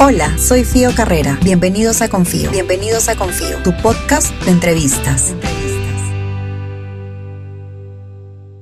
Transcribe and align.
Hola, 0.00 0.36
soy 0.38 0.64
Fío 0.64 0.90
Carrera. 0.96 1.38
Bienvenidos 1.44 2.02
a 2.02 2.08
Confío. 2.08 2.50
Bienvenidos 2.50 3.08
a 3.08 3.14
Confío, 3.14 3.62
tu 3.62 3.72
podcast 3.80 4.32
de 4.44 4.50
entrevistas. 4.50 5.36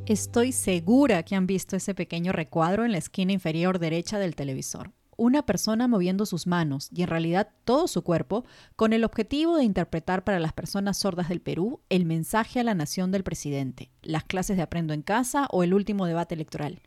Estoy 0.05 0.53
segura 0.53 1.23
que 1.23 1.35
han 1.35 1.47
visto 1.47 1.75
ese 1.75 1.95
pequeño 1.95 2.33
recuadro 2.33 2.85
en 2.85 2.93
la 2.93 2.99
esquina 2.99 3.33
inferior 3.33 3.79
derecha 3.79 4.19
del 4.19 4.37
televisor. 4.37 4.93
Una 5.17 5.47
persona 5.47 5.89
moviendo 5.89 6.27
sus 6.27 6.47
manos 6.47 6.91
y 6.95 7.03
en 7.03 7.09
realidad 7.09 7.49
todo 7.65 7.89
su 7.89 8.03
cuerpo 8.03 8.45
con 8.77 8.93
el 8.93 9.03
objetivo 9.03 9.57
de 9.57 9.65
interpretar 9.65 10.25
para 10.25 10.39
las 10.39 10.53
personas 10.53 10.99
sordas 10.99 11.31
del 11.31 11.41
Perú 11.41 11.81
el 11.89 12.05
mensaje 12.05 12.61
a 12.61 12.65
la 12.65 12.75
nación 12.75 13.11
del 13.11 13.25
presidente, 13.25 13.91
las 14.03 14.25
clases 14.25 14.59
de 14.59 14.65
Aprendo 14.65 14.93
en 14.93 15.01
Casa 15.01 15.49
o 15.51 15.63
el 15.63 15.73
último 15.73 16.05
debate 16.05 16.35
electoral. 16.35 16.83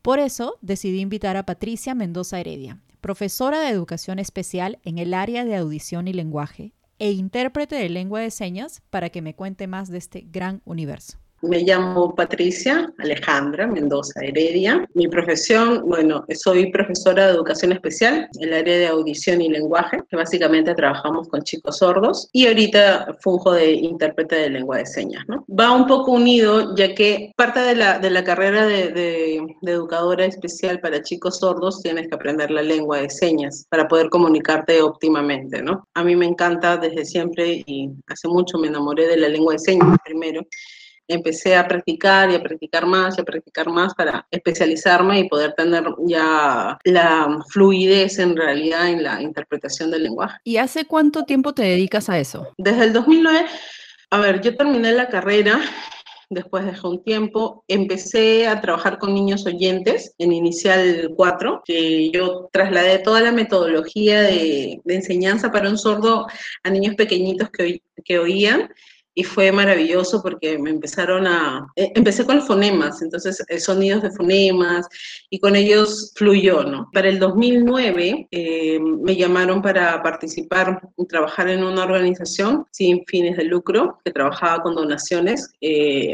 Por 0.00 0.18
eso 0.18 0.56
decidí 0.62 1.00
invitar 1.00 1.36
a 1.36 1.44
Patricia 1.44 1.94
Mendoza 1.94 2.40
Heredia, 2.40 2.80
profesora 3.02 3.60
de 3.60 3.68
educación 3.68 4.20
especial 4.20 4.78
en 4.84 4.96
el 4.96 5.12
área 5.12 5.44
de 5.44 5.56
audición 5.56 6.06
y 6.06 6.12
lenguaje 6.12 6.72
e 7.00 7.10
intérprete 7.10 7.74
de 7.74 7.88
lengua 7.88 8.20
de 8.20 8.30
señas 8.30 8.80
para 8.90 9.10
que 9.10 9.20
me 9.20 9.34
cuente 9.34 9.66
más 9.66 9.90
de 9.90 9.98
este 9.98 10.20
gran 10.20 10.62
universo. 10.64 11.21
Me 11.42 11.64
llamo 11.64 12.14
Patricia 12.14 12.92
Alejandra 12.98 13.66
Mendoza 13.66 14.20
Heredia. 14.20 14.86
Mi 14.94 15.08
profesión, 15.08 15.82
bueno, 15.84 16.24
soy 16.36 16.70
profesora 16.70 17.26
de 17.26 17.32
educación 17.32 17.72
especial 17.72 18.28
en 18.38 18.48
el 18.48 18.54
área 18.54 18.78
de 18.78 18.86
audición 18.86 19.40
y 19.40 19.48
lenguaje, 19.48 19.98
que 20.08 20.16
básicamente 20.16 20.72
trabajamos 20.72 21.28
con 21.28 21.42
chicos 21.42 21.78
sordos, 21.78 22.28
y 22.32 22.46
ahorita 22.46 23.16
funjo 23.20 23.54
de 23.54 23.72
intérprete 23.72 24.36
de 24.36 24.50
lengua 24.50 24.78
de 24.78 24.86
señas. 24.86 25.24
¿no? 25.26 25.44
Va 25.48 25.72
un 25.72 25.88
poco 25.88 26.12
unido, 26.12 26.76
ya 26.76 26.94
que 26.94 27.32
parte 27.36 27.58
de 27.58 27.74
la, 27.74 27.98
de 27.98 28.10
la 28.10 28.22
carrera 28.22 28.64
de, 28.64 28.92
de, 28.92 29.44
de 29.62 29.72
educadora 29.72 30.24
especial 30.24 30.78
para 30.78 31.02
chicos 31.02 31.40
sordos 31.40 31.82
tienes 31.82 32.06
que 32.06 32.14
aprender 32.14 32.52
la 32.52 32.62
lengua 32.62 32.98
de 32.98 33.10
señas 33.10 33.66
para 33.68 33.88
poder 33.88 34.10
comunicarte 34.10 34.80
óptimamente. 34.80 35.60
¿no? 35.60 35.88
A 35.94 36.04
mí 36.04 36.14
me 36.14 36.26
encanta 36.26 36.76
desde 36.76 37.04
siempre 37.04 37.64
y 37.66 37.90
hace 38.06 38.28
mucho 38.28 38.58
me 38.58 38.68
enamoré 38.68 39.08
de 39.08 39.16
la 39.16 39.28
lengua 39.28 39.54
de 39.54 39.58
señas 39.58 39.98
primero 40.04 40.46
empecé 41.08 41.56
a 41.56 41.66
practicar 41.66 42.30
y 42.30 42.34
a 42.34 42.42
practicar 42.42 42.86
más 42.86 43.18
y 43.18 43.20
a 43.20 43.24
practicar 43.24 43.68
más 43.70 43.94
para 43.94 44.26
especializarme 44.30 45.20
y 45.20 45.28
poder 45.28 45.52
tener 45.54 45.84
ya 46.06 46.78
la 46.84 47.38
fluidez 47.50 48.18
en 48.18 48.36
realidad 48.36 48.88
en 48.88 49.02
la 49.02 49.20
interpretación 49.20 49.90
del 49.90 50.04
lenguaje. 50.04 50.38
¿Y 50.44 50.56
hace 50.56 50.84
cuánto 50.86 51.24
tiempo 51.24 51.52
te 51.52 51.62
dedicas 51.62 52.08
a 52.08 52.18
eso? 52.18 52.52
Desde 52.58 52.84
el 52.84 52.92
2009, 52.92 53.46
a 54.10 54.18
ver, 54.18 54.40
yo 54.40 54.56
terminé 54.56 54.92
la 54.92 55.08
carrera 55.08 55.60
después 56.32 56.64
de 56.64 56.88
un 56.88 57.02
tiempo, 57.02 57.64
empecé 57.68 58.46
a 58.46 58.60
trabajar 58.60 58.98
con 58.98 59.14
niños 59.14 59.46
oyentes 59.46 60.14
en 60.18 60.32
Inicial 60.32 61.10
4, 61.14 61.62
que 61.64 62.10
yo 62.10 62.48
trasladé 62.50 62.98
toda 63.00 63.20
la 63.20 63.32
metodología 63.32 64.22
de, 64.22 64.80
de 64.82 64.94
enseñanza 64.94 65.52
para 65.52 65.68
un 65.68 65.78
sordo 65.78 66.26
a 66.62 66.70
niños 66.70 66.94
pequeñitos 66.94 67.50
que, 67.50 67.82
que 68.04 68.18
oían 68.18 68.70
y 69.14 69.24
fue 69.24 69.52
maravilloso 69.52 70.22
porque 70.22 70.58
me 70.58 70.70
empezaron 70.70 71.26
a, 71.26 71.66
eh, 71.76 71.92
empecé 71.94 72.24
con 72.24 72.36
los 72.36 72.46
fonemas, 72.46 73.02
entonces 73.02 73.44
eh, 73.48 73.60
sonidos 73.60 74.02
de 74.02 74.10
fonemas 74.10 74.88
y 75.30 75.38
con 75.38 75.56
ellos 75.56 76.12
fluyó, 76.16 76.64
¿no? 76.64 76.88
Para 76.92 77.08
el 77.08 77.18
2009 77.18 78.28
eh, 78.30 78.80
me 78.80 79.16
llamaron 79.16 79.60
para 79.60 80.02
participar 80.02 80.80
y 80.96 81.06
trabajar 81.06 81.48
en 81.48 81.62
una 81.64 81.84
organización 81.84 82.66
sin 82.70 83.04
fines 83.06 83.36
de 83.36 83.44
lucro 83.44 84.00
que 84.04 84.12
trabajaba 84.12 84.62
con 84.62 84.74
donaciones, 84.74 85.50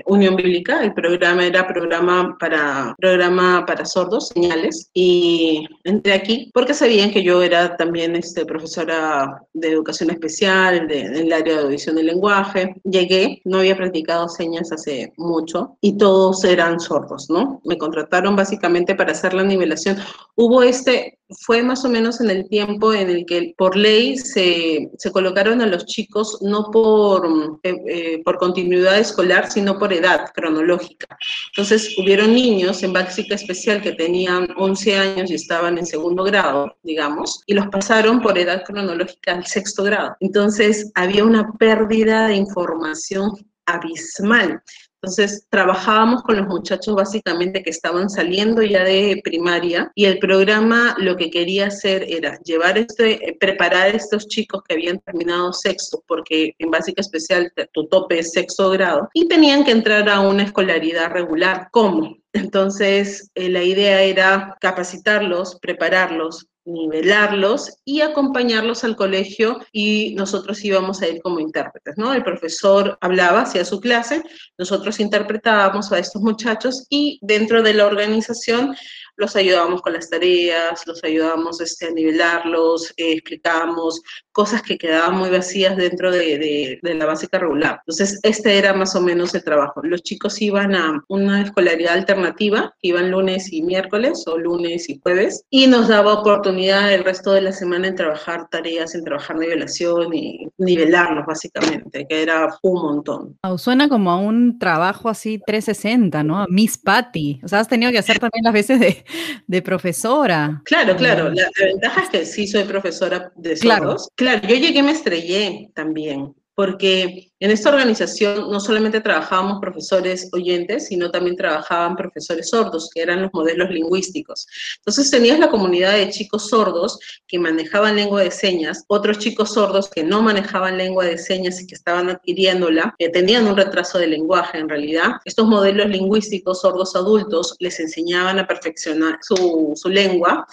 Unión 0.06 0.36
Bíblica, 0.36 0.82
el 0.82 0.94
programa 0.94 1.44
era 1.44 1.66
programa 1.66 2.36
para, 2.38 2.94
programa 2.98 3.64
para 3.66 3.84
sordos, 3.84 4.28
señales, 4.28 4.90
y 4.94 5.66
entré 5.84 6.12
aquí 6.12 6.50
porque 6.52 6.74
sabían 6.74 7.10
que 7.10 7.22
yo 7.22 7.42
era 7.42 7.76
también 7.76 8.16
este, 8.16 8.44
profesora 8.44 9.42
de 9.52 9.72
educación 9.72 10.10
especial, 10.10 10.88
de, 10.88 11.00
en 11.00 11.14
el 11.16 11.32
área 11.32 11.56
de 11.56 11.62
audición 11.62 11.98
y 11.98 12.02
lenguaje, 12.02 12.74
llegué, 12.90 13.40
no 13.44 13.58
había 13.58 13.76
practicado 13.76 14.28
señas 14.28 14.72
hace 14.72 15.12
mucho 15.16 15.76
y 15.80 15.96
todos 15.96 16.44
eran 16.44 16.80
sordos, 16.80 17.28
¿no? 17.30 17.60
Me 17.64 17.78
contrataron 17.78 18.36
básicamente 18.36 18.94
para 18.94 19.12
hacer 19.12 19.34
la 19.34 19.44
nivelación. 19.44 19.96
Hubo 20.34 20.62
este, 20.62 21.17
fue 21.30 21.62
más 21.62 21.84
o 21.84 21.88
menos 21.88 22.20
en 22.20 22.30
el 22.30 22.48
tiempo 22.48 22.94
en 22.94 23.10
el 23.10 23.26
que 23.26 23.54
por 23.56 23.76
ley 23.76 24.16
se, 24.16 24.90
se 24.96 25.12
colocaron 25.12 25.60
a 25.60 25.66
los 25.66 25.84
chicos 25.86 26.38
no 26.40 26.70
por, 26.70 27.60
eh, 27.62 27.76
eh, 27.86 28.22
por 28.24 28.38
continuidad 28.38 28.98
escolar, 28.98 29.50
sino 29.50 29.78
por 29.78 29.92
edad 29.92 30.30
cronológica. 30.34 31.06
Entonces, 31.52 31.94
hubieron 31.98 32.34
niños 32.34 32.82
en 32.82 32.92
básica 32.92 33.34
especial 33.34 33.82
que 33.82 33.92
tenían 33.92 34.48
11 34.56 34.96
años 34.96 35.30
y 35.30 35.34
estaban 35.34 35.78
en 35.78 35.86
segundo 35.86 36.24
grado, 36.24 36.76
digamos, 36.82 37.42
y 37.46 37.54
los 37.54 37.68
pasaron 37.68 38.20
por 38.20 38.38
edad 38.38 38.64
cronológica 38.64 39.34
al 39.34 39.46
sexto 39.46 39.84
grado. 39.84 40.16
Entonces, 40.20 40.90
había 40.94 41.24
una 41.24 41.52
pérdida 41.58 42.28
de 42.28 42.36
información 42.36 43.32
abismal. 43.66 44.62
Entonces, 45.00 45.46
trabajábamos 45.48 46.22
con 46.22 46.38
los 46.38 46.48
muchachos 46.48 46.96
básicamente 46.96 47.62
que 47.62 47.70
estaban 47.70 48.10
saliendo 48.10 48.62
ya 48.62 48.82
de 48.82 49.20
primaria 49.22 49.92
y 49.94 50.06
el 50.06 50.18
programa 50.18 50.96
lo 50.98 51.16
que 51.16 51.30
quería 51.30 51.66
hacer 51.66 52.04
era 52.08 52.38
llevar 52.40 52.78
este, 52.78 53.36
preparar 53.38 53.86
a 53.86 53.96
estos 53.96 54.26
chicos 54.26 54.62
que 54.66 54.74
habían 54.74 54.98
terminado 54.98 55.52
sexto, 55.52 56.02
porque 56.08 56.54
en 56.58 56.70
básica 56.70 57.00
especial 57.00 57.52
tu 57.72 57.86
tope 57.86 58.18
es 58.18 58.32
sexto 58.32 58.70
grado, 58.70 59.08
y 59.14 59.28
tenían 59.28 59.64
que 59.64 59.70
entrar 59.70 60.08
a 60.08 60.20
una 60.20 60.42
escolaridad 60.42 61.10
regular. 61.12 61.68
¿Cómo? 61.70 62.16
Entonces, 62.32 63.30
eh, 63.34 63.48
la 63.48 63.62
idea 63.62 64.02
era 64.02 64.56
capacitarlos, 64.60 65.58
prepararlos, 65.60 66.46
nivelarlos 66.68 67.78
y 67.84 68.02
acompañarlos 68.02 68.84
al 68.84 68.96
colegio 68.96 69.58
y 69.72 70.14
nosotros 70.14 70.64
íbamos 70.64 71.02
a 71.02 71.08
ir 71.08 71.20
como 71.22 71.40
intérpretes, 71.40 71.94
¿no? 71.96 72.12
El 72.12 72.22
profesor 72.22 72.98
hablaba, 73.00 73.42
hacía 73.42 73.64
su 73.64 73.80
clase, 73.80 74.22
nosotros 74.56 75.00
interpretábamos 75.00 75.90
a 75.92 75.98
estos 75.98 76.22
muchachos 76.22 76.86
y 76.90 77.18
dentro 77.22 77.62
de 77.62 77.74
la 77.74 77.86
organización 77.86 78.76
los 79.18 79.34
ayudábamos 79.36 79.82
con 79.82 79.92
las 79.92 80.08
tareas, 80.08 80.86
los 80.86 81.02
ayudábamos 81.04 81.60
este, 81.60 81.88
a 81.88 81.90
nivelarlos, 81.90 82.94
eh, 82.96 83.12
explicábamos 83.12 84.00
cosas 84.32 84.62
que 84.62 84.78
quedaban 84.78 85.18
muy 85.18 85.28
vacías 85.28 85.76
dentro 85.76 86.12
de, 86.12 86.38
de, 86.38 86.78
de, 86.80 86.94
la 86.94 87.06
básica 87.06 87.38
regular. 87.38 87.80
Entonces, 87.80 88.20
este 88.22 88.56
era 88.56 88.72
más 88.72 88.94
o 88.94 89.00
menos 89.00 89.34
el 89.34 89.42
trabajo. 89.42 89.80
Los 89.82 90.02
chicos 90.02 90.40
iban 90.40 90.76
a 90.76 91.04
una 91.08 91.42
escolaridad 91.42 91.94
alternativa, 91.94 92.72
iban 92.80 93.10
lunes 93.10 93.52
y 93.52 93.62
miércoles 93.62 94.24
o 94.28 94.38
lunes 94.38 94.88
y 94.88 95.00
jueves, 95.02 95.44
y 95.50 95.66
nos 95.66 95.88
daba 95.88 96.14
oportunidad 96.14 96.92
el 96.92 97.02
resto 97.02 97.32
de 97.32 97.40
la 97.40 97.52
semana 97.52 97.88
en 97.88 97.96
trabajar 97.96 98.48
tareas, 98.48 98.94
en 98.94 99.02
trabajar 99.02 99.36
nivelación 99.36 100.14
y 100.14 100.48
nivelarlos 100.58 101.26
básicamente, 101.26 102.06
que 102.08 102.22
era 102.22 102.56
un 102.62 102.74
montón. 102.74 103.36
suena 103.58 103.88
como 103.88 104.12
a 104.12 104.18
un 104.18 104.60
trabajo 104.60 105.08
así 105.08 105.42
360, 105.44 106.22
¿no? 106.22 106.46
Miss 106.48 106.78
Patty. 106.78 107.40
O 107.42 107.48
sea, 107.48 107.58
has 107.58 107.68
tenido 107.68 107.90
que 107.90 107.98
hacer 107.98 108.20
también 108.20 108.44
las 108.44 108.52
veces 108.52 108.78
de, 108.78 109.04
de 109.46 109.62
profesora. 109.62 110.62
Claro, 110.64 110.96
claro. 110.96 111.30
La, 111.30 111.50
la, 111.58 111.66
ventaja 111.66 112.02
es 112.02 112.08
que 112.10 112.26
sí 112.26 112.46
soy 112.46 112.64
profesora 112.64 113.32
de 113.36 113.56
sordos. 113.56 114.08
Claro. 114.14 114.40
claro, 114.40 114.48
yo 114.48 114.54
llegué 114.56 114.78
y 114.78 114.82
me 114.82 114.92
estrellé 114.92 115.70
también, 115.74 116.34
porque 116.54 117.27
en 117.40 117.50
esta 117.50 117.70
organización 117.70 118.50
no 118.50 118.58
solamente 118.58 119.00
trabajábamos 119.00 119.60
profesores 119.60 120.28
oyentes, 120.32 120.88
sino 120.88 121.10
también 121.10 121.36
trabajaban 121.36 121.94
profesores 121.94 122.50
sordos, 122.50 122.90
que 122.92 123.02
eran 123.02 123.22
los 123.22 123.32
modelos 123.32 123.70
lingüísticos. 123.70 124.46
Entonces 124.78 125.10
tenías 125.10 125.38
la 125.38 125.48
comunidad 125.48 125.92
de 125.92 126.10
chicos 126.10 126.48
sordos 126.48 126.98
que 127.26 127.38
manejaban 127.38 127.96
lengua 127.96 128.22
de 128.22 128.30
señas, 128.30 128.84
otros 128.88 129.18
chicos 129.18 129.54
sordos 129.54 129.88
que 129.88 130.02
no 130.02 130.20
manejaban 130.20 130.78
lengua 130.78 131.04
de 131.04 131.16
señas 131.18 131.60
y 131.60 131.66
que 131.66 131.76
estaban 131.76 132.08
adquiriéndola, 132.08 132.94
que 132.98 133.08
tenían 133.08 133.46
un 133.46 133.56
retraso 133.56 133.98
de 133.98 134.08
lenguaje 134.08 134.58
en 134.58 134.68
realidad. 134.68 135.12
Estos 135.24 135.46
modelos 135.46 135.88
lingüísticos 135.88 136.62
sordos 136.62 136.96
adultos 136.96 137.54
les 137.60 137.78
enseñaban 137.78 138.38
a 138.38 138.46
perfeccionar 138.46 139.18
su, 139.20 139.72
su 139.76 139.88
lengua, 139.88 140.46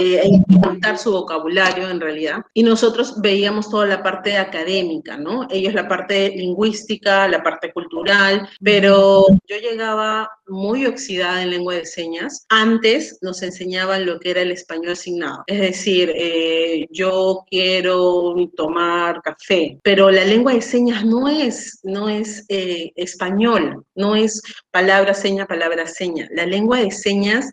eh, 0.00 0.20
a 0.20 0.26
incrementar 0.26 0.98
su 0.98 1.12
vocabulario 1.12 1.88
en 1.88 2.00
realidad. 2.00 2.42
Y 2.54 2.64
nosotros 2.64 3.20
veíamos 3.20 3.70
toda 3.70 3.86
la 3.86 4.02
parte 4.02 4.36
académica, 4.36 5.16
¿no? 5.16 5.46
Ellos 5.50 5.74
la 5.74 5.86
parte 5.86 6.23
lingüística, 6.30 7.28
la 7.28 7.42
parte 7.42 7.72
cultural, 7.72 8.48
pero 8.62 9.26
yo 9.46 9.56
llegaba 9.58 10.30
muy 10.46 10.86
oxidada 10.86 11.42
en 11.42 11.50
lengua 11.50 11.74
de 11.74 11.86
señas. 11.86 12.44
Antes 12.48 13.18
nos 13.22 13.42
enseñaban 13.42 14.06
lo 14.06 14.20
que 14.20 14.30
era 14.30 14.42
el 14.42 14.52
español 14.52 14.92
asignado, 14.92 15.44
es 15.46 15.60
decir, 15.60 16.12
eh, 16.14 16.86
yo 16.90 17.44
quiero 17.50 18.34
tomar 18.56 19.22
café, 19.22 19.78
pero 19.82 20.10
la 20.10 20.24
lengua 20.24 20.54
de 20.54 20.62
señas 20.62 21.04
no 21.04 21.28
es, 21.28 21.80
no 21.82 22.08
es 22.08 22.44
eh, 22.48 22.92
español, 22.96 23.84
no 23.94 24.16
es 24.16 24.42
palabra, 24.70 25.14
seña, 25.14 25.46
palabra, 25.46 25.86
seña. 25.86 26.28
La 26.32 26.46
lengua 26.46 26.80
de 26.80 26.90
señas 26.90 27.50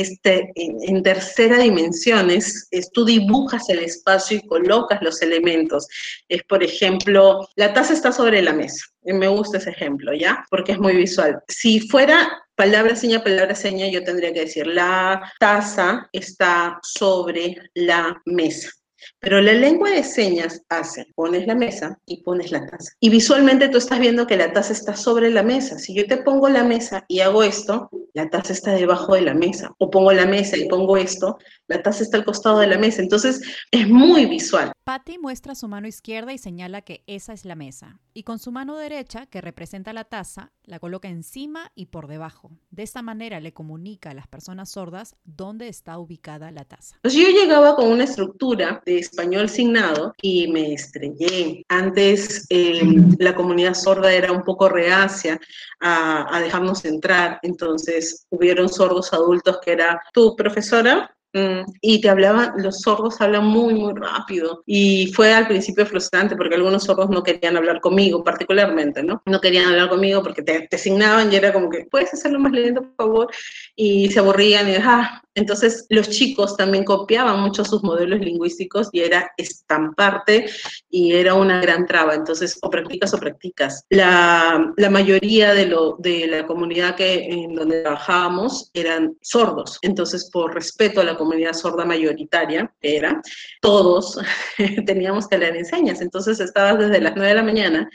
este, 0.00 0.52
en, 0.54 1.02
tercera 1.02 1.58
dimensión, 1.58 2.30
es, 2.30 2.68
tú 2.92 3.04
dibujas 3.04 3.68
el 3.68 3.80
espacio 3.80 4.38
y 4.38 4.46
colocas 4.46 5.02
los 5.02 5.22
elementos. 5.22 5.86
Es, 6.28 6.42
por 6.44 6.62
ejemplo, 6.62 7.48
la 7.56 7.72
taza 7.72 7.92
está 7.92 8.12
sobre 8.12 8.42
la 8.42 8.52
mesa. 8.52 8.84
Me 9.02 9.28
gusta 9.28 9.58
ese 9.58 9.70
ejemplo, 9.70 10.12
¿ya? 10.12 10.44
Porque 10.50 10.72
es 10.72 10.78
muy 10.78 10.96
visual. 10.96 11.42
Si 11.48 11.80
fuera 11.80 12.30
palabra 12.54 12.94
seña, 12.94 13.22
palabra 13.22 13.54
seña, 13.54 13.88
yo 13.88 14.04
tendría 14.04 14.32
que 14.32 14.40
decir, 14.40 14.66
la 14.66 15.32
taza 15.40 16.08
está 16.12 16.78
sobre 16.82 17.56
la 17.74 18.20
mesa. 18.24 18.70
Pero 19.18 19.40
la 19.40 19.52
lengua 19.52 19.90
de 19.90 20.04
señas 20.04 20.62
hace, 20.68 21.06
pones 21.14 21.46
la 21.46 21.54
mesa 21.54 21.98
y 22.06 22.22
pones 22.22 22.50
la 22.50 22.66
taza. 22.66 22.92
Y 23.00 23.10
visualmente 23.10 23.68
tú 23.68 23.78
estás 23.78 24.00
viendo 24.00 24.26
que 24.26 24.36
la 24.36 24.52
taza 24.52 24.72
está 24.72 24.96
sobre 24.96 25.30
la 25.30 25.42
mesa. 25.42 25.78
Si 25.78 25.94
yo 25.94 26.06
te 26.06 26.18
pongo 26.18 26.48
la 26.48 26.64
mesa 26.64 27.04
y 27.08 27.20
hago 27.20 27.42
esto, 27.42 27.90
la 28.14 28.28
taza 28.28 28.52
está 28.52 28.72
debajo 28.72 29.14
de 29.14 29.22
la 29.22 29.34
mesa. 29.34 29.72
O 29.78 29.90
pongo 29.90 30.12
la 30.12 30.26
mesa 30.26 30.56
y 30.56 30.68
pongo 30.68 30.96
esto, 30.96 31.38
la 31.72 31.82
taza 31.82 32.02
está 32.02 32.18
al 32.18 32.24
costado 32.24 32.58
de 32.58 32.66
la 32.66 32.78
mesa. 32.78 33.02
Entonces 33.02 33.42
es 33.70 33.88
muy 33.88 34.26
visual. 34.26 34.72
Patty 34.84 35.18
muestra 35.18 35.54
su 35.54 35.68
mano 35.68 35.86
izquierda 35.86 36.32
y 36.32 36.38
señala 36.38 36.82
que 36.82 37.02
esa 37.06 37.32
es 37.32 37.44
la 37.44 37.54
mesa. 37.54 38.00
Y 38.14 38.24
con 38.24 38.38
su 38.38 38.52
mano 38.52 38.76
derecha, 38.76 39.26
que 39.26 39.40
representa 39.40 39.92
la 39.92 40.04
taza, 40.04 40.52
la 40.64 40.78
coloca 40.78 41.08
encima 41.08 41.70
y 41.74 41.86
por 41.86 42.08
debajo. 42.08 42.50
De 42.70 42.82
esta 42.82 43.00
manera 43.00 43.40
le 43.40 43.52
comunica 43.52 44.10
a 44.10 44.14
las 44.14 44.26
personas 44.26 44.70
sordas 44.70 45.14
dónde 45.24 45.68
está 45.68 45.98
ubicada 45.98 46.50
la 46.50 46.64
taza. 46.64 46.98
Pues 47.00 47.14
yo 47.14 47.26
llegaba 47.28 47.74
con 47.74 47.90
una 47.90 48.04
estructura 48.04 48.82
de 48.84 48.98
español 48.98 49.48
signado 49.48 50.14
y 50.20 50.48
me 50.48 50.74
estrellé. 50.74 51.64
Antes 51.68 52.46
em, 52.50 53.16
la 53.18 53.34
comunidad 53.34 53.74
sorda 53.74 54.12
era 54.12 54.32
un 54.32 54.42
poco 54.42 54.68
reacia 54.68 55.40
a, 55.80 56.36
a 56.36 56.40
dejarnos 56.40 56.84
entrar, 56.84 57.38
entonces 57.42 58.26
hubieron 58.30 58.68
sordos 58.68 59.12
adultos 59.12 59.58
que 59.64 59.72
era, 59.72 60.02
tu 60.12 60.36
profesora, 60.36 61.14
y 61.80 62.00
te 62.00 62.08
hablaban, 62.10 62.54
los 62.58 62.80
sordos 62.80 63.20
hablan 63.20 63.46
muy, 63.46 63.74
muy 63.74 63.94
rápido. 63.94 64.62
Y 64.66 65.12
fue 65.14 65.32
al 65.32 65.48
principio 65.48 65.86
frustrante 65.86 66.36
porque 66.36 66.54
algunos 66.54 66.84
sordos 66.84 67.10
no 67.10 67.22
querían 67.22 67.56
hablar 67.56 67.80
conmigo, 67.80 68.22
particularmente, 68.22 69.02
¿no? 69.02 69.22
No 69.26 69.40
querían 69.40 69.66
hablar 69.66 69.88
conmigo 69.88 70.22
porque 70.22 70.42
te, 70.42 70.68
te 70.68 70.76
asignaban 70.76 71.32
y 71.32 71.36
era 71.36 71.52
como 71.52 71.70
que, 71.70 71.86
¿puedes 71.90 72.12
hacerlo 72.12 72.38
más 72.38 72.52
lento, 72.52 72.82
por 72.82 72.94
favor? 72.96 73.30
Y 73.76 74.10
se 74.10 74.18
aburrían 74.18 74.68
y, 74.68 74.74
ah, 74.76 75.22
entonces, 75.34 75.86
los 75.88 76.10
chicos 76.10 76.56
también 76.56 76.84
copiaban 76.84 77.40
mucho 77.40 77.64
sus 77.64 77.82
modelos 77.82 78.20
lingüísticos 78.20 78.90
y 78.92 79.00
era 79.00 79.32
estamparte 79.38 80.46
y 80.90 81.14
era 81.14 81.34
una 81.34 81.60
gran 81.62 81.86
traba. 81.86 82.14
Entonces, 82.14 82.58
o 82.60 82.68
practicas 82.68 83.14
o 83.14 83.18
practicas. 83.18 83.86
La, 83.88 84.72
la 84.76 84.90
mayoría 84.90 85.54
de, 85.54 85.66
lo, 85.66 85.96
de 85.98 86.26
la 86.26 86.46
comunidad 86.46 86.96
que, 86.96 87.24
en 87.24 87.54
donde 87.54 87.82
trabajábamos 87.82 88.70
eran 88.74 89.16
sordos. 89.22 89.78
Entonces, 89.80 90.28
por 90.30 90.54
respeto 90.54 91.00
a 91.00 91.04
la 91.04 91.16
comunidad 91.16 91.21
sorda 91.52 91.84
mayoritaria, 91.84 92.72
era, 92.80 93.20
todos 93.60 94.18
teníamos 94.86 95.28
que 95.28 95.38
leer 95.38 95.56
enseñas. 95.56 96.00
Entonces, 96.00 96.40
estabas 96.40 96.78
desde 96.78 97.00
las 97.00 97.14
9 97.14 97.28
de 97.28 97.34
la 97.34 97.42
mañana, 97.42 97.90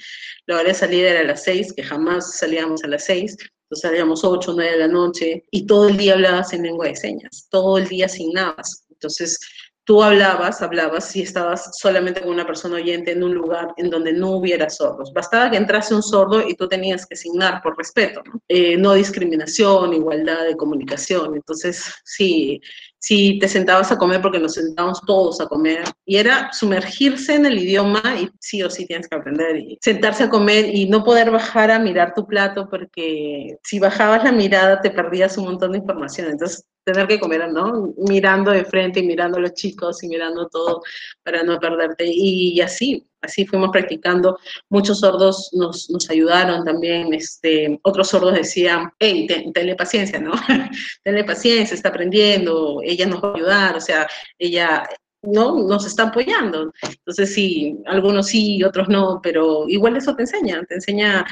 la 0.45 0.55
hora 0.55 0.69
de 0.69 0.73
salida 0.73 1.09
era 1.09 1.19
a 1.21 1.23
las 1.23 1.43
6, 1.43 1.73
que 1.73 1.83
jamás 1.83 2.37
salíamos 2.37 2.83
a 2.83 2.87
las 2.87 3.05
6, 3.05 3.37
entonces 3.69 3.81
salíamos 3.81 4.23
8, 4.23 4.53
9 4.55 4.71
de 4.71 4.77
la 4.77 4.87
noche 4.87 5.43
y 5.51 5.65
todo 5.65 5.89
el 5.89 5.97
día 5.97 6.13
hablabas 6.13 6.53
en 6.53 6.63
lengua 6.63 6.87
de 6.87 6.95
señas, 6.95 7.47
todo 7.49 7.77
el 7.77 7.87
día 7.87 8.05
asignabas. 8.05 8.85
Entonces 8.89 9.39
tú 9.87 10.03
hablabas, 10.03 10.61
hablabas 10.61 11.09
si 11.09 11.21
estabas 11.21 11.77
solamente 11.77 12.21
con 12.21 12.31
una 12.31 12.45
persona 12.45 12.75
oyente 12.75 13.11
en 13.11 13.23
un 13.23 13.33
lugar 13.33 13.73
en 13.77 13.89
donde 13.89 14.11
no 14.11 14.31
hubiera 14.31 14.69
sordos. 14.69 15.13
Bastaba 15.13 15.49
que 15.49 15.55
entrase 15.55 15.95
un 15.95 16.03
sordo 16.03 16.47
y 16.47 16.55
tú 16.55 16.67
tenías 16.67 17.05
que 17.05 17.15
asignar 17.15 17.61
por 17.61 17.77
respeto, 17.77 18.21
¿no? 18.25 18.41
Eh, 18.49 18.77
no 18.77 18.93
discriminación, 18.93 19.93
igualdad 19.93 20.45
de 20.45 20.57
comunicación. 20.57 21.35
Entonces, 21.35 21.93
sí, 22.03 22.61
si 22.99 23.39
te 23.39 23.47
sentabas 23.47 23.91
a 23.91 23.97
comer, 23.97 24.21
porque 24.21 24.39
nos 24.39 24.53
sentábamos 24.53 25.01
todos 25.05 25.39
a 25.39 25.47
comer, 25.47 25.83
y 26.05 26.17
era 26.17 26.51
sumergirse 26.51 27.35
en 27.35 27.45
el 27.45 27.59
idioma 27.59 28.01
y 28.19 28.29
sí 28.39 28.63
o 28.63 28.69
sí 28.69 28.85
tienes 28.85 29.07
que 29.07 29.15
aprender, 29.15 29.57
y 29.57 29.77
sentarse 29.81 30.23
a 30.23 30.29
comer 30.29 30.73
y 30.73 30.89
no 30.89 31.03
poder 31.03 31.31
bajar 31.31 31.71
a 31.71 31.79
mirar 31.79 32.13
tu 32.13 32.25
plato, 32.25 32.67
porque 32.69 33.57
si 33.63 33.79
bajabas 33.79 34.23
la 34.23 34.31
mirada 34.31 34.81
te 34.81 34.91
perdías 34.91 35.37
un 35.37 35.45
montón 35.45 35.71
de 35.73 35.79
información. 35.79 36.29
Entonces, 36.29 36.65
tener 36.87 37.05
que 37.05 37.19
comer, 37.19 37.51
¿no? 37.51 37.93
Mirando 37.97 38.51
de 38.51 38.63
frente 38.63 39.01
y 39.01 39.05
mirando 39.05 39.37
a 39.37 39.41
los 39.41 39.53
chicos 39.53 40.01
y 40.03 40.07
mirando 40.07 40.47
todo 40.47 40.81
para 41.21 41.43
no 41.43 41.59
perderte. 41.59 42.05
Y, 42.07 42.61
así, 42.61 43.05
así 43.21 43.45
fuimos 43.45 43.71
practicando. 43.71 44.39
Muchos 44.69 45.01
sordos 45.01 45.49
nos, 45.51 45.89
ayudaron 46.09 46.63
también. 46.63 47.13
Este, 47.13 47.77
otros 47.83 48.07
sordos 48.07 48.35
decían, 48.35 48.89
hey, 48.99 49.27
tenle 49.53 49.75
paciencia, 49.75 50.17
¿no? 50.19 50.31
tenle 51.03 51.25
paciencia, 51.25 51.75
está 51.75 51.89
aprendiendo, 51.89 52.79
ella 52.81 53.05
nos 53.05 53.21
va 53.21 53.31
a 53.31 53.35
ayudar, 53.35 53.75
o 53.75 53.81
sea, 53.81 54.07
ella 54.39 54.87
no 55.23 55.67
nos 55.67 55.85
está 55.85 56.03
apoyando. 56.03 56.71
Entonces 56.81 57.33
sí, 57.33 57.77
algunos 57.85 58.27
sí, 58.27 58.63
otros 58.63 58.87
no, 58.87 59.19
pero 59.21 59.65
igual 59.67 59.97
eso 59.97 60.15
te 60.15 60.23
enseña, 60.23 60.63
te 60.63 60.75
enseña 60.75 61.25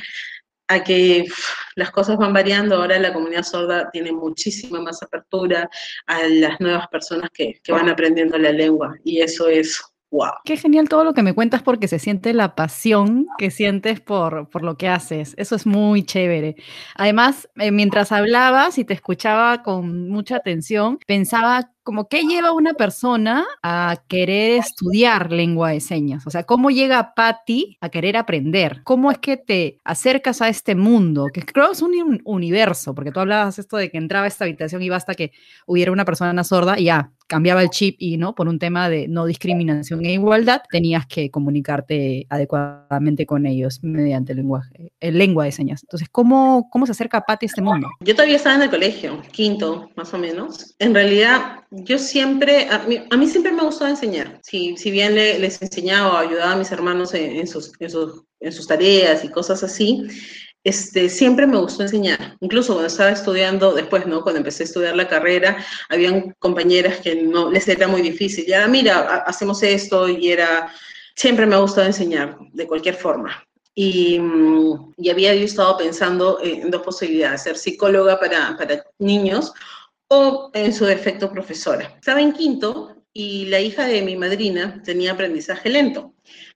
a 0.68 0.84
que 0.84 1.26
las 1.76 1.92
cosas 1.92 2.18
van 2.18 2.34
variando. 2.34 2.76
Ahora 2.76 3.00
la 3.00 3.14
comunidad 3.14 3.44
sorda 3.44 3.90
tiene 3.92 4.12
muchísima 4.12 4.82
más 4.82 5.02
apertura 5.04 5.70
a 6.08 6.24
las 6.28 6.60
nuevas 6.60 6.88
personas 6.88 7.30
que, 7.34 7.60
que 7.64 7.72
van 7.72 7.90
aprendiendo 7.90 8.38
la 8.38 8.52
lengua 8.52 8.96
y 9.04 9.22
eso 9.22 9.48
es 9.48 9.82
Wow. 10.12 10.32
Qué 10.46 10.56
genial 10.56 10.88
todo 10.88 11.04
lo 11.04 11.14
que 11.14 11.24
me 11.24 11.34
cuentas 11.34 11.62
porque 11.62 11.90
se 11.90 12.00
siente 12.00 12.34
la 12.34 12.56
pasión 12.56 13.28
que 13.38 13.52
sientes 13.52 14.00
por, 14.00 14.50
por 14.50 14.64
lo 14.64 14.78
que 14.78 14.88
haces. 14.88 15.34
Eso 15.36 15.56
es 15.56 15.66
muy 15.66 16.04
chévere. 16.04 16.56
Además, 16.96 17.50
eh, 17.58 17.72
mientras 17.72 18.14
hablabas 18.14 18.78
y 18.78 18.86
te 18.86 18.94
escuchaba 18.94 19.62
con 19.62 20.08
mucha 20.08 20.38
atención, 20.38 21.00
pensaba 21.06 21.75
como 21.86 22.10
qué 22.10 22.24
lleva 22.24 22.52
una 22.52 22.74
persona 22.74 23.46
a 23.62 24.02
querer 24.08 24.60
estudiar 24.60 25.32
lengua 25.32 25.70
de 25.70 25.80
señas. 25.80 26.26
O 26.26 26.32
sea, 26.32 26.44
¿cómo 26.44 26.72
llega 26.72 27.14
Patty 27.14 27.78
a 27.80 27.90
querer 27.90 28.18
aprender? 28.18 28.82
¿Cómo 28.84 29.12
es 29.12 29.20
que 29.20 29.38
te 29.38 29.78
acercas 29.84 30.42
a 30.42 30.50
este 30.50 30.74
mundo? 30.74 31.28
Que 31.32 31.44
creo 31.44 31.72
es 31.72 31.84
un 31.84 32.22
universo, 32.26 32.96
porque 32.96 33.12
tú 33.12 33.20
hablabas 33.20 33.60
esto 33.60 33.78
de 33.78 33.92
que 33.92 34.00
entraba 34.00 34.26
a 34.26 34.28
esta 34.28 34.46
habitación 34.46 34.82
y 34.82 34.90
basta 34.90 35.14
que 35.14 35.32
hubiera 35.68 35.92
una 35.92 36.06
persona 36.06 36.44
sorda 36.44 36.80
y 36.80 36.86
ya, 36.86 37.12
cambiaba 37.28 37.62
el 37.64 37.70
chip 37.70 37.96
y 38.00 38.18
no, 38.18 38.36
por 38.36 38.48
un 38.48 38.60
tema 38.60 38.90
de 38.90 39.08
no 39.08 39.26
discriminación 39.26 40.06
e 40.06 40.14
igualdad, 40.14 40.62
tenías 40.70 41.06
que 41.08 41.30
comunicarte 41.32 42.28
adecuadamente 42.30 43.26
con 43.26 43.46
ellos 43.46 43.80
mediante 43.82 44.34
el 44.34 44.40
lenguaje, 44.40 44.92
el 45.00 45.18
lengua 45.18 45.46
de 45.46 45.52
señas. 45.52 45.84
Entonces, 45.84 46.10
¿cómo, 46.12 46.70
cómo 46.70 46.86
se 46.86 46.92
acerca 46.92 47.24
a 47.28 47.38
este 47.42 47.62
mundo? 47.62 47.90
Yo 48.00 48.16
todavía 48.16 48.38
estaba 48.38 48.56
en 48.56 48.62
el 48.64 48.70
colegio, 48.70 49.22
quinto 49.32 49.90
más 49.96 50.14
o 50.14 50.18
menos. 50.18 50.76
En 50.80 50.94
realidad, 50.94 51.60
yo 51.72 51.98
siempre, 51.98 52.68
a 52.70 53.18
mí, 53.18 53.28
siempre 53.28 53.52
me 53.52 53.64
gustó 53.64 53.88
enseñar. 53.88 54.40
Si, 54.44 54.78
si 54.78 54.92
bien 54.92 55.16
les 55.16 55.62
enseñaba 55.62 56.14
o 56.14 56.18
ayudaba 56.18 56.54
a 56.54 56.56
mis 56.56 56.72
hermanos 56.72 57.14
en, 57.14 57.48
sus, 57.48 57.74
en, 57.80 57.90
sus, 57.90 58.24
en 58.40 58.52
sus 58.52 58.68
tareas 58.68 59.24
y 59.24 59.30
cosas 59.30 59.64
así, 59.64 60.08
este, 60.66 61.10
siempre 61.10 61.46
me 61.46 61.58
gustó 61.58 61.84
enseñar. 61.84 62.38
Incluso 62.42 62.74
cuando 62.74 62.88
estaba 62.88 63.12
estudiando, 63.12 63.74
después, 63.74 64.08
¿no? 64.08 64.24
Cuando 64.24 64.40
empecé 64.40 64.64
a 64.64 64.66
estudiar 64.66 64.96
la 64.96 65.08
carrera, 65.08 65.64
habían 65.90 66.36
compañeras 66.40 66.98
que 67.02 67.16
no 67.16 67.52
les 67.52 67.68
era 67.68 67.88
muy 67.88 68.02
difícil. 68.02 68.46
Y 68.48 68.54
ahora, 68.54 68.68
mira, 68.68 69.18
hacemos 69.28 69.62
esto 69.62 70.10
y 70.10 70.32
era, 70.32 70.74
siempre 71.16 71.46
me 71.46 71.54
ha 71.54 71.60
gustado 71.60 71.86
enseñar, 71.86 72.38
de 72.52 72.66
cualquier 72.66 72.96
forma. 72.96 73.46
Y, 73.76 74.18
mm, 74.20 74.94
y 74.98 75.10
había 75.12 75.36
yo 75.36 75.46
estado 75.46 75.78
pensando 75.78 76.40
en 76.42 76.72
dos 76.72 76.82
posibilidades, 76.82 77.44
ser 77.44 77.58
psicóloga 77.58 78.20
para, 78.20 78.58
para 78.58 78.84
niños 78.98 79.54
o 80.08 80.50
en 80.56 80.74
su 80.74 80.86
defecto 80.86 81.30
profesora. 81.32 81.94
Estaba 82.00 82.22
en 82.22 82.34
quinto 82.34 82.96
y 83.14 83.46
la 83.46 83.60
hija 83.60 83.86
de 83.86 84.02
mi 84.02 84.16
madrina 84.16 84.82
tenía 84.84 85.12
aprendizaje 85.12 85.70
lento. 85.70 86.16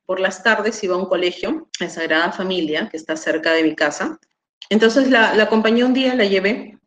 Por 0.10 0.20
las 0.20 0.42
tardes 0.42 0.84
iba 0.84 0.96
a 0.96 0.98
un 0.98 1.06
colegio, 1.06 1.70
a 1.80 1.88
Sagrada 1.88 2.32
Familia, 2.32 2.90
que 2.90 2.98
está 2.98 3.16
cerca 3.16 3.54
de 3.54 3.62
mi 3.62 3.76
casa. 3.76 4.20
Entonces 4.68 5.12
la, 5.12 5.40
acompañé 5.40 5.84
un 5.84 5.94
día, 5.94 6.16
la 6.16 6.26
llevé, 6.26 6.80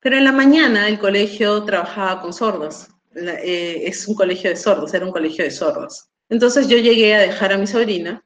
pero 0.00 0.16
en 0.16 0.24
la 0.24 0.32
mañana 0.32 0.88
el 0.88 0.98
colegio 0.98 1.64
trabajaba 1.64 2.22
con 2.22 2.32
sordos. 2.32 2.88
Eh, 3.14 3.82
es 3.84 4.08
un 4.08 4.14
colegio 4.14 4.48
de 4.48 4.56
sordos, 4.56 4.94
era 4.94 5.04
un 5.04 5.12
colegio 5.12 5.44
de 5.44 5.50
sordos. 5.50 6.08
Entonces 6.30 6.66
yo 6.66 6.78
llegué 6.78 7.14
a 7.14 7.20
dejar 7.20 7.52
a 7.52 7.58
mi 7.58 7.66
sobrina 7.66 8.24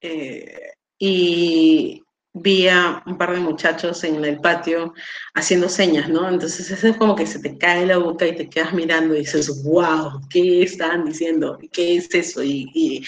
eh, 0.00 0.74
y 0.96 2.00
vi 2.34 2.68
a 2.68 3.02
un 3.06 3.16
par 3.16 3.32
de 3.32 3.40
muchachos 3.40 4.04
en 4.04 4.24
el 4.24 4.40
patio 4.40 4.94
haciendo 5.34 5.68
señas, 5.68 6.08
¿no? 6.08 6.28
Entonces 6.28 6.70
es 6.70 6.96
como 6.96 7.16
que 7.16 7.26
se 7.26 7.40
te 7.40 7.56
cae 7.56 7.86
la 7.86 7.98
boca 7.98 8.26
y 8.26 8.36
te 8.36 8.48
quedas 8.48 8.72
mirando 8.72 9.14
y 9.14 9.20
dices, 9.20 9.62
wow, 9.64 10.20
¿qué 10.30 10.62
están 10.62 11.06
diciendo? 11.06 11.58
¿Qué 11.72 11.96
es 11.96 12.14
eso? 12.14 12.42
Y, 12.42 13.04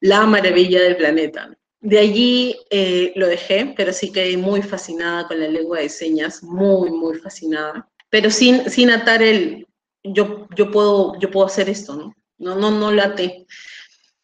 la 0.00 0.26
maravilla 0.26 0.82
del 0.82 0.96
planeta. 0.96 1.56
De 1.80 1.98
allí 1.98 2.56
eh, 2.70 3.12
lo 3.14 3.28
dejé, 3.28 3.72
pero 3.76 3.92
sí 3.92 4.10
quedé 4.10 4.36
muy 4.36 4.62
fascinada 4.62 5.28
con 5.28 5.38
la 5.38 5.48
lengua 5.48 5.78
de 5.78 5.88
señas, 5.88 6.42
muy, 6.42 6.90
muy 6.90 7.18
fascinada, 7.18 7.88
pero 8.10 8.30
sin, 8.30 8.68
sin 8.68 8.90
atar 8.90 9.22
el, 9.22 9.66
yo, 10.02 10.48
yo, 10.56 10.70
puedo, 10.70 11.18
yo 11.20 11.30
puedo 11.30 11.46
hacer 11.46 11.68
esto, 11.68 11.96
¿no? 11.96 12.14
No, 12.38 12.56
no, 12.56 12.70
no 12.70 12.90
late. 12.90 13.46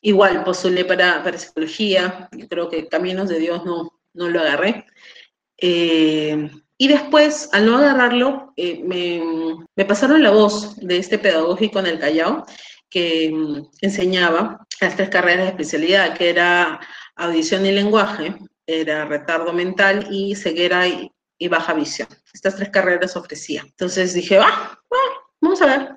Igual 0.00 0.44
postulé 0.44 0.84
para, 0.84 1.22
para 1.22 1.38
psicología, 1.38 2.28
creo 2.48 2.68
que 2.68 2.88
Caminos 2.88 3.28
de 3.28 3.38
Dios 3.38 3.64
no, 3.64 3.97
no 4.14 4.28
lo 4.28 4.40
agarré. 4.40 4.86
Eh, 5.56 6.50
Y 6.80 6.86
después, 6.86 7.48
al 7.52 7.66
no 7.66 7.76
agarrarlo, 7.78 8.52
eh, 8.56 8.80
me, 8.84 9.20
me, 9.74 9.84
pasaron 9.84 10.22
la 10.22 10.30
voz 10.30 10.76
de 10.76 10.98
este 10.98 11.18
pedagógico 11.18 11.80
en 11.80 11.86
el 11.86 11.98
Callao 11.98 12.46
que 12.88 13.30
mm, 13.32 13.70
enseñaba 13.82 14.66
las 14.80 14.96
tres 14.96 15.08
carreras 15.08 15.44
de 15.46 15.50
especialidad, 15.50 16.16
que 16.16 16.30
era 16.30 16.80
audición 17.16 17.66
y 17.66 17.72
lenguaje, 17.72 18.34
era 18.66 19.04
retardo 19.06 19.52
mental 19.52 20.06
y 20.10 20.36
ceguera 20.36 20.86
y, 20.86 21.10
baja 21.48 21.74
visión. 21.74 22.08
Estas 22.32 22.56
tres 22.56 22.70
carreras 22.70 23.16
ofrecía. 23.16 23.62
Entonces 23.62 24.14
dije, 24.14 24.38
ah, 24.38 24.78
vamos 25.40 25.62
a 25.62 25.66
ver. 25.66 25.88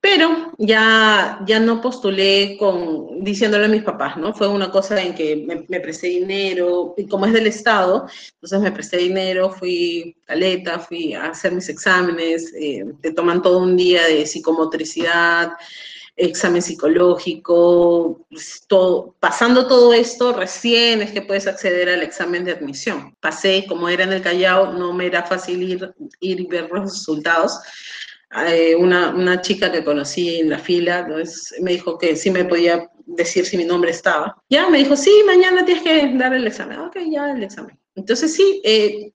Pero 0.00 0.52
ya, 0.58 1.40
ya 1.46 1.58
no 1.58 1.80
postulé 1.80 2.56
con, 2.58 3.24
diciéndole 3.24 3.64
a 3.64 3.68
mis 3.68 3.82
papás, 3.82 4.16
¿no? 4.16 4.32
Fue 4.32 4.46
una 4.46 4.70
cosa 4.70 5.02
en 5.02 5.14
que 5.14 5.36
me, 5.68 5.80
presté 5.80 6.08
dinero, 6.08 6.94
y 6.96 7.06
como 7.06 7.26
es 7.26 7.32
del 7.32 7.46
Estado, 7.46 8.06
entonces 8.34 8.60
me 8.60 8.72
presté 8.72 8.98
dinero, 8.98 9.50
fui 9.50 10.16
caleta, 10.24 10.78
fui 10.78 11.14
a 11.14 11.30
hacer 11.30 11.52
mis 11.52 11.68
exámenes, 11.68 12.54
eh, 12.58 12.84
te 13.00 13.12
toman 13.12 13.42
todo 13.42 13.58
un 13.58 13.76
día 13.76 14.04
de 14.06 14.26
psicomotricidad, 14.26 15.52
examen 16.16 16.62
psicológico, 16.62 18.26
pues, 18.30 18.64
todo, 18.66 19.14
pasando 19.20 19.66
todo 19.66 19.92
esto, 19.92 20.32
recién 20.32 21.02
es 21.02 21.10
que 21.10 21.22
puedes 21.22 21.46
acceder 21.46 21.90
al 21.90 22.02
examen 22.02 22.44
de 22.44 22.52
admisión. 22.52 23.14
Pasé, 23.20 23.66
como 23.68 23.88
era 23.88 24.04
en 24.04 24.12
el 24.14 24.22
Callao, 24.22 24.72
no 24.72 24.94
me 24.94 25.06
era 25.06 25.24
fácil 25.24 25.62
ir, 25.62 25.94
ir 26.20 26.40
y 26.40 26.46
ver 26.46 26.70
los 26.72 26.92
resultados. 26.92 27.58
Eh, 28.48 28.74
una, 28.74 29.10
una, 29.10 29.40
chica 29.40 29.70
que 29.70 29.84
conocí 29.84 30.40
en 30.40 30.50
la 30.50 30.58
fila 30.58 31.06
me 31.60 31.72
dijo 31.72 31.96
que 31.96 32.16
sí 32.16 32.30
me 32.30 32.44
podía 32.44 32.90
decir 33.06 33.46
si 33.46 33.56
mi 33.56 33.64
nombre 33.64 33.90
estaba. 33.90 34.36
Ya 34.50 34.68
me 34.68 34.78
dijo, 34.78 34.96
sí, 34.96 35.12
mañana 35.26 35.64
tienes 35.64 35.84
que 35.84 36.12
dar 36.16 36.34
el 36.34 36.46
examen. 36.46 36.80
Ok, 36.80 36.96
ya 37.08 37.30
el 37.30 37.42
examen. 37.42 37.78
Entonces 37.94 38.34
sí, 38.34 38.60
eh, 38.64 39.12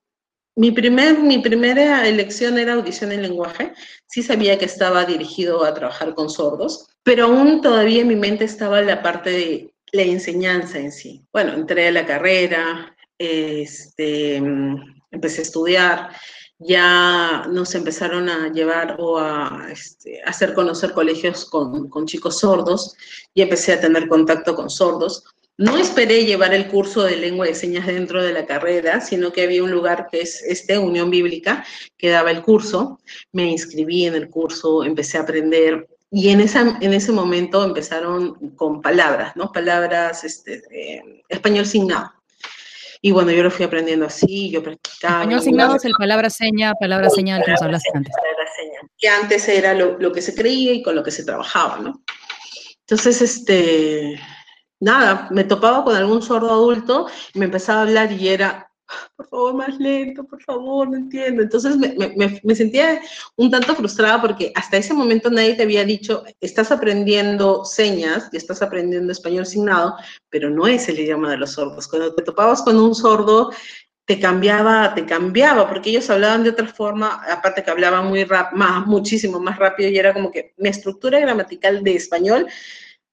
mi, 0.56 0.70
primer, 0.72 1.18
mi 1.18 1.38
primera 1.38 2.08
elección 2.08 2.58
era 2.58 2.72
audición 2.72 3.12
en 3.12 3.22
lenguaje. 3.22 3.72
Sí 4.06 4.22
sabía 4.22 4.58
que 4.58 4.64
estaba 4.64 5.04
dirigido 5.04 5.64
a 5.64 5.74
trabajar 5.74 6.14
con 6.14 6.30
sordos, 6.30 6.88
pero 7.02 7.26
aún 7.26 7.60
todavía 7.60 8.00
en 8.00 8.08
mi 8.08 8.16
mente 8.16 8.44
estaba 8.44 8.80
la 8.80 9.02
parte 9.02 9.30
de 9.30 9.74
la 9.92 10.02
enseñanza 10.02 10.78
en 10.78 10.90
sí. 10.90 11.24
Bueno, 11.32 11.52
entré 11.52 11.88
a 11.88 11.92
la 11.92 12.06
carrera, 12.06 12.96
este, 13.18 14.36
empecé 14.36 15.40
a 15.40 15.42
estudiar, 15.42 16.08
ya 16.64 17.46
nos 17.50 17.74
empezaron 17.74 18.28
a 18.28 18.52
llevar 18.52 18.96
o 18.98 19.18
a 19.18 19.68
este, 19.70 20.22
hacer 20.24 20.54
conocer 20.54 20.92
colegios 20.92 21.44
con, 21.44 22.06
chicos 22.06 22.40
sordos 22.40 22.96
y 23.34 23.42
empecé 23.42 23.74
a 23.74 23.80
tener 23.80 24.08
contacto 24.08 24.54
con 24.54 24.70
sordos. 24.70 25.24
No 25.58 25.76
esperé 25.76 26.24
llevar 26.24 26.54
el 26.54 26.68
curso 26.68 27.02
de 27.02 27.16
lengua 27.16 27.46
de 27.46 27.54
señas 27.54 27.86
dentro 27.86 28.22
de 28.22 28.32
la 28.32 28.46
carrera, 28.46 29.00
sino 29.00 29.32
que 29.32 29.42
había 29.42 29.62
un 29.62 29.70
lugar 29.70 30.08
que 30.10 30.22
es 30.22 30.42
este, 30.42 30.78
Unión 30.78 31.10
Bíblica, 31.10 31.64
que 31.96 32.08
daba 32.08 32.30
el 32.30 32.42
curso. 32.42 32.98
Me 33.32 33.50
inscribí 33.50 34.06
en 34.06 34.14
el 34.14 34.30
curso, 34.30 34.82
empecé 34.82 35.18
a 35.18 35.22
aprender 35.22 35.86
y 36.14 36.28
en, 36.28 36.42
esa, 36.42 36.76
en 36.80 36.92
ese 36.92 37.10
momento 37.10 37.64
empezaron 37.64 38.34
con 38.56 38.82
palabras, 38.82 39.34
¿no? 39.34 39.50
Palabras, 39.50 40.24
este, 40.24 40.62
español 41.26 41.64
signado. 41.64 42.12
Y 43.04 43.10
bueno, 43.10 43.32
yo 43.32 43.42
lo 43.42 43.50
fui 43.50 43.64
aprendiendo 43.64 44.06
así, 44.06 44.48
yo 44.50 44.62
practicaba. 44.62 45.22
Español 45.22 45.42
signado 45.42 45.76
es 45.76 45.84
el 45.84 45.92
palabra 45.98 46.30
seña, 46.30 46.72
palabra 46.74 47.10
señal 47.10 47.42
que 47.44 47.50
nos 47.50 47.60
hablaste 47.60 47.90
antes. 47.92 48.14
Que 48.96 49.08
antes 49.08 49.48
era 49.48 49.74
lo, 49.74 49.98
lo, 49.98 50.12
que 50.12 50.22
se 50.22 50.34
creía 50.36 50.72
y 50.72 50.82
con 50.82 50.94
lo 50.94 51.02
que 51.02 51.10
se 51.10 51.24
trabajaba, 51.24 51.78
¿no? 51.80 52.04
Entonces, 52.86 53.20
este, 53.20 54.20
nada, 54.78 55.26
me 55.32 55.42
topaba 55.42 55.82
con 55.82 55.96
algún 55.96 56.22
sordo 56.22 56.50
adulto 56.50 57.08
y 57.34 57.40
me 57.40 57.46
empezaba 57.46 57.80
a 57.80 57.82
hablar 57.82 58.12
y 58.12 58.28
era, 58.28 58.70
por 59.16 59.28
favor, 59.28 59.54
más 59.54 59.78
lento, 59.78 60.24
por 60.24 60.42
favor, 60.42 60.88
no 60.88 60.96
entiendo. 60.96 61.42
Entonces 61.42 61.76
me, 61.76 61.94
me, 62.16 62.40
me, 62.42 62.54
sentía 62.54 63.00
un 63.36 63.50
tanto 63.50 63.74
frustrada 63.74 64.20
porque 64.20 64.52
hasta 64.54 64.76
ese 64.76 64.94
momento 64.94 65.30
nadie 65.30 65.54
te 65.54 65.62
había 65.62 65.84
dicho, 65.84 66.24
estás 66.40 66.70
aprendiendo 66.72 67.64
señas 67.64 68.28
y 68.32 68.36
estás 68.36 68.62
aprendiendo 68.62 69.12
español 69.12 69.46
signado, 69.46 69.96
pero 70.28 70.50
no 70.50 70.66
es 70.66 70.88
el 70.88 70.98
idioma 70.98 71.30
de 71.30 71.38
los 71.38 71.52
sordos. 71.52 71.88
Cuando 71.88 72.14
te 72.14 72.22
topabas 72.22 72.62
con 72.62 72.78
un 72.78 72.94
sordo, 72.94 73.50
te 74.04 74.18
cambiaba, 74.18 74.94
te 74.94 75.06
cambiaba, 75.06 75.68
porque 75.68 75.90
ellos 75.90 76.10
hablaban 76.10 76.42
de 76.42 76.50
otra 76.50 76.66
forma, 76.66 77.22
aparte 77.30 77.62
que 77.62 77.70
hablaban 77.70 78.08
muy 78.08 78.24
rap, 78.24 78.52
más, 78.52 78.86
muchísimo 78.86 79.38
más 79.38 79.58
rápido 79.58 79.88
y 79.90 79.98
era 79.98 80.12
como 80.12 80.30
que 80.30 80.54
mi 80.56 80.68
estructura 80.68 81.20
gramatical 81.20 81.84
de 81.84 81.94
español 81.94 82.46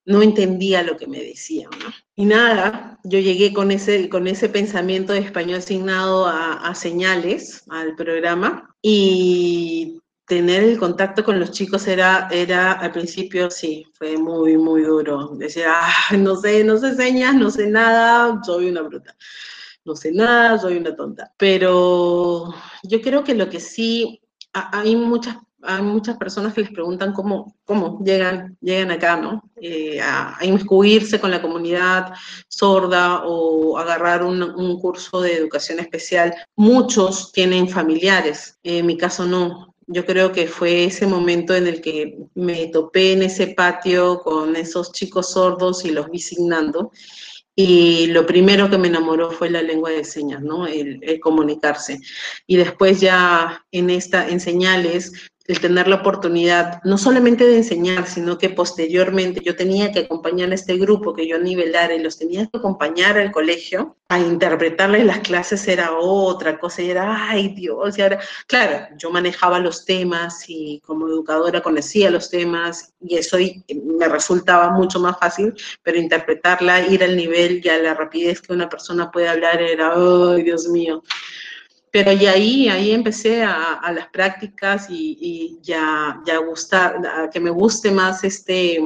no 0.06 0.22
entendía 0.22 0.84
lo 0.84 0.98
que 0.98 1.08
me 1.08 1.22
decían. 1.22 1.70
Y 2.16 2.26
nada, 2.26 3.00
yo 3.04 3.20
llegué 3.20 3.54
con 3.54 3.72
ese, 3.72 4.10
con 4.10 4.28
ese 4.28 4.50
pensamiento 4.50 5.14
de 5.14 5.20
español 5.20 5.60
asignado 5.60 6.26
a, 6.28 6.74
señales 6.76 7.64
al 7.70 7.96
programa 7.96 8.76
y 8.82 10.00
tener 10.26 10.64
el 10.64 10.78
contacto 10.78 11.24
con 11.24 11.40
los 11.40 11.52
chicos 11.52 11.88
era, 11.88 12.28
era 12.32 12.74
al 12.74 12.92
principio, 12.92 13.50
sí, 13.50 13.86
fue 13.94 14.18
muy, 14.18 14.58
muy 14.58 14.84
duro. 14.84 15.30
Decir, 15.36 15.66
ah, 15.68 15.94
no 16.18 16.36
sé, 16.36 16.64
no 16.64 16.78
sé 16.78 16.96
señas, 16.96 17.36
no 17.36 17.50
sé 17.50 17.68
nada, 17.68 18.40
soy 18.44 18.70
una 18.70 18.82
bruta. 18.82 19.16
No 19.86 19.96
sé 19.96 20.12
nada, 20.12 20.60
soy 20.60 20.78
una 20.78 20.96
tonta. 20.96 21.34
Pero 21.38 22.54
yo 22.84 23.02
creo 23.02 23.24
que 23.24 23.34
lo 23.34 23.50
que 23.50 23.60
sí, 23.60 24.22
hay 24.54 24.96
muchas 24.96 25.38
hay 25.62 25.82
muchas 25.82 26.18
personas 26.18 26.54
que 26.54 26.62
les 26.62 26.72
preguntan 26.72 27.14
cómo, 27.14 27.56
cómo 27.66 28.02
llegan, 28.04 28.58
llegan 28.62 28.92
acá, 28.92 29.18
¿no? 29.18 29.44
Eh, 29.62 30.00
a, 30.02 30.38
inmiscuirse 30.42 31.20
con 31.20 31.32
la 31.32 31.42
comunidad 31.42 32.14
sorda 32.48 33.24
o 33.26 33.78
agarrar 33.78 34.24
un, 34.24 34.42
un, 34.42 34.80
curso 34.80 35.22
de 35.22 35.36
educación 35.36 35.80
especial. 35.80 36.34
Muchos 36.56 37.32
tienen 37.32 37.68
familiares, 37.68 38.58
en 38.64 38.86
mi 38.86 38.98
caso 38.98 39.26
no. 39.26 39.76
Yo 39.88 40.06
creo 40.06 40.32
que 40.32 40.48
fue 40.48 40.86
ese 40.86 41.08
momento 41.08 41.56
en 41.56 41.68
el 41.68 41.82
que 41.82 42.18
me 42.36 42.68
topé 42.68 43.14
en 43.14 43.24
ese 43.24 43.48
patio 43.48 44.20
con 44.20 44.56
esos 44.56 44.92
chicos 44.92 45.32
sordos 45.32 45.84
y 45.84 45.92
los 45.92 46.10
vi 46.10 46.20
signando 46.20 46.92
y 47.62 48.08
lo 48.08 48.26
primero 48.26 48.70
que 48.70 48.78
me 48.78 48.88
enamoró 48.88 49.32
fue 49.32 49.50
la 49.50 49.62
lengua 49.62 49.90
de 49.90 50.06
señas, 50.06 50.42
¿no? 50.42 50.66
El, 50.66 51.00
el, 51.02 51.20
comunicarse. 51.20 52.00
Y 52.48 52.56
después 52.56 53.02
ya 53.02 53.66
en 53.74 53.90
esta, 53.90 54.30
en 54.30 54.40
señales, 54.40 55.12
el 55.50 55.60
tener 55.60 55.88
la 55.88 55.96
oportunidad 55.96 56.80
no 56.84 57.00
solamente 57.00 57.44
de 57.44 57.58
enseñar, 57.58 58.06
sino 58.06 58.38
que 58.38 58.52
posteriormente 58.52 59.42
yo 59.44 59.56
tenía 59.56 59.92
que 59.92 60.02
acompañar 60.02 60.52
a 60.52 60.54
este 60.54 60.78
grupo 60.78 61.16
que 61.16 61.28
yo 61.28 61.40
nivelara 61.40 61.96
y 61.96 62.04
los 62.04 62.20
tenía 62.20 62.46
que 62.46 62.60
acompañar 62.60 63.18
al 63.18 63.32
colegio 63.32 63.98
a 64.10 64.20
interpretarles 64.20 65.06
las 65.06 65.20
clases 65.22 65.68
era 65.68 65.94
otra 65.98 66.60
cosa 66.60 66.84
y 66.84 66.92
era, 66.92 67.32
ay 67.32 67.56
Dios, 67.56 67.98
y 67.98 68.02
ahora, 68.04 68.20
claro, 68.46 68.96
yo 68.96 69.10
manejaba 69.10 69.58
los 69.58 69.86
temas 69.86 70.46
y 70.48 70.82
como 70.86 71.08
educadora 71.08 71.62
conocía 71.62 72.12
los 72.12 72.30
temas 72.30 72.94
y 73.02 73.16
eso 73.16 73.38
me 73.98 74.08
resultaba 74.08 74.70
mucho 74.70 75.00
más 75.00 75.18
fácil, 75.18 75.56
pero 75.82 75.98
interpretarla, 75.98 76.86
ir 76.86 77.04
al 77.04 77.18
nivel 77.18 77.60
y 77.64 77.70
a 77.70 77.80
la 77.80 77.96
rapidez 77.96 78.40
que 78.40 78.54
una 78.54 78.70
persona 78.70 79.10
puede 79.10 79.28
hablar 79.28 79.60
era, 79.60 79.94
ay 79.96 80.44
Dios 80.44 80.68
mío 80.68 81.02
pero 81.92 82.12
y 82.12 82.26
ahí, 82.26 82.70
ahí 82.70 82.92
empecé 82.92 83.44
a, 83.44 83.74
a 83.74 83.92
las 83.92 84.08
prácticas 84.10 84.90
y, 84.90 85.18
y 85.20 85.60
ya, 85.62 86.22
ya 86.26 86.38
gustar, 86.38 86.98
a 87.06 87.30
que 87.30 87.40
me 87.40 87.50
guste 87.50 87.92
más 87.92 88.24
este, 88.24 88.80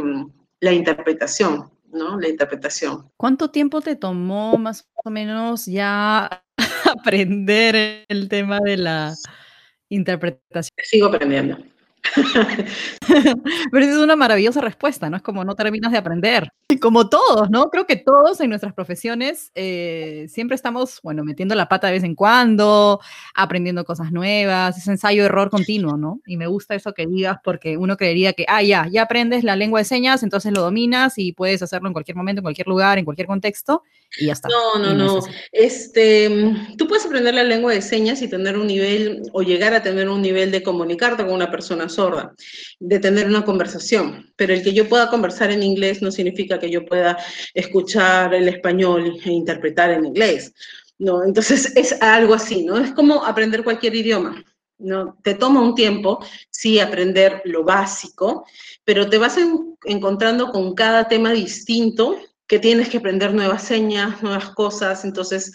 la 0.60 0.72
interpretación, 0.72 1.70
¿no? 1.92 2.20
La 2.20 2.30
interpretación. 2.30 3.10
¿Cuánto 3.18 3.52
tiempo 3.52 3.82
te 3.82 3.96
tomó 3.96 4.58
más 4.58 4.88
o 5.04 5.10
menos 5.10 5.66
ya 5.66 6.44
aprender 7.00 8.06
el 8.08 8.30
tema 8.30 8.60
de 8.60 8.78
la 8.78 9.14
interpretación? 9.90 10.72
Sigo 10.78 11.08
aprendiendo. 11.08 11.58
Pero 13.72 13.86
es 13.86 13.96
una 13.98 14.16
maravillosa 14.16 14.62
respuesta, 14.62 15.10
¿no? 15.10 15.18
Es 15.18 15.24
como 15.24 15.44
no 15.44 15.56
terminas 15.56 15.92
de 15.92 15.98
aprender. 15.98 16.52
Y 16.70 16.80
como 16.80 17.10
todos, 17.10 17.50
¿no? 17.50 17.70
Creo 17.70 17.86
que 17.86 17.96
todos 17.96 18.40
en 18.42 18.50
nuestras 18.50 18.74
profesiones 18.74 19.52
eh, 19.56 20.28
siempre 20.30 20.56
estamos, 20.56 21.00
bueno, 21.04 21.24
metiendo 21.24 21.56
la 21.56 21.70
pata 21.70 21.88
de 21.88 21.94
vez 21.94 22.04
en 22.04 22.16
cuando, 22.16 23.00
aprendiendo 23.36 23.86
cosas 23.86 24.12
nuevas, 24.12 24.78
es 24.78 24.88
ensayo-error 24.88 25.50
continuo, 25.50 25.98
¿no? 25.98 26.20
Y 26.26 26.38
me 26.38 26.48
gusta 26.48 26.76
eso 26.76 26.94
que 26.94 27.08
digas 27.08 27.38
porque 27.44 27.78
uno 27.78 27.98
creería 27.98 28.34
que, 28.34 28.46
ah, 28.48 28.64
ya, 28.64 28.88
ya 28.92 29.04
aprendes 29.04 29.44
la 29.44 29.56
lengua 29.56 29.80
de 29.80 29.86
señas, 29.86 30.24
entonces 30.24 30.52
lo 30.52 30.62
dominas 30.62 31.18
y 31.18 31.34
puedes 31.34 31.62
hacerlo 31.62 31.88
en 31.88 31.94
cualquier 31.94 32.18
momento, 32.18 32.40
en 32.40 32.44
cualquier 32.44 32.68
lugar, 32.68 32.98
en 32.98 33.06
cualquier 33.06 33.28
contexto 33.28 33.84
y 34.18 34.28
ya 34.28 34.34
está. 34.34 34.48
No, 34.50 34.80
no, 34.80 34.94
no. 34.94 35.20
este, 35.52 36.56
tú 36.78 36.88
puedes 36.88 37.06
aprender 37.06 37.34
la 37.34 37.44
lengua 37.44 37.74
de 37.74 37.82
señas 37.82 38.22
y 38.22 38.28
tener 38.28 38.58
un 38.58 38.68
nivel 38.68 39.24
o 39.32 39.42
llegar 39.42 39.74
a 39.74 39.82
tener 39.82 40.10
un 40.10 40.22
nivel 40.22 40.52
de 40.52 40.64
comunicarte 40.64 41.24
con 41.24 41.34
una 41.34 41.50
persona 41.50 41.90
sorda, 41.96 42.34
de 42.80 43.00
tener 43.00 43.28
una 43.28 43.46
conversación. 43.46 44.32
Pero 44.36 44.54
el 44.54 44.64
que 44.64 44.74
yo 44.74 44.90
pueda 44.90 45.10
conversar 45.10 45.52
en 45.52 45.64
inglés 45.64 46.02
no 46.02 46.12
significa 46.12 46.60
que 46.60 46.70
yo 46.70 46.86
pueda 46.86 47.18
escuchar 47.54 48.34
el 48.34 48.48
español 48.48 49.20
e 49.24 49.32
interpretar 49.32 49.92
en 49.92 50.06
inglés. 50.06 50.54
No, 51.00 51.24
entonces 51.24 51.76
es 51.76 52.02
algo 52.02 52.34
así, 52.34 52.64
¿no? 52.64 52.78
Es 52.78 52.92
como 52.92 53.26
aprender 53.26 53.64
cualquier 53.64 53.96
idioma. 53.96 54.44
¿no? 54.80 55.18
Te 55.24 55.36
toma 55.36 55.62
un 55.62 55.76
tiempo, 55.76 56.20
sí, 56.50 56.80
aprender 56.80 57.42
lo 57.46 57.64
básico, 57.64 58.46
pero 58.84 59.10
te 59.10 59.18
vas 59.18 59.38
encontrando 59.86 60.52
con 60.52 60.76
cada 60.76 61.08
tema 61.08 61.32
distinto 61.32 62.18
que 62.48 62.60
tienes 62.60 62.90
que 62.90 62.98
aprender 62.98 63.34
nuevas 63.34 63.64
señas, 63.64 64.22
nuevas 64.22 64.50
cosas, 64.50 65.06
entonces 65.06 65.54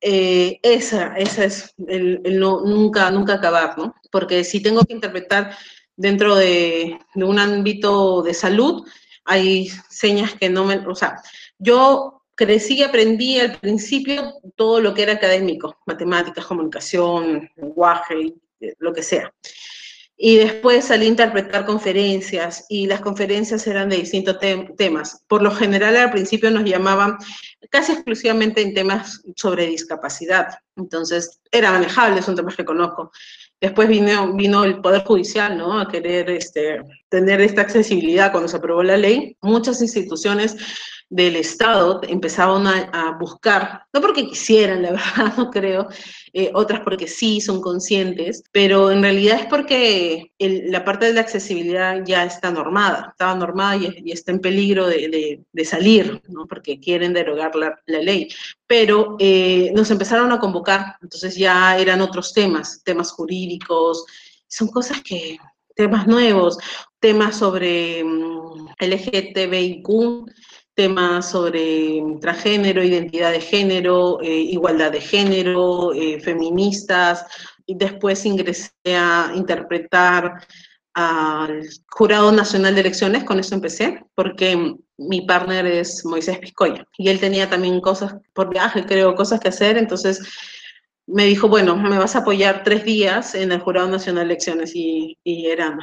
eh, 0.00 0.58
esa, 0.62 1.14
esa 1.16 1.44
es 1.44 1.74
el, 1.86 2.22
no, 2.38 2.62
nunca, 2.62 3.10
nunca 3.10 3.34
acabar, 3.34 3.76
¿no? 3.76 3.94
Porque 4.10 4.44
si 4.44 4.62
tengo 4.62 4.82
que 4.84 4.94
interpretar 4.94 5.56
dentro 5.96 6.36
de, 6.36 6.98
de, 7.14 7.24
un 7.24 7.38
ámbito 7.38 8.22
de 8.22 8.34
salud, 8.34 8.86
hay 9.24 9.68
señas 9.88 10.34
que 10.34 10.48
no 10.48 10.64
me, 10.64 10.76
o 10.76 10.94
sea, 10.94 11.20
yo 11.58 12.22
crecí 12.34 12.78
y 12.78 12.82
aprendí 12.82 13.38
al 13.38 13.58
principio 13.58 14.32
todo 14.56 14.80
lo 14.80 14.94
que 14.94 15.02
era 15.02 15.12
académico, 15.12 15.76
matemáticas, 15.84 16.46
comunicación, 16.46 17.50
lenguaje, 17.56 18.34
lo 18.78 18.94
que 18.94 19.02
sea. 19.02 19.30
Y 20.16 20.36
después 20.36 20.86
salí 20.86 21.06
a 21.06 21.08
interpretar 21.08 21.64
conferencias 21.64 22.66
y 22.68 22.86
las 22.86 23.00
conferencias 23.00 23.66
eran 23.66 23.88
de 23.88 23.96
distintos 23.96 24.38
temas. 24.76 25.24
Por 25.28 25.42
lo 25.42 25.50
general 25.50 25.96
al 25.96 26.10
principio 26.10 26.50
nos 26.50 26.64
llamaban 26.64 27.16
casi 27.68 27.92
exclusivamente 27.92 28.62
en 28.62 28.74
temas 28.74 29.22
sobre 29.36 29.66
discapacidad. 29.66 30.58
Entonces 30.76 31.40
era 31.50 31.72
manejable, 31.72 32.22
son 32.22 32.36
temas 32.36 32.56
que 32.56 32.64
conozco. 32.64 33.12
Después 33.60 33.88
vino, 33.88 34.32
vino 34.32 34.64
el 34.64 34.80
Poder 34.80 35.04
Judicial, 35.04 35.58
¿no? 35.58 35.78
A 35.78 35.88
querer 35.88 36.30
este, 36.30 36.80
tener 37.10 37.42
esta 37.42 37.60
accesibilidad 37.60 38.32
cuando 38.32 38.48
se 38.48 38.56
aprobó 38.56 38.82
la 38.82 38.96
ley. 38.96 39.36
Muchas 39.42 39.82
instituciones 39.82 40.56
del 41.10 41.36
Estado 41.36 42.00
empezaban 42.04 42.66
a, 42.66 43.16
buscar, 43.18 43.82
no 43.92 44.00
porque 44.00 44.28
quisieran, 44.28 44.82
la 44.82 44.92
verdad, 44.92 45.36
no 45.36 45.50
creo, 45.50 45.88
eh, 46.32 46.50
otras 46.54 46.80
porque 46.80 47.08
sí 47.08 47.40
son 47.40 47.60
conscientes, 47.60 48.44
pero 48.52 48.90
en 48.90 49.02
realidad 49.02 49.40
es 49.40 49.46
porque 49.46 50.29
la 50.40 50.84
parte 50.84 51.06
de 51.06 51.12
la 51.12 51.20
accesibilidad 51.20 52.02
ya 52.04 52.24
está 52.24 52.50
normada, 52.50 53.08
estaba 53.10 53.34
normada 53.34 53.76
y, 53.76 54.10
está 54.10 54.32
en 54.32 54.40
peligro 54.40 54.86
de, 54.86 55.64
salir, 55.64 56.22
¿no? 56.28 56.46
porque 56.46 56.80
quieren 56.80 57.12
derogar 57.12 57.54
la, 57.54 57.78
ley. 57.86 58.28
Pero 58.66 59.16
eh, 59.18 59.70
nos 59.74 59.90
empezaron 59.90 60.32
a 60.32 60.40
convocar, 60.40 60.96
entonces 61.02 61.36
ya 61.36 61.78
eran 61.78 62.00
otros 62.00 62.32
temas, 62.32 62.82
temas 62.82 63.12
jurídicos, 63.12 64.06
son 64.48 64.68
cosas 64.68 65.02
que, 65.02 65.36
temas 65.74 66.06
nuevos, 66.06 66.58
temas 66.98 67.36
sobre 67.36 68.04
mm, 68.04 68.68
LGTBIQ, 68.80 70.26
temas 70.74 71.30
sobre 71.30 72.02
transgénero, 72.20 72.82
identidad 72.82 73.32
de 73.32 73.40
género, 73.40 74.20
eh, 74.22 74.28
igualdad 74.28 74.92
de 74.92 75.00
género, 75.00 75.92
eh, 75.92 76.20
feministas, 76.20 77.24
y 77.70 77.76
después 77.76 78.26
ingresé 78.26 78.72
a 78.86 79.30
interpretar 79.36 80.44
al 80.92 81.68
Jurado 81.88 82.32
Nacional 82.32 82.74
de 82.74 82.80
Elecciones, 82.80 83.22
con 83.22 83.38
eso 83.38 83.54
empecé, 83.54 84.04
porque 84.16 84.74
mi 84.96 85.20
partner 85.20 85.66
es 85.66 86.04
Moisés 86.04 86.38
Piscoya, 86.40 86.84
y 86.98 87.08
él 87.10 87.20
tenía 87.20 87.48
también 87.48 87.80
cosas 87.80 88.16
por 88.32 88.50
viaje, 88.50 88.84
creo, 88.86 89.14
cosas 89.14 89.38
que 89.38 89.50
hacer, 89.50 89.78
entonces 89.78 90.20
me 91.06 91.26
dijo, 91.26 91.48
bueno, 91.48 91.76
me 91.76 91.96
vas 91.96 92.16
a 92.16 92.20
apoyar 92.20 92.64
tres 92.64 92.84
días 92.84 93.36
en 93.36 93.52
el 93.52 93.60
Jurado 93.60 93.88
Nacional 93.88 94.26
de 94.26 94.34
Elecciones, 94.34 94.72
y, 94.74 95.16
y 95.22 95.46
era, 95.46 95.78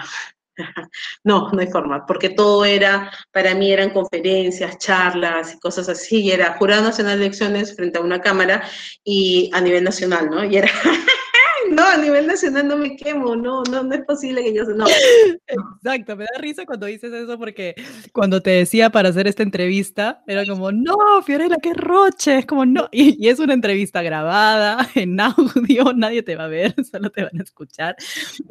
No, 1.23 1.49
no 1.51 1.59
hay 1.61 1.67
forma, 1.67 2.05
porque 2.05 2.29
todo 2.29 2.65
era, 2.65 3.11
para 3.31 3.53
mí 3.55 3.71
eran 3.71 3.91
conferencias, 3.91 4.77
charlas 4.77 5.53
y 5.53 5.59
cosas 5.59 5.89
así, 5.89 6.21
y 6.21 6.31
era 6.31 6.57
Jurado 6.57 6.83
Nacional 6.83 7.19
de 7.19 7.25
Elecciones 7.25 7.75
frente 7.75 7.97
a 7.97 8.01
una 8.01 8.21
cámara 8.21 8.63
y 9.03 9.49
a 9.53 9.61
nivel 9.61 9.83
nacional, 9.83 10.29
¿no? 10.29 10.43
Y 10.43 10.57
era, 10.57 10.69
no, 11.77 11.85
a 11.85 11.97
nivel 11.97 12.25
nacional 12.25 12.67
no 12.67 12.75
me 12.75 12.95
quemo, 12.95 13.35
no, 13.35 13.61
no, 13.69 13.83
no 13.83 13.93
es 13.93 14.03
posible 14.03 14.43
que 14.43 14.53
yo 14.53 14.63
no. 14.63 14.85
Exacto, 15.47 16.15
me 16.15 16.25
da 16.25 16.39
risa 16.39 16.65
cuando 16.65 16.87
dices 16.87 17.13
eso 17.13 17.37
porque 17.37 17.75
cuando 18.11 18.41
te 18.41 18.49
decía 18.49 18.89
para 18.89 19.09
hacer 19.09 19.27
esta 19.27 19.43
entrevista, 19.43 20.23
era 20.25 20.43
como, 20.45 20.71
no, 20.71 20.95
Fiorella, 21.23 21.57
qué 21.61 21.75
roche, 21.75 22.39
es 22.39 22.45
como, 22.47 22.65
no, 22.65 22.89
y, 22.91 23.23
y 23.23 23.29
es 23.29 23.37
una 23.39 23.53
entrevista 23.53 24.01
grabada, 24.01 24.89
en 24.95 25.19
audio, 25.19 25.93
nadie 25.93 26.23
te 26.23 26.35
va 26.35 26.45
a 26.45 26.47
ver, 26.47 26.73
solo 26.91 27.11
te 27.11 27.23
van 27.23 27.39
a 27.39 27.43
escuchar, 27.43 27.95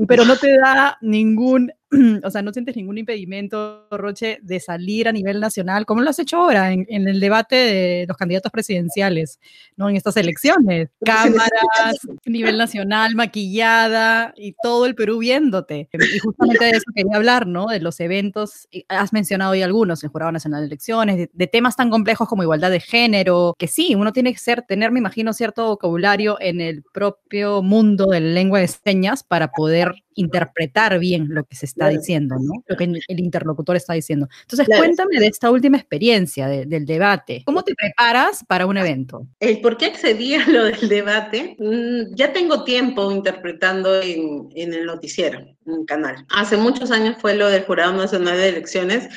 pero 0.07 0.25
no 0.25 0.37
te 0.37 0.57
da 0.57 0.97
ningún 1.01 1.73
o 2.25 2.31
sea, 2.31 2.43
no 2.43 2.53
sientes 2.53 2.75
ningún 2.77 2.99
impedimento, 2.99 3.87
Roche, 3.91 4.39
de 4.43 4.59
salir 4.59 5.09
a 5.09 5.13
nivel 5.13 5.41
nacional, 5.41 5.87
como 5.87 6.03
lo 6.03 6.11
has 6.11 6.19
hecho 6.19 6.39
ahora 6.39 6.73
en, 6.73 6.87
el 6.89 7.21
debate 7.21 7.57
de 7.57 8.05
los 8.09 8.17
candidatos 8.17 8.51
presidenciales, 8.51 9.39
¿no? 9.77 9.89
En 9.89 9.97
estas 9.97 10.17
elecciones, 10.17 10.89
cámaras, 11.05 11.99
nivel 12.25 12.59
nacional, 12.59 13.15
maquillada 13.15 14.35
y 14.37 14.55
todo 14.63 14.87
el 14.87 14.95
Perú 14.95 15.19
viéndote. 15.19 15.89
Y 15.93 16.19
justamente 16.19 16.65
de 16.65 16.71
eso 16.73 16.91
quería 16.95 17.17
hablar, 17.17 17.47
¿no? 17.47 17.67
De 17.67 17.81
los 17.81 18.01
eventos, 18.01 18.69
has 18.89 19.13
mencionado 19.13 19.53
hoy 19.53 19.63
algunos, 19.63 20.03
el 20.03 20.11
Jurado 20.11 20.33
Nacional 20.33 20.63
de 20.63 20.67
Elecciones, 20.67 21.29
de, 21.33 21.47
temas 21.47 21.77
tan 21.77 21.91
complejos 21.91 22.29
como 22.29 22.43
igualdad 22.43 22.73
de 22.73 22.81
género, 22.81 23.55
que 23.57 23.69
sí, 23.69 23.95
uno 23.95 24.13
tiene 24.13 24.33
que 24.33 24.41
ser, 24.41 24.63
tener, 24.63 24.91
me 24.91 24.99
imagino, 24.99 25.33
cierto 25.33 25.69
vocabulario 25.69 26.37
en 26.41 26.61
el 26.61 26.83
propio 26.93 27.63
mundo 27.63 28.07
de 28.07 28.21
la 28.21 28.31
lengua 28.31 28.59
de 28.59 28.69
señas 28.69 29.23
para 29.23 29.53
poder 29.53 29.95
interpretar 30.17 30.99
bien 30.99 31.29
lo 31.31 31.45
que 31.45 31.55
se 31.55 31.67
está 31.67 31.89
diciendo, 31.89 32.37
¿no? 32.41 32.65
Lo 32.67 32.77
que 32.77 32.85
el 32.85 33.21
interlocutor 33.21 33.77
está 33.77 33.93
diciendo. 33.93 34.29
Entonces, 34.43 34.67
cuéntame 34.67 35.21
de 35.21 35.27
esta 35.27 35.51
última 35.51 35.77
experiencia 35.77 36.49
del 36.49 36.85
debate. 36.85 37.43
¿Cómo 37.45 37.63
te 37.63 37.75
preparas 37.75 38.45
para 38.47 38.67
un 38.67 38.77
evento? 38.77 39.27
El 39.39 39.61
por 39.61 39.77
qué 39.77 39.87
accedí 39.87 40.35
a 40.35 40.47
lo 40.49 40.65
del 40.65 40.89
debate, 40.89 41.57
mm, 41.59 42.15
ya 42.15 42.33
tengo 42.33 42.65
tiempo 42.65 43.13
interpretando 43.13 44.01
en, 44.01 44.49
en 44.55 44.75
el 44.75 44.87
noticiero, 44.87 45.39
en 45.39 45.75
el 45.81 45.87
canal. 45.87 46.27
Hace 46.31 46.57
muchos 46.57 46.91
años 46.91 47.17
fue 47.21 47.37
lo 47.37 47.49
del 47.49 47.65
Jurado 47.65 47.93
Nacional 47.93 48.37
de 48.37 48.49
Elecciones, 48.49 49.09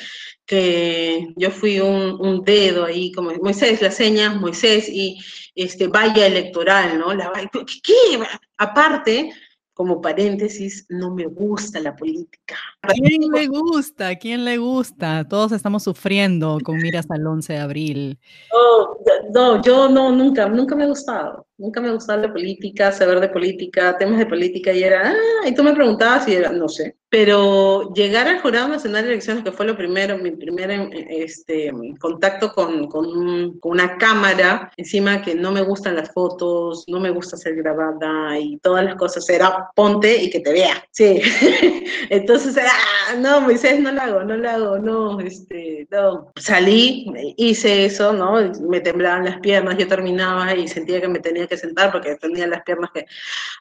que 0.46 1.28
yo 1.36 1.50
fui 1.50 1.80
un, 1.80 2.20
un, 2.20 2.44
dedo 2.44 2.84
ahí, 2.84 3.12
como 3.12 3.32
Moisés, 3.34 3.80
la 3.80 3.92
seña, 3.92 4.34
Moisés, 4.34 4.88
y 4.88 5.16
este, 5.54 5.86
valla 5.86 6.26
electoral, 6.26 6.98
¿no? 6.98 7.14
La. 7.14 7.30
¿Qué? 7.52 8.18
Aparte, 8.58 9.32
como 9.80 10.02
paréntesis, 10.02 10.84
no 10.90 11.14
me 11.14 11.24
gusta 11.24 11.80
la 11.80 11.96
política. 11.96 12.54
¿A 12.82 12.88
quién 12.88 13.32
le 13.32 13.46
gusta? 13.46 14.08
¿A 14.08 14.16
quién 14.16 14.44
le 14.44 14.58
gusta? 14.58 15.26
Todos 15.26 15.52
estamos 15.52 15.84
sufriendo 15.84 16.58
con 16.62 16.76
miras 16.76 17.06
al 17.08 17.26
11 17.26 17.54
de 17.54 17.58
abril. 17.58 18.18
No, 18.52 18.98
no, 19.32 19.62
yo 19.62 19.88
no, 19.88 20.12
nunca, 20.12 20.50
nunca 20.50 20.76
me 20.76 20.84
ha 20.84 20.88
gustado. 20.88 21.46
Nunca 21.60 21.78
me 21.82 21.88
ha 21.88 21.92
gustado 21.92 22.22
la 22.22 22.32
política, 22.32 22.90
saber 22.90 23.20
de 23.20 23.28
política, 23.28 23.98
temas 23.98 24.18
de 24.18 24.24
política, 24.24 24.72
y 24.72 24.82
era, 24.82 25.10
ah, 25.10 25.46
y 25.46 25.54
tú 25.54 25.62
me 25.62 25.74
preguntabas 25.74 26.26
y 26.26 26.32
era, 26.32 26.50
no 26.50 26.70
sé. 26.70 26.96
Pero 27.10 27.92
llegar 27.92 28.28
al 28.28 28.40
Jurado 28.40 28.68
Nacional 28.68 29.02
de 29.02 29.10
Elecciones, 29.10 29.42
que 29.42 29.50
fue 29.50 29.66
lo 29.66 29.76
primero, 29.76 30.16
mi 30.16 30.30
primer 30.30 30.70
este, 31.10 31.72
contacto 31.98 32.52
con, 32.54 32.86
con, 32.86 33.58
una 33.62 33.98
cámara, 33.98 34.70
encima 34.76 35.20
que 35.20 35.34
no 35.34 35.50
me 35.50 35.60
gustan 35.60 35.96
las 35.96 36.12
fotos, 36.12 36.84
no 36.86 37.00
me 37.00 37.10
gusta 37.10 37.36
ser 37.36 37.56
grabada 37.56 38.38
y 38.38 38.58
todas 38.58 38.84
las 38.84 38.94
cosas, 38.94 39.28
era 39.28 39.70
ponte 39.74 40.22
y 40.22 40.30
que 40.30 40.38
te 40.38 40.52
vea. 40.52 40.84
Sí. 40.92 41.20
Entonces 42.10 42.56
era, 42.56 42.70
ah, 42.70 43.16
no, 43.16 43.40
Moisés, 43.40 43.80
no 43.80 43.90
lo 43.90 44.00
hago, 44.00 44.22
no 44.22 44.36
lo 44.36 44.48
hago, 44.48 44.78
no, 44.78 45.20
este, 45.20 45.88
no. 45.90 46.30
Salí, 46.36 47.12
hice 47.36 47.86
eso, 47.86 48.12
¿no? 48.12 48.52
Me 48.60 48.80
temblaban 48.80 49.24
las 49.24 49.40
piernas, 49.40 49.76
yo 49.76 49.88
terminaba 49.88 50.54
y 50.54 50.68
sentía 50.68 51.00
que 51.00 51.08
me 51.08 51.18
tenía 51.18 51.48
que 51.50 51.58
sentar 51.58 51.92
porque 51.92 52.16
tenía 52.16 52.46
las 52.46 52.62
piernas 52.62 52.90
que... 52.94 53.04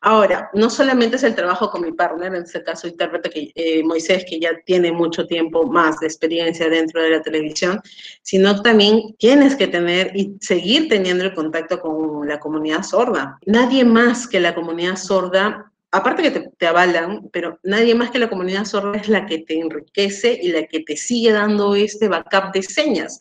Ahora, 0.01 0.49
no 0.53 0.69
solamente 0.69 1.17
es 1.17 1.23
el 1.23 1.35
trabajo 1.35 1.69
con 1.69 1.81
mi 1.81 1.91
partner, 1.91 2.33
en 2.33 2.43
este 2.43 2.63
caso 2.63 2.87
intérprete 2.87 3.29
que 3.29 3.51
eh, 3.55 3.83
Moisés, 3.83 4.23
que 4.29 4.39
ya 4.39 4.51
tiene 4.65 4.91
mucho 4.91 5.25
tiempo 5.25 5.65
más 5.67 5.99
de 5.99 6.07
experiencia 6.07 6.69
dentro 6.69 7.01
de 7.01 7.09
la 7.09 7.21
televisión, 7.21 7.81
sino 8.21 8.61
también 8.61 9.15
tienes 9.17 9.55
que 9.55 9.67
tener 9.67 10.15
y 10.15 10.37
seguir 10.39 10.87
teniendo 10.87 11.25
el 11.25 11.33
contacto 11.33 11.81
con 11.81 12.27
la 12.27 12.39
comunidad 12.39 12.83
sorda. 12.83 13.37
Nadie 13.45 13.83
más 13.83 14.27
que 14.27 14.39
la 14.39 14.55
comunidad 14.55 14.95
sorda 14.95 15.65
aparte 15.91 16.21
que 16.21 16.31
te, 16.31 16.51
te, 16.55 16.67
avalan, 16.67 17.29
pero 17.33 17.59
nadie 17.63 17.95
más 17.95 18.11
que 18.11 18.19
la 18.19 18.29
comunidad 18.29 18.65
sorda 18.65 18.95
es 18.99 19.09
la 19.09 19.25
que 19.25 19.39
te 19.39 19.59
enriquece 19.59 20.39
y 20.39 20.51
la 20.51 20.67
que 20.67 20.81
te 20.81 20.95
sigue 20.95 21.31
dando 21.31 21.73
este 21.73 22.07
backup 22.07 22.53
de 22.53 22.61
señas. 22.61 23.17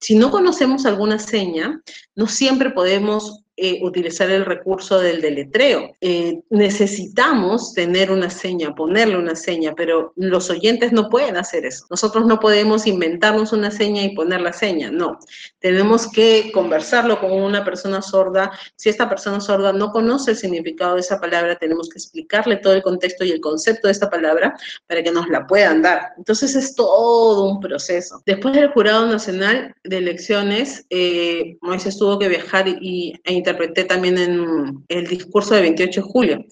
Si 0.00 0.14
no 0.14 0.30
conocemos 0.30 0.86
alguna 0.86 1.18
seña, 1.18 1.82
no 2.14 2.26
siempre 2.26 2.70
podemos 2.70 3.42
eh, 3.62 3.78
utilizar 3.82 4.30
el 4.30 4.46
recurso 4.46 4.98
del 5.00 5.20
deletreo. 5.20 5.94
Eh, 6.00 6.40
necesitamos 6.48 7.74
tener 7.74 8.10
una 8.10 8.30
seña, 8.30 8.74
ponerle 8.74 9.18
una 9.18 9.36
seña, 9.36 9.74
pero 9.76 10.14
los 10.16 10.48
oyentes 10.48 10.92
no 10.92 11.10
pueden 11.10 11.36
hacer 11.36 11.66
eso. 11.66 11.84
Nosotros 11.90 12.24
no 12.24 12.40
podemos 12.40 12.86
inventarnos 12.86 13.52
una 13.52 13.70
seña 13.70 14.02
y 14.02 14.14
poner 14.14 14.40
la 14.40 14.54
seña, 14.54 14.90
no. 14.90 15.18
Tenemos 15.58 16.10
que 16.10 16.50
conversarlo 16.54 17.20
con 17.20 17.32
una 17.32 17.62
persona 17.62 18.00
sorda. 18.00 18.50
Si 18.76 18.88
esta 18.88 19.10
persona 19.10 19.42
sorda 19.42 19.74
no 19.74 19.92
conoce 19.92 20.30
el 20.30 20.36
significado 20.38 20.94
de 20.94 21.00
esa 21.00 21.20
palabra, 21.20 21.56
tenemos 21.56 21.90
que 21.90 21.98
explicarle 21.98 22.56
todo 22.56 22.72
el 22.72 22.82
contexto 22.82 23.26
y 23.26 23.30
el 23.30 23.42
concepto 23.42 23.88
de 23.88 23.92
esta 23.92 24.08
palabra 24.08 24.56
para 24.86 25.02
que 25.02 25.12
nos 25.12 25.28
la 25.28 25.46
puedan 25.46 25.82
dar. 25.82 26.14
Entonces 26.16 26.56
es 26.56 26.74
todo 26.74 27.44
un 27.44 27.60
proceso. 27.60 28.22
Después 28.24 28.54
del 28.54 28.70
Jurado 28.70 29.06
Nacional 29.06 29.74
de 29.84 29.98
Elecciones, 29.98 30.86
eh, 30.88 31.58
Moisés 31.60 31.98
tuvo 31.98 32.18
que 32.18 32.28
viajar 32.28 32.66
y, 32.68 33.20
e 33.24 33.34
interpreté 33.50 33.84
también 33.84 34.18
en 34.18 34.84
el 34.88 35.06
discurso 35.06 35.54
de 35.54 35.62
28 35.62 36.00
de 36.00 36.06
julio. 36.06 36.44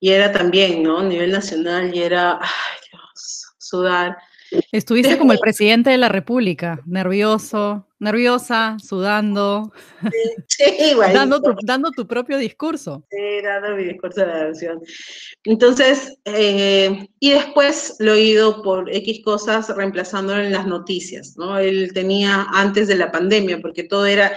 Y 0.00 0.10
era 0.10 0.32
también, 0.32 0.82
¿no? 0.82 1.00
A 1.00 1.04
nivel 1.04 1.30
nacional 1.30 1.94
y 1.94 2.00
era, 2.02 2.38
ay 2.40 2.78
Dios, 2.90 3.52
sudar. 3.58 4.16
Estuviste 4.72 5.16
como 5.16 5.32
el 5.32 5.38
presidente 5.38 5.90
de 5.90 5.98
la 5.98 6.08
República, 6.08 6.80
nervioso, 6.84 7.86
nerviosa, 8.00 8.78
sudando, 8.82 9.72
sí, 10.48 10.64
dando, 11.14 11.40
tu, 11.40 11.54
dando 11.62 11.92
tu 11.92 12.06
propio 12.06 12.36
discurso. 12.36 13.04
Sí, 13.10 13.42
dando 13.44 13.76
mi 13.76 13.84
discurso 13.84 14.22
de 14.22 14.26
la 14.26 14.48
nación. 14.48 14.80
Entonces, 15.44 16.18
eh, 16.24 17.06
y 17.20 17.30
después 17.30 17.94
lo 18.00 18.14
he 18.14 18.22
ido 18.22 18.62
por 18.62 18.92
X 18.92 19.20
cosas 19.24 19.68
reemplazándolo 19.76 20.42
en 20.42 20.52
las 20.52 20.66
noticias, 20.66 21.36
¿no? 21.36 21.58
Él 21.58 21.92
tenía 21.94 22.46
antes 22.50 22.88
de 22.88 22.96
la 22.96 23.12
pandemia, 23.12 23.60
porque 23.60 23.84
todo 23.84 24.06
era 24.06 24.32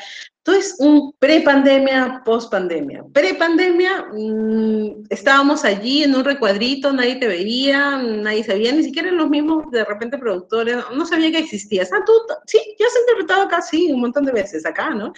entonces, 0.46 0.76
un 0.80 1.14
pre-pandemia, 1.20 2.22
post-pandemia. 2.26 3.06
Pre-pandemia, 3.14 4.08
mm, 4.12 5.06
estábamos 5.10 5.64
allí 5.64 6.04
en 6.04 6.14
un 6.14 6.26
recuadrito, 6.26 6.92
nadie 6.92 7.16
te 7.16 7.30
veía, 7.30 7.98
nadie 7.98 8.44
sabía, 8.44 8.74
ni 8.74 8.84
siquiera 8.84 9.10
los 9.12 9.30
mismos, 9.30 9.72
de 9.72 9.86
repente, 9.86 10.18
productores, 10.18 10.76
no 10.94 11.06
sabía 11.06 11.32
que 11.32 11.40
existías. 11.40 11.94
Ah, 11.94 12.04
tú, 12.06 12.12
sí, 12.46 12.60
ya 12.78 12.88
has 12.88 13.00
interpretado 13.00 13.44
acá, 13.44 13.62
sí, 13.62 13.90
un 13.94 14.02
montón 14.02 14.26
de 14.26 14.34
veces 14.34 14.66
acá, 14.66 14.90
¿no? 14.90 15.14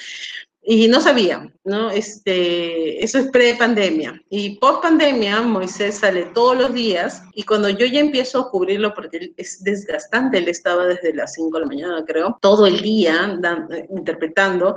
Y 0.68 0.88
no 0.88 1.02
sabía, 1.02 1.52
¿no? 1.64 1.90
Este, 1.90 3.04
eso 3.04 3.18
es 3.18 3.28
pre-pandemia. 3.28 4.22
Y 4.30 4.58
post-pandemia, 4.58 5.42
Moisés 5.42 5.96
sale 6.00 6.26
todos 6.36 6.58
los 6.58 6.74
días 6.74 7.24
y 7.34 7.44
cuando 7.44 7.70
yo 7.70 7.88
ya 7.88 8.00
empiezo 8.00 8.40
a 8.40 8.50
cubrirlo, 8.52 8.94
porque 8.94 9.34
es 9.38 9.64
desgastante, 9.64 10.38
él 10.38 10.48
estaba 10.48 10.86
desde 10.86 11.14
las 11.16 11.34
5 11.34 11.58
de 11.58 11.62
la 11.62 11.68
mañana, 11.68 12.04
creo, 12.06 12.38
todo 12.42 12.68
el 12.68 12.82
día 12.82 13.40
interpretando, 13.90 14.76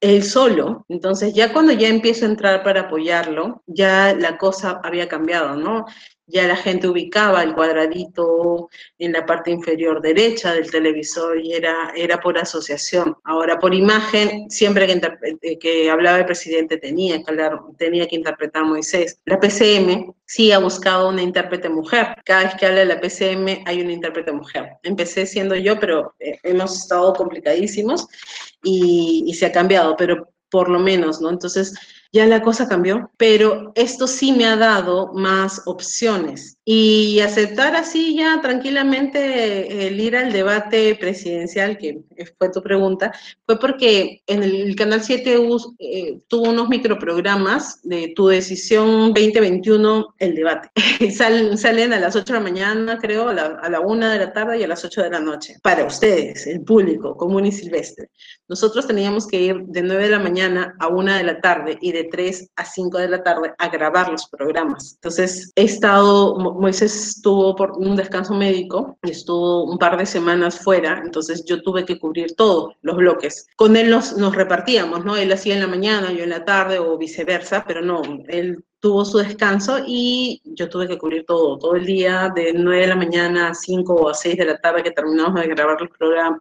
él 0.00 0.22
solo. 0.24 0.84
Entonces 0.88 1.34
ya 1.34 1.52
cuando 1.52 1.72
ya 1.72 1.88
empiezo 1.88 2.24
a 2.24 2.28
entrar 2.28 2.62
para 2.62 2.82
apoyarlo, 2.82 3.62
ya 3.66 4.14
la 4.14 4.38
cosa 4.38 4.80
había 4.84 5.08
cambiado, 5.08 5.56
¿no? 5.56 5.86
Ya 6.28 6.46
la 6.46 6.56
gente 6.56 6.86
ubicaba 6.86 7.42
el 7.42 7.54
cuadradito 7.54 8.68
en 8.98 9.12
la 9.12 9.24
parte 9.24 9.50
inferior 9.50 10.00
derecha 10.02 10.52
del 10.52 10.70
televisor 10.70 11.40
y 11.40 11.54
era, 11.54 11.92
era 11.96 12.20
por 12.20 12.38
asociación. 12.38 13.16
Ahora, 13.24 13.58
por 13.58 13.74
imagen, 13.74 14.50
siempre 14.50 14.86
que, 14.86 15.00
eh, 15.42 15.58
que 15.58 15.90
hablaba 15.90 16.18
el 16.18 16.26
presidente 16.26 16.76
tenía 16.76 17.22
que, 17.22 17.50
tenía 17.78 18.06
que 18.06 18.16
interpretar 18.16 18.64
Moisés. 18.64 19.18
La 19.24 19.40
PCM 19.40 20.12
sí 20.26 20.52
ha 20.52 20.58
buscado 20.58 21.08
una 21.08 21.22
intérprete 21.22 21.70
mujer. 21.70 22.14
Cada 22.24 22.44
vez 22.44 22.54
que 22.56 22.66
habla 22.66 22.84
la 22.84 23.00
PCM 23.00 23.62
hay 23.64 23.80
una 23.80 23.92
intérprete 23.92 24.32
mujer. 24.32 24.76
Empecé 24.82 25.24
siendo 25.24 25.54
yo, 25.56 25.80
pero 25.80 26.14
eh, 26.20 26.38
hemos 26.42 26.76
estado 26.76 27.14
complicadísimos 27.14 28.06
y 28.62 29.32
se 29.34 29.46
ha 29.46 29.52
cambiado, 29.52 29.96
pero 29.96 30.28
por 30.50 30.68
lo 30.68 30.78
menos, 30.78 31.20
¿no? 31.20 31.30
Entonces, 31.30 31.74
ya 32.12 32.26
la 32.26 32.42
cosa 32.42 32.68
cambió, 32.68 33.10
pero 33.16 33.72
esto 33.74 34.06
sí 34.06 34.32
me 34.32 34.46
ha 34.46 34.56
dado 34.56 35.12
más 35.14 35.62
opciones. 35.66 36.57
Y 36.70 37.20
aceptar 37.20 37.74
así 37.76 38.14
ya 38.14 38.42
tranquilamente 38.42 39.86
el 39.86 39.98
ir 39.98 40.14
al 40.14 40.30
debate 40.30 40.94
presidencial, 40.96 41.78
que 41.78 42.02
fue 42.36 42.50
tu 42.50 42.62
pregunta, 42.62 43.10
fue 43.46 43.58
porque 43.58 44.20
en 44.26 44.42
el 44.42 44.76
Canal 44.76 45.02
7 45.02 45.48
eh, 45.78 46.20
tuvo 46.28 46.50
unos 46.50 46.68
microprogramas 46.68 47.80
de 47.84 48.12
Tu 48.14 48.28
Decisión 48.28 49.14
2021, 49.14 50.14
el 50.18 50.34
debate. 50.34 50.70
salen 51.56 51.92
a 51.94 52.00
las 52.00 52.14
8 52.14 52.34
de 52.34 52.38
la 52.38 52.44
mañana, 52.44 52.98
creo, 52.98 53.30
a 53.30 53.32
la, 53.32 53.46
a 53.62 53.70
la 53.70 53.80
1 53.80 54.06
de 54.06 54.18
la 54.18 54.34
tarde 54.34 54.58
y 54.58 54.62
a 54.62 54.68
las 54.68 54.84
8 54.84 55.04
de 55.04 55.10
la 55.10 55.20
noche. 55.20 55.56
Para 55.62 55.86
ustedes, 55.86 56.46
el 56.46 56.60
público 56.60 57.16
común 57.16 57.46
y 57.46 57.52
silvestre. 57.52 58.10
Nosotros 58.46 58.86
teníamos 58.86 59.26
que 59.26 59.40
ir 59.40 59.62
de 59.66 59.82
9 59.82 60.04
de 60.04 60.10
la 60.10 60.18
mañana 60.18 60.74
a 60.78 60.88
1 60.88 61.14
de 61.14 61.22
la 61.22 61.40
tarde 61.40 61.78
y 61.80 61.92
de 61.92 62.04
3 62.04 62.50
a 62.56 62.64
5 62.66 62.98
de 62.98 63.08
la 63.08 63.22
tarde 63.22 63.54
a 63.56 63.68
grabar 63.68 64.10
los 64.10 64.26
programas. 64.28 64.94
Entonces, 64.96 65.52
he 65.54 65.64
estado, 65.64 66.34
Moisés 66.58 67.16
estuvo 67.16 67.54
por 67.56 67.72
un 67.72 67.96
descanso 67.96 68.34
médico 68.34 68.98
y 69.02 69.10
estuvo 69.10 69.64
un 69.64 69.78
par 69.78 69.96
de 69.96 70.06
semanas 70.06 70.58
fuera, 70.58 71.02
entonces 71.04 71.44
yo 71.44 71.62
tuve 71.62 71.84
que 71.84 71.98
cubrir 71.98 72.34
todos 72.36 72.74
los 72.82 72.96
bloques. 72.96 73.46
Con 73.56 73.76
él 73.76 73.90
nos, 73.90 74.16
nos 74.16 74.34
repartíamos, 74.34 75.04
¿no? 75.04 75.16
Él 75.16 75.32
hacía 75.32 75.54
en 75.54 75.60
la 75.60 75.66
mañana, 75.66 76.12
yo 76.12 76.24
en 76.24 76.30
la 76.30 76.44
tarde 76.44 76.78
o 76.78 76.98
viceversa, 76.98 77.64
pero 77.66 77.82
no, 77.82 78.02
él 78.28 78.64
tuvo 78.80 79.04
su 79.04 79.18
descanso 79.18 79.80
y 79.86 80.40
yo 80.44 80.68
tuve 80.68 80.86
que 80.86 80.98
cubrir 80.98 81.24
todo, 81.26 81.58
todo 81.58 81.74
el 81.74 81.84
día, 81.84 82.30
de 82.34 82.52
9 82.52 82.82
de 82.82 82.86
la 82.86 82.96
mañana 82.96 83.48
a 83.48 83.54
5 83.54 83.92
o 83.92 84.08
a 84.08 84.14
6 84.14 84.36
de 84.36 84.44
la 84.44 84.58
tarde 84.58 84.82
que 84.82 84.92
terminamos 84.92 85.40
de 85.40 85.48
grabar 85.48 85.80
los 85.80 85.90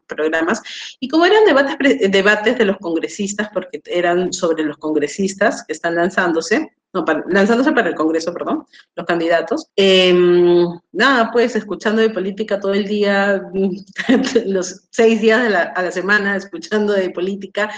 programas. 0.05 0.61
Y 0.99 1.07
como 1.07 1.25
eran 1.25 1.45
debates, 1.45 2.11
debates 2.11 2.57
de 2.57 2.65
los 2.65 2.77
congresistas, 2.77 3.49
porque 3.53 3.81
eran 3.85 4.31
sobre 4.33 4.63
los 4.63 4.77
congresistas 4.77 5.63
que 5.65 5.73
están 5.73 5.95
lanzándose, 5.95 6.76
no, 7.05 7.23
lanzándose 7.29 7.71
para 7.71 7.89
el 7.89 7.95
Congreso, 7.95 8.33
perdón, 8.33 8.65
los 8.95 9.05
candidatos. 9.05 9.67
Em, 9.75 10.65
nada, 10.91 11.31
pues 11.31 11.55
escuchando 11.55 12.01
de 12.01 12.09
política 12.09 12.59
todo 12.59 12.73
el 12.73 12.87
día, 12.87 13.41
los 14.45 14.87
seis 14.89 15.21
días 15.21 15.43
de 15.43 15.49
la, 15.49 15.63
a 15.63 15.83
la 15.83 15.91
semana, 15.91 16.35
escuchando 16.35 16.93
de 16.93 17.09
política, 17.09 17.69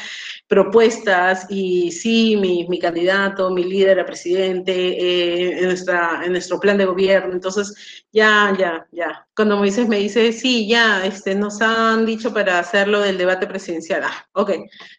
propuestas 0.47 1.45
y 1.49 1.91
sí, 1.91 2.37
mi, 2.37 2.67
mi 2.67 2.79
candidato, 2.79 3.49
mi 3.51 3.63
líder 3.63 3.99
a 3.99 4.05
presidente, 4.05 4.73
eh, 4.73 5.59
en, 5.59 5.65
nuestra, 5.65 6.21
en 6.23 6.31
nuestro 6.31 6.59
plan 6.59 6.77
de 6.77 6.85
gobierno. 6.85 7.33
Entonces, 7.33 8.05
ya, 8.11 8.55
ya, 8.57 8.87
ya. 8.91 9.27
Cuando 9.35 9.57
Moisés 9.57 9.87
me 9.87 9.97
dice, 9.97 10.31
sí, 10.31 10.67
ya, 10.67 11.05
este, 11.05 11.35
nos 11.35 11.61
han 11.61 12.05
dicho 12.05 12.33
para 12.33 12.59
hacerlo 12.59 13.01
del 13.01 13.17
debate 13.17 13.47
presidencial. 13.47 14.03
Ah, 14.03 14.25
ok, 14.33 14.51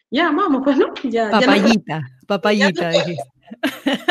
ya, 0.09 0.31
vamos, 0.31 0.61
pues, 0.63 0.77
¿no? 0.77 0.93
Ya, 1.03 1.29
papayita, 1.29 2.01
papayita, 2.27 2.91
ya, 2.91 3.05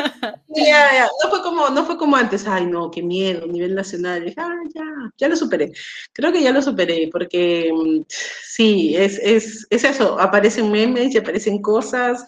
No 0.51 1.31
fue 1.31 1.43
como, 1.43 1.71
no 1.71 1.85
fue 1.85 1.97
como 1.97 2.17
antes, 2.17 2.47
ay 2.47 2.67
no, 2.67 2.91
qué 2.91 3.03
miedo, 3.03 3.47
nivel 3.47 3.75
nacional. 3.75 4.33
Ah, 4.37 4.57
ya, 4.75 4.85
ya 5.17 5.29
lo 5.29 5.37
superé. 5.37 5.73
Creo 6.13 6.33
que 6.33 6.43
ya 6.43 6.53
lo 6.53 6.61
superé, 6.61 7.09
porque 7.13 7.71
mm, 7.73 8.05
sí, 8.09 8.97
es, 8.97 9.19
es, 9.23 9.67
es 9.71 9.85
eso, 9.85 10.19
aparecen 10.21 10.71
memes 10.71 11.15
y 11.15 11.19
aparecen 11.19 11.63
cosas, 11.63 12.25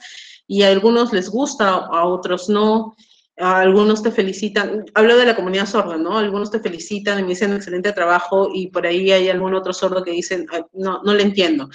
y 0.46 0.62
a 0.62 0.68
algunos 0.68 1.12
les 1.12 1.28
gusta, 1.28 1.68
a 1.70 2.06
otros 2.06 2.48
no. 2.48 2.96
A 3.38 3.60
algunos 3.60 4.02
te 4.02 4.12
felicitan, 4.12 4.84
hablo 4.94 5.16
de 5.16 5.24
la 5.26 5.34
comunidad 5.34 5.66
sorda, 5.66 5.96
¿no? 5.96 6.18
Algunos 6.18 6.50
te 6.50 6.60
felicitan 6.60 7.18
y 7.18 7.22
me 7.22 7.30
dicen 7.30 7.52
excelente 7.54 7.92
trabajo 7.92 8.50
y 8.52 8.68
por 8.68 8.86
ahí 8.86 9.10
hay 9.10 9.30
algún 9.30 9.54
otro 9.54 9.72
sordo 9.72 10.04
que 10.04 10.10
dicen, 10.10 10.46
no, 10.74 11.02
no 11.02 11.14
le 11.14 11.22
entiendo 11.22 11.68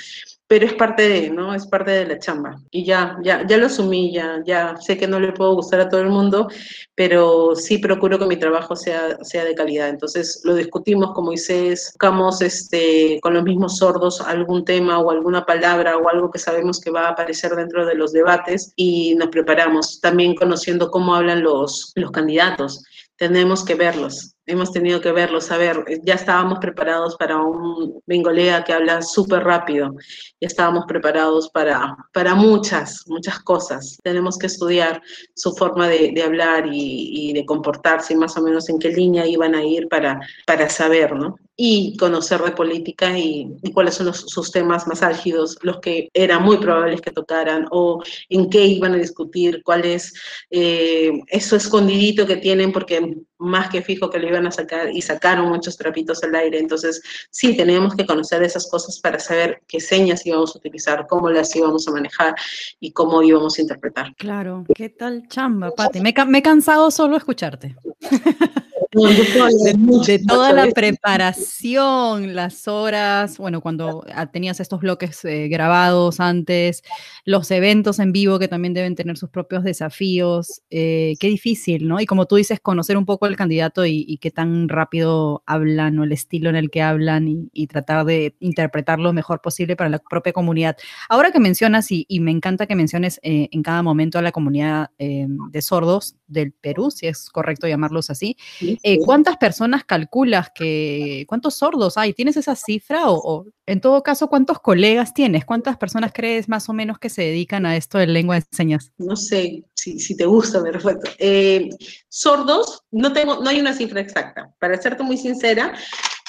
pero 0.47 0.65
es 0.65 0.73
parte 0.73 1.09
de, 1.09 1.29
¿no? 1.29 1.53
Es 1.53 1.67
parte 1.67 1.91
de 1.91 2.05
la 2.05 2.19
chamba. 2.19 2.57
Y 2.71 2.85
ya, 2.85 3.17
ya, 3.21 3.45
ya 3.45 3.57
lo 3.57 3.65
asumí, 3.65 4.13
ya, 4.13 4.41
ya 4.45 4.77
sé 4.77 4.97
que 4.97 5.07
no 5.07 5.19
le 5.19 5.33
puedo 5.33 5.55
gustar 5.55 5.81
a 5.81 5.89
todo 5.89 5.99
el 5.99 6.09
mundo, 6.09 6.47
pero 6.95 7.53
sí 7.55 7.79
procuro 7.79 8.17
que 8.17 8.25
mi 8.25 8.37
trabajo 8.37 8.75
sea, 8.75 9.17
sea 9.23 9.43
de 9.43 9.55
calidad. 9.55 9.89
Entonces 9.89 10.41
lo 10.45 10.55
discutimos 10.55 11.11
con 11.13 11.25
Moisés, 11.25 11.89
buscamos 11.93 12.41
este, 12.41 13.19
con 13.21 13.33
los 13.33 13.43
mismos 13.43 13.77
sordos 13.77 14.21
algún 14.21 14.63
tema 14.63 14.99
o 14.99 15.11
alguna 15.11 15.45
palabra 15.45 15.97
o 15.97 16.07
algo 16.09 16.31
que 16.31 16.39
sabemos 16.39 16.79
que 16.79 16.91
va 16.91 17.07
a 17.07 17.09
aparecer 17.09 17.53
dentro 17.53 17.85
de 17.85 17.95
los 17.95 18.13
debates 18.13 18.71
y 18.77 19.15
nos 19.15 19.27
preparamos, 19.27 19.99
también 19.99 20.33
conociendo 20.33 20.89
cómo 20.89 21.13
hablan 21.13 21.43
los, 21.43 21.91
los 21.95 22.11
candidatos 22.11 22.83
tenemos 23.17 23.65
que 23.65 23.75
verlos, 23.75 24.35
hemos 24.45 24.71
tenido 24.71 25.01
que 25.01 25.11
verlos, 25.11 25.51
a 25.51 25.57
ver, 25.57 25.83
ya 26.03 26.13
estábamos 26.13 26.59
preparados 26.59 27.15
para 27.17 27.37
un 27.37 28.01
bengolea 28.05 28.63
que 28.63 28.73
habla 28.73 29.01
súper 29.01 29.43
rápido, 29.43 29.93
ya 30.39 30.47
estábamos 30.47 30.85
preparados 30.87 31.49
para, 31.49 31.95
para 32.13 32.35
muchas, 32.35 33.03
muchas 33.07 33.39
cosas. 33.39 33.97
Tenemos 34.03 34.37
que 34.37 34.47
estudiar 34.47 35.01
su 35.35 35.53
forma 35.53 35.87
de, 35.87 36.21
hablar 36.23 36.65
y, 36.71 37.33
de 37.33 37.45
comportarse 37.45 38.15
más 38.15 38.37
o 38.37 38.41
menos 38.41 38.69
en 38.69 38.79
qué 38.79 38.89
línea 38.89 39.25
iban 39.25 39.55
a 39.55 39.63
ir 39.63 39.87
para, 39.89 40.19
para 40.45 40.69
saber, 40.69 41.13
¿no? 41.15 41.35
Y 41.59 41.97
conocer 41.97 42.39
de 42.43 42.51
política 42.51 43.17
y, 43.17 43.51
cuáles 43.73 43.95
son 43.95 44.05
los, 44.05 44.21
sus 44.21 44.51
temas 44.51 44.85
más 44.87 45.01
álgidos, 45.01 45.57
los 45.63 45.79
que 45.79 46.07
eran 46.13 46.43
muy 46.43 46.57
probables 46.57 47.01
que 47.01 47.11
tocaran 47.11 47.65
o 47.71 48.03
en 48.29 48.47
qué 48.49 48.63
iban 48.65 48.93
a 48.93 48.97
discutir, 48.97 49.63
cuál 49.63 49.83
es 49.83 50.13
eh, 50.51 51.11
eso 51.27 51.55
escondidito 51.55 52.27
que 52.27 52.37
tienen, 52.37 52.71
porque 52.71 53.17
más 53.39 53.69
que 53.69 53.81
fijo 53.81 54.09
que 54.09 54.19
lo 54.19 54.27
iban 54.27 54.45
a 54.47 54.51
sacar 54.51 54.91
y 54.91 55.01
sacaron 55.01 55.49
muchos 55.49 55.77
trapitos 55.77 56.23
al 56.23 56.35
aire. 56.35 56.59
Entonces, 56.59 57.01
sí, 57.31 57.55
tenemos 57.57 57.95
que 57.95 58.05
conocer 58.05 58.43
esas 58.43 58.69
cosas 58.69 58.99
para 58.99 59.19
saber 59.19 59.61
qué 59.67 59.79
señas 59.79 60.25
íbamos 60.25 60.55
a 60.55 60.59
utilizar, 60.59 61.07
cómo 61.07 61.29
las 61.29 61.55
íbamos 61.55 61.87
a 61.87 61.91
manejar 61.91 62.35
y 62.79 62.91
cómo 62.91 63.21
íbamos 63.23 63.57
a 63.57 63.61
interpretar. 63.61 64.15
Claro, 64.15 64.65
¿qué 64.75 64.89
tal 64.89 65.27
chamba, 65.27 65.71
Pati? 65.71 66.01
Me, 66.01 66.13
me 66.27 66.37
he 66.39 66.43
cansado 66.43 66.91
solo 66.91 67.17
escucharte. 67.17 67.75
de, 70.07 70.19
toda 70.25 70.53
la 70.53 70.67
preparación, 70.71 72.35
las 72.35 72.67
horas, 72.67 73.37
bueno, 73.37 73.59
cuando 73.59 74.05
ah, 74.13 74.27
tenías 74.27 74.59
estos 74.59 74.79
bloques 74.79 75.25
eh, 75.25 75.47
grabados 75.49 76.19
antes, 76.19 76.83
los 77.25 77.51
eventos 77.51 77.99
en 77.99 78.11
vivo 78.11 78.39
que 78.39 78.47
también 78.47 78.73
deben 78.73 78.95
tener 78.95 79.17
sus 79.17 79.29
propios 79.29 79.63
desafíos, 79.63 80.61
eh, 80.69 81.15
qué 81.19 81.27
difícil, 81.27 81.87
¿no? 81.87 81.99
Y 81.99 82.05
como 82.05 82.27
tú 82.27 82.37
dices, 82.37 82.59
conocer 82.61 82.97
un 82.97 83.05
poco 83.05 83.25
al 83.25 83.35
candidato 83.35 83.85
y, 83.85 84.17
qué 84.21 84.31
tan 84.31 84.69
rápido 84.69 85.43
hablan 85.45 85.99
o 85.99 86.03
el 86.03 86.11
estilo 86.11 86.49
en 86.49 86.55
el 86.55 86.69
que 86.69 86.81
hablan 86.81 87.49
y, 87.51 87.67
tratar 87.67 88.05
de 88.05 88.35
interpretar 88.39 88.99
lo 88.99 89.11
mejor 89.11 89.41
posible 89.41 89.75
para 89.75 89.89
la 89.89 89.99
propia 89.99 90.31
comunidad. 90.31 90.77
Ahora 91.09 91.31
que 91.31 91.39
mencionas, 91.39 91.91
y, 91.91 92.05
me 92.21 92.31
encanta 92.31 92.65
que 92.65 92.75
menciones 92.75 93.19
eh, 93.21 93.49
en 93.51 93.61
cada 93.61 93.83
momento 93.83 94.17
a 94.17 94.21
la 94.21 94.31
comunidad 94.31 94.89
de 94.97 95.61
sordos, 95.61 96.15
del 96.27 96.51
Perú, 96.51 96.91
si 96.91 97.07
es 97.07 97.29
correcto 97.29 97.67
llamarlos 97.67 98.09
así. 98.09 98.37
Eh, 98.61 98.99
¿Cuántas 98.99 99.37
personas 99.37 99.83
calculas 99.85 100.51
que, 100.53 101.25
cuántos 101.27 101.55
sordos 101.55 101.97
hay? 101.97 102.13
¿Tienes 102.13 102.37
esa 102.37 102.55
cifra? 102.55 103.09
O, 103.09 103.45
en 103.65 103.81
todo 103.81 104.03
caso, 104.03 104.27
¿cuántos 104.27 104.59
colegas 104.59 105.13
tienes? 105.13 105.45
¿Cuántas 105.45 105.77
personas 105.77 106.11
crees 106.13 106.47
más 106.47 106.69
o 106.69 106.73
menos 106.73 106.99
que 106.99 107.09
se 107.09 107.23
dedican 107.23 107.65
a 107.65 107.75
esto 107.75 107.97
de 107.97 108.07
lengua 108.07 108.35
de 108.35 108.45
señas? 108.51 108.91
No 108.97 109.15
sé 109.15 109.63
si, 109.73 110.15
te 110.15 110.25
gusta, 110.25 110.61
perfecto. 110.63 111.11
Eh, 111.19 111.69
sordos, 112.09 112.83
no, 112.91 113.13
tengo, 113.13 113.41
no 113.41 113.49
hay 113.49 113.59
una 113.59 113.73
cifra 113.73 114.01
exacta. 114.01 114.53
Para 114.59 114.81
serte 114.81 115.03
muy 115.03 115.17
sincera, 115.17 115.73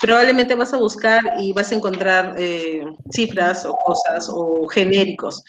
probablemente 0.00 0.54
vas 0.54 0.72
a 0.72 0.78
buscar 0.78 1.20
y 1.38 1.52
vas 1.52 1.72
a 1.72 1.74
encontrar 1.74 2.34
eh, 2.38 2.84
cifras 3.10 3.64
o 3.64 3.76
cosas 3.76 4.28
o 4.30 4.66
genéricos. 4.68 5.42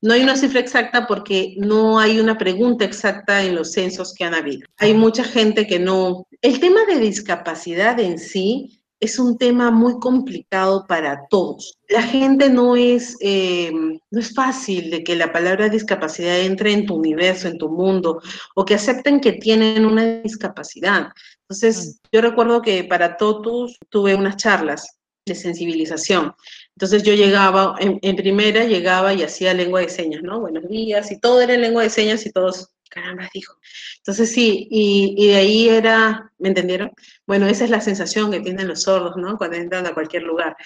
No 0.00 0.14
hay 0.14 0.22
una 0.22 0.36
cifra 0.36 0.60
exacta 0.60 1.06
porque 1.06 1.54
no 1.58 1.98
hay 1.98 2.20
una 2.20 2.38
pregunta 2.38 2.84
exacta 2.84 3.42
en 3.42 3.54
los 3.54 3.72
censos 3.72 4.14
que 4.14 4.24
han 4.24 4.34
habido. 4.34 4.68
Hay 4.78 4.94
mucha 4.94 5.24
gente 5.24 5.66
que 5.66 5.78
no... 5.78 6.26
El 6.42 6.60
tema 6.60 6.84
de 6.86 7.00
discapacidad 7.00 7.98
en 7.98 8.18
sí 8.18 8.75
es 9.00 9.18
un 9.18 9.36
tema 9.36 9.70
muy 9.70 9.98
complicado 9.98 10.86
para 10.86 11.26
todos. 11.28 11.78
La 11.88 12.02
gente 12.02 12.48
no 12.48 12.76
es, 12.76 13.16
eh, 13.20 13.70
no 13.72 14.20
es 14.20 14.34
fácil 14.34 14.90
de 14.90 15.04
que 15.04 15.16
la 15.16 15.32
palabra 15.32 15.68
discapacidad 15.68 16.40
entre 16.40 16.72
en 16.72 16.86
tu 16.86 16.94
universo, 16.94 17.48
en 17.48 17.58
tu 17.58 17.68
mundo, 17.68 18.20
o 18.54 18.64
que 18.64 18.74
acepten 18.74 19.20
que 19.20 19.32
tienen 19.32 19.84
una 19.84 20.20
discapacidad. 20.22 21.08
Entonces, 21.42 22.00
yo 22.10 22.20
recuerdo 22.20 22.62
que 22.62 22.84
para 22.84 23.16
todos 23.16 23.78
tuve 23.90 24.14
unas 24.14 24.36
charlas 24.36 24.96
de 25.26 25.34
sensibilización. 25.34 26.34
Entonces 26.76 27.02
yo 27.02 27.14
llegaba, 27.14 27.74
en, 27.80 28.16
primera 28.16 28.64
llegaba 28.64 29.12
y 29.12 29.22
hacía 29.22 29.54
lengua 29.54 29.80
de 29.80 29.88
señas, 29.88 30.22
¿no? 30.22 30.40
Buenos 30.40 30.68
días, 30.68 31.10
y 31.10 31.18
todo 31.18 31.40
era 31.40 31.54
en 31.54 31.62
lengua 31.62 31.82
de 31.82 31.90
señas 31.90 32.24
y 32.26 32.30
todos, 32.30 32.68
caramba, 32.90 33.28
dijo. 33.32 33.58
Entonces 33.98 34.32
sí, 34.32 34.68
y, 34.70 35.14
y, 35.16 35.28
de 35.28 35.36
ahí 35.36 35.68
era, 35.68 36.32
¿me 36.38 36.48
entendieron? 36.48 36.92
Bueno, 37.26 37.46
esa 37.46 37.64
es 37.64 37.70
la 37.70 37.80
sensación 37.80 38.30
que 38.30 38.40
tienen 38.40 38.68
los 38.68 38.82
sordos, 38.82 39.16
¿no? 39.16 39.36
Cuando 39.38 39.56
entran 39.56 39.86
a 39.86 39.94
cualquier 39.94 40.22
lugar. 40.22 40.56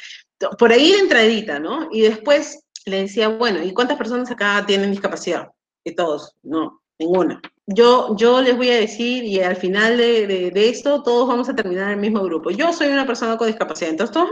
Por 0.59 0.73
ahí 0.73 0.93
de 0.93 0.99
entradita, 0.99 1.59
¿no? 1.59 1.89
Y 1.93 2.03
después 2.03 2.65
le 2.87 3.03
decía, 3.03 3.29
bueno, 3.29 3.63
¿y 3.63 3.73
cuántas 3.73 3.99
personas 3.99 4.31
acá 4.31 4.65
tienen 4.67 4.91
discapacidad? 4.91 5.49
Y 5.85 5.95
todos, 5.95 6.35
no, 6.43 6.83
ninguna 6.99 7.41
yo, 7.75 8.17
yo 8.17 8.41
les 8.41 8.57
voy 8.57 8.71
a 8.71 8.81
decir, 8.81 9.25
y 9.25 9.41
al 9.41 9.57
final 9.57 9.97
de, 9.97 10.53
esto, 10.55 11.03
todos 11.03 11.29
vamos 11.29 11.49
a 11.49 11.55
terminar 11.55 11.87
en 11.87 11.95
el 11.95 12.01
mismo 12.01 12.23
grupo. 12.23 12.51
Yo 12.51 12.73
soy 12.73 12.89
una 12.89 13.07
persona 13.07 13.37
con 13.37 13.47
discapacidad, 13.47 13.91
entonces 13.91 14.15
todos 14.15 14.29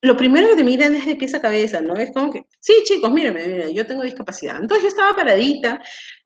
lo 0.00 0.16
primero 0.16 0.48
que 0.48 0.56
te 0.56 0.64
miran 0.64 0.94
es 0.94 1.06
de 1.06 1.16
pies 1.16 1.34
a 1.34 1.40
cabeza, 1.40 1.80
¿no? 1.80 1.94
Es 1.96 2.12
como 2.12 2.32
que, 2.32 2.44
sí, 2.60 2.72
chicos, 2.84 3.10
mírenme, 3.10 3.46
miren, 3.46 3.74
yo 3.74 3.84
tengo 3.86 4.02
discapacidad. 4.02 4.60
Entonces 4.60 4.82
yo 4.84 4.88
estaba 4.88 5.16
paradita, 5.16 5.80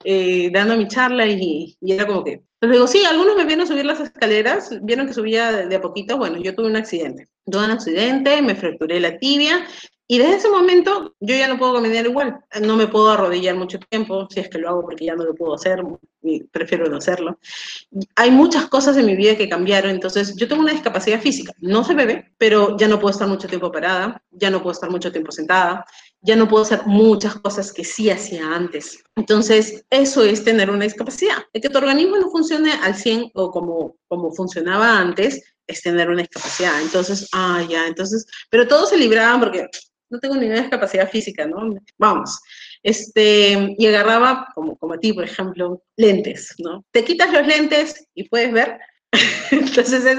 eh, 0.05 0.51
dando 0.53 0.77
mi 0.77 0.87
charla 0.89 1.27
y, 1.27 1.77
era 1.81 2.07
como 2.07 2.23
que, 2.23 2.43
les 2.61 2.71
digo, 2.71 2.87
sí, 2.87 3.03
algunos 3.05 3.35
me 3.35 3.47
vieron 3.47 3.67
subir 3.67 3.87
las 3.87 4.01
escaleras, 4.01 4.79
vieron 4.83 5.07
que 5.07 5.15
subía 5.15 5.53
de, 5.53 5.67
de 5.69 5.77
a 5.77 5.81
poquito, 5.81 6.19
bueno, 6.19 6.37
yo 6.37 6.55
tuve 6.55 6.67
un 6.67 6.77
accidente. 6.77 7.29
Tuve 7.47 7.65
un 7.65 7.71
accidente, 7.71 8.43
me 8.43 8.55
fracturé 8.55 9.01
la 9.01 9.19
tibia 9.19 9.67
y 10.09 10.19
desde 10.19 10.37
ese 10.37 10.51
momento 10.51 11.15
yo 11.21 11.35
ya 11.35 11.49
no 11.49 11.59
puedo 11.59 11.75
caminar 11.75 12.05
igual, 12.05 12.41
no 12.61 12.77
me 12.77 12.87
puedo 12.87 13.11
arrodillar 13.11 13.55
mucho 13.55 13.79
tiempo, 13.79 14.27
si 14.31 14.41
es 14.41 14.49
que 14.49 14.59
lo 14.59 14.69
hago 14.69 14.83
porque 14.83 15.07
ya 15.07 15.15
no 15.15 15.25
lo 15.25 15.35
puedo 15.35 15.55
hacer, 15.55 15.83
prefiero 16.51 16.89
no 16.89 16.99
hacerlo. 16.99 17.39
Hay 18.17 18.31
muchas 18.31 18.69
cosas 18.69 18.97
en 18.97 19.07
mi 19.07 19.17
vida 19.17 19.37
que 19.37 19.49
cambiaron, 19.49 19.91
entonces 19.91 20.37
yo 20.37 20.49
tengo 20.49 20.63
una 20.63 20.73
discapacidad 20.73 21.21
física, 21.21 21.53
no 21.61 21.85
se 21.85 21.95
me 21.95 22.07
ve, 22.07 22.33
pero 22.37 22.77
ya 22.77 22.89
no 22.89 22.99
puedo 22.99 23.13
estar 23.13 23.29
mucho 23.29 23.49
tiempo 23.49 23.73
parada, 23.73 24.23
ya 24.31 24.51
no 24.51 24.59
puedo 24.59 24.73
estar 24.73 24.91
mucho 24.91 25.13
tiempo 25.13 25.33
sentada, 25.33 25.85
ya 26.21 26.37
no 26.37 26.49
puedo 26.49 26.65
hacer 26.65 26.87
muchas 26.87 27.37
cosas 27.37 27.73
que 27.73 27.85
sí 27.85 28.11
hacía 28.11 28.55
antes. 28.55 29.03
Entonces, 29.17 29.85
eso 29.91 30.25
es 30.25 30.45
tener 30.45 30.71
una 30.71 30.85
discapacidad. 30.85 31.39
Que 31.53 31.69
tu 31.69 31.79
organismo 31.79 32.17
no 32.17 32.31
funcione 32.31 32.73
al 32.73 32.95
100 32.95 33.33
o 33.35 33.51
como, 33.51 33.97
como 34.09 34.33
funcionaba 34.33 34.99
antes, 34.99 35.43
es 35.67 35.83
tener 35.83 36.09
una 36.09 36.23
discapacidad. 36.23 36.81
Entonces, 36.81 37.29
ah, 37.33 37.65
ya, 37.69 37.87
entonces, 37.87 38.27
pero 38.51 38.69
todos 38.69 38.91
se 38.91 38.97
libraban 38.97 39.41
porque 39.41 39.67
no 40.13 40.21
tengo 40.21 40.37
ninguna 40.37 40.61
discapacidad 40.61 41.09
física, 41.11 41.47
¿no? 41.47 41.75
Vamos. 41.99 42.39
Este, 42.83 43.75
y 43.79 43.87
agarraba, 43.87 44.49
como, 44.55 44.77
como 44.77 44.95
a 44.95 44.99
ti, 44.99 45.13
por 45.13 45.25
ejemplo, 45.25 45.83
lentes, 45.97 46.55
¿no? 46.59 46.85
Te 46.91 47.03
quitas 47.03 47.33
los 47.33 47.47
lentes 47.47 48.07
y 48.15 48.29
puedes 48.29 48.53
ver. 48.53 48.79
Entonces 49.51 50.05
es, 50.05 50.19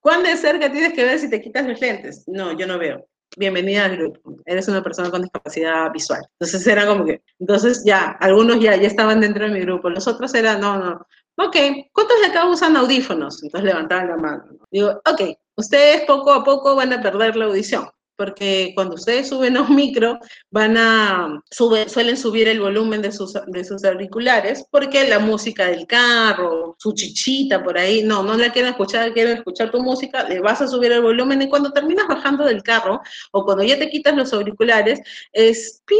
¿cuán 0.00 0.22
de 0.22 0.36
cerca 0.36 0.70
tienes 0.70 0.92
que 0.92 1.04
ver 1.04 1.18
si 1.18 1.30
te 1.30 1.40
quitas 1.40 1.66
los 1.66 1.80
lentes? 1.80 2.24
No, 2.26 2.56
yo 2.56 2.66
no 2.66 2.78
veo. 2.78 3.06
Bienvenida 3.36 3.86
al 3.86 3.96
grupo. 3.96 4.36
Eres 4.44 4.68
una 4.68 4.82
persona 4.82 5.10
con 5.10 5.22
discapacidad 5.22 5.90
visual. 5.92 6.20
Entonces 6.32 6.66
era 6.66 6.86
como 6.86 7.06
que, 7.06 7.22
entonces 7.38 7.82
ya, 7.84 8.10
algunos 8.20 8.60
ya, 8.60 8.76
ya 8.76 8.88
estaban 8.88 9.20
dentro 9.20 9.46
de 9.46 9.52
mi 9.52 9.60
grupo. 9.60 9.88
Los 9.88 10.06
otros 10.06 10.34
eran, 10.34 10.60
no, 10.60 10.78
no. 10.78 11.06
Ok, 11.36 11.56
¿cuántos 11.92 12.20
de 12.20 12.26
acá 12.26 12.46
usan 12.46 12.76
audífonos? 12.76 13.42
Entonces 13.42 13.70
levantaban 13.70 14.08
la 14.08 14.16
mano. 14.16 14.44
Digo, 14.70 15.00
ok, 15.10 15.22
ustedes 15.56 16.02
poco 16.02 16.32
a 16.32 16.44
poco 16.44 16.74
van 16.74 16.92
a 16.92 17.00
perder 17.00 17.36
la 17.36 17.46
audición 17.46 17.88
porque 18.20 18.72
cuando 18.74 18.96
ustedes 18.96 19.30
suben 19.30 19.56
a 19.56 19.62
un 19.62 19.74
micro, 19.74 20.18
van 20.50 20.76
a, 20.76 21.42
suelen 21.50 22.18
subir 22.18 22.48
el 22.48 22.60
volumen 22.60 23.00
de 23.00 23.12
sus, 23.12 23.32
de 23.46 23.64
sus 23.64 23.82
auriculares, 23.82 24.66
porque 24.70 25.08
la 25.08 25.20
música 25.20 25.68
del 25.68 25.86
carro, 25.86 26.76
su 26.78 26.92
chichita 26.92 27.64
por 27.64 27.78
ahí, 27.78 28.02
no, 28.02 28.22
no 28.22 28.36
la 28.36 28.52
quieren 28.52 28.72
escuchar, 28.72 29.14
quieren 29.14 29.38
escuchar 29.38 29.70
tu 29.70 29.82
música, 29.82 30.28
le 30.28 30.38
vas 30.40 30.60
a 30.60 30.68
subir 30.68 30.92
el 30.92 31.00
volumen 31.00 31.40
y 31.40 31.48
cuando 31.48 31.72
terminas 31.72 32.08
bajando 32.08 32.44
del 32.44 32.62
carro, 32.62 33.00
o 33.32 33.42
cuando 33.46 33.64
ya 33.64 33.78
te 33.78 33.88
quitas 33.88 34.14
los 34.14 34.34
auriculares, 34.34 35.00
es 35.32 35.80
pi, 35.86 35.96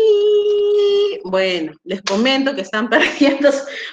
bueno, 1.24 1.72
les 1.84 2.02
comento 2.02 2.54
que 2.54 2.60
están 2.60 2.90
perdiendo, 2.90 3.48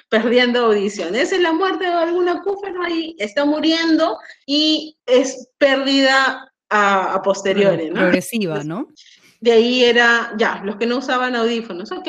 perdiendo 0.09 0.65
audición. 0.65 1.15
Esa 1.15 1.35
es 1.35 1.41
la 1.41 1.53
muerte 1.53 1.85
de 1.85 1.93
algún 1.93 2.27
acúfeno 2.27 2.83
ahí, 2.83 3.15
está 3.19 3.45
muriendo 3.45 4.17
y 4.45 4.97
es 5.05 5.47
pérdida 5.57 6.51
a, 6.69 7.21
posteriori, 7.23 7.89
¿no? 7.89 7.95
Progresiva, 7.95 8.63
¿no? 8.63 8.87
De 9.39 9.51
ahí 9.51 9.83
era, 9.83 10.33
ya, 10.37 10.61
los 10.63 10.77
que 10.77 10.87
no 10.87 10.97
usaban 10.97 11.35
audífonos, 11.35 11.91
ok, 11.91 12.07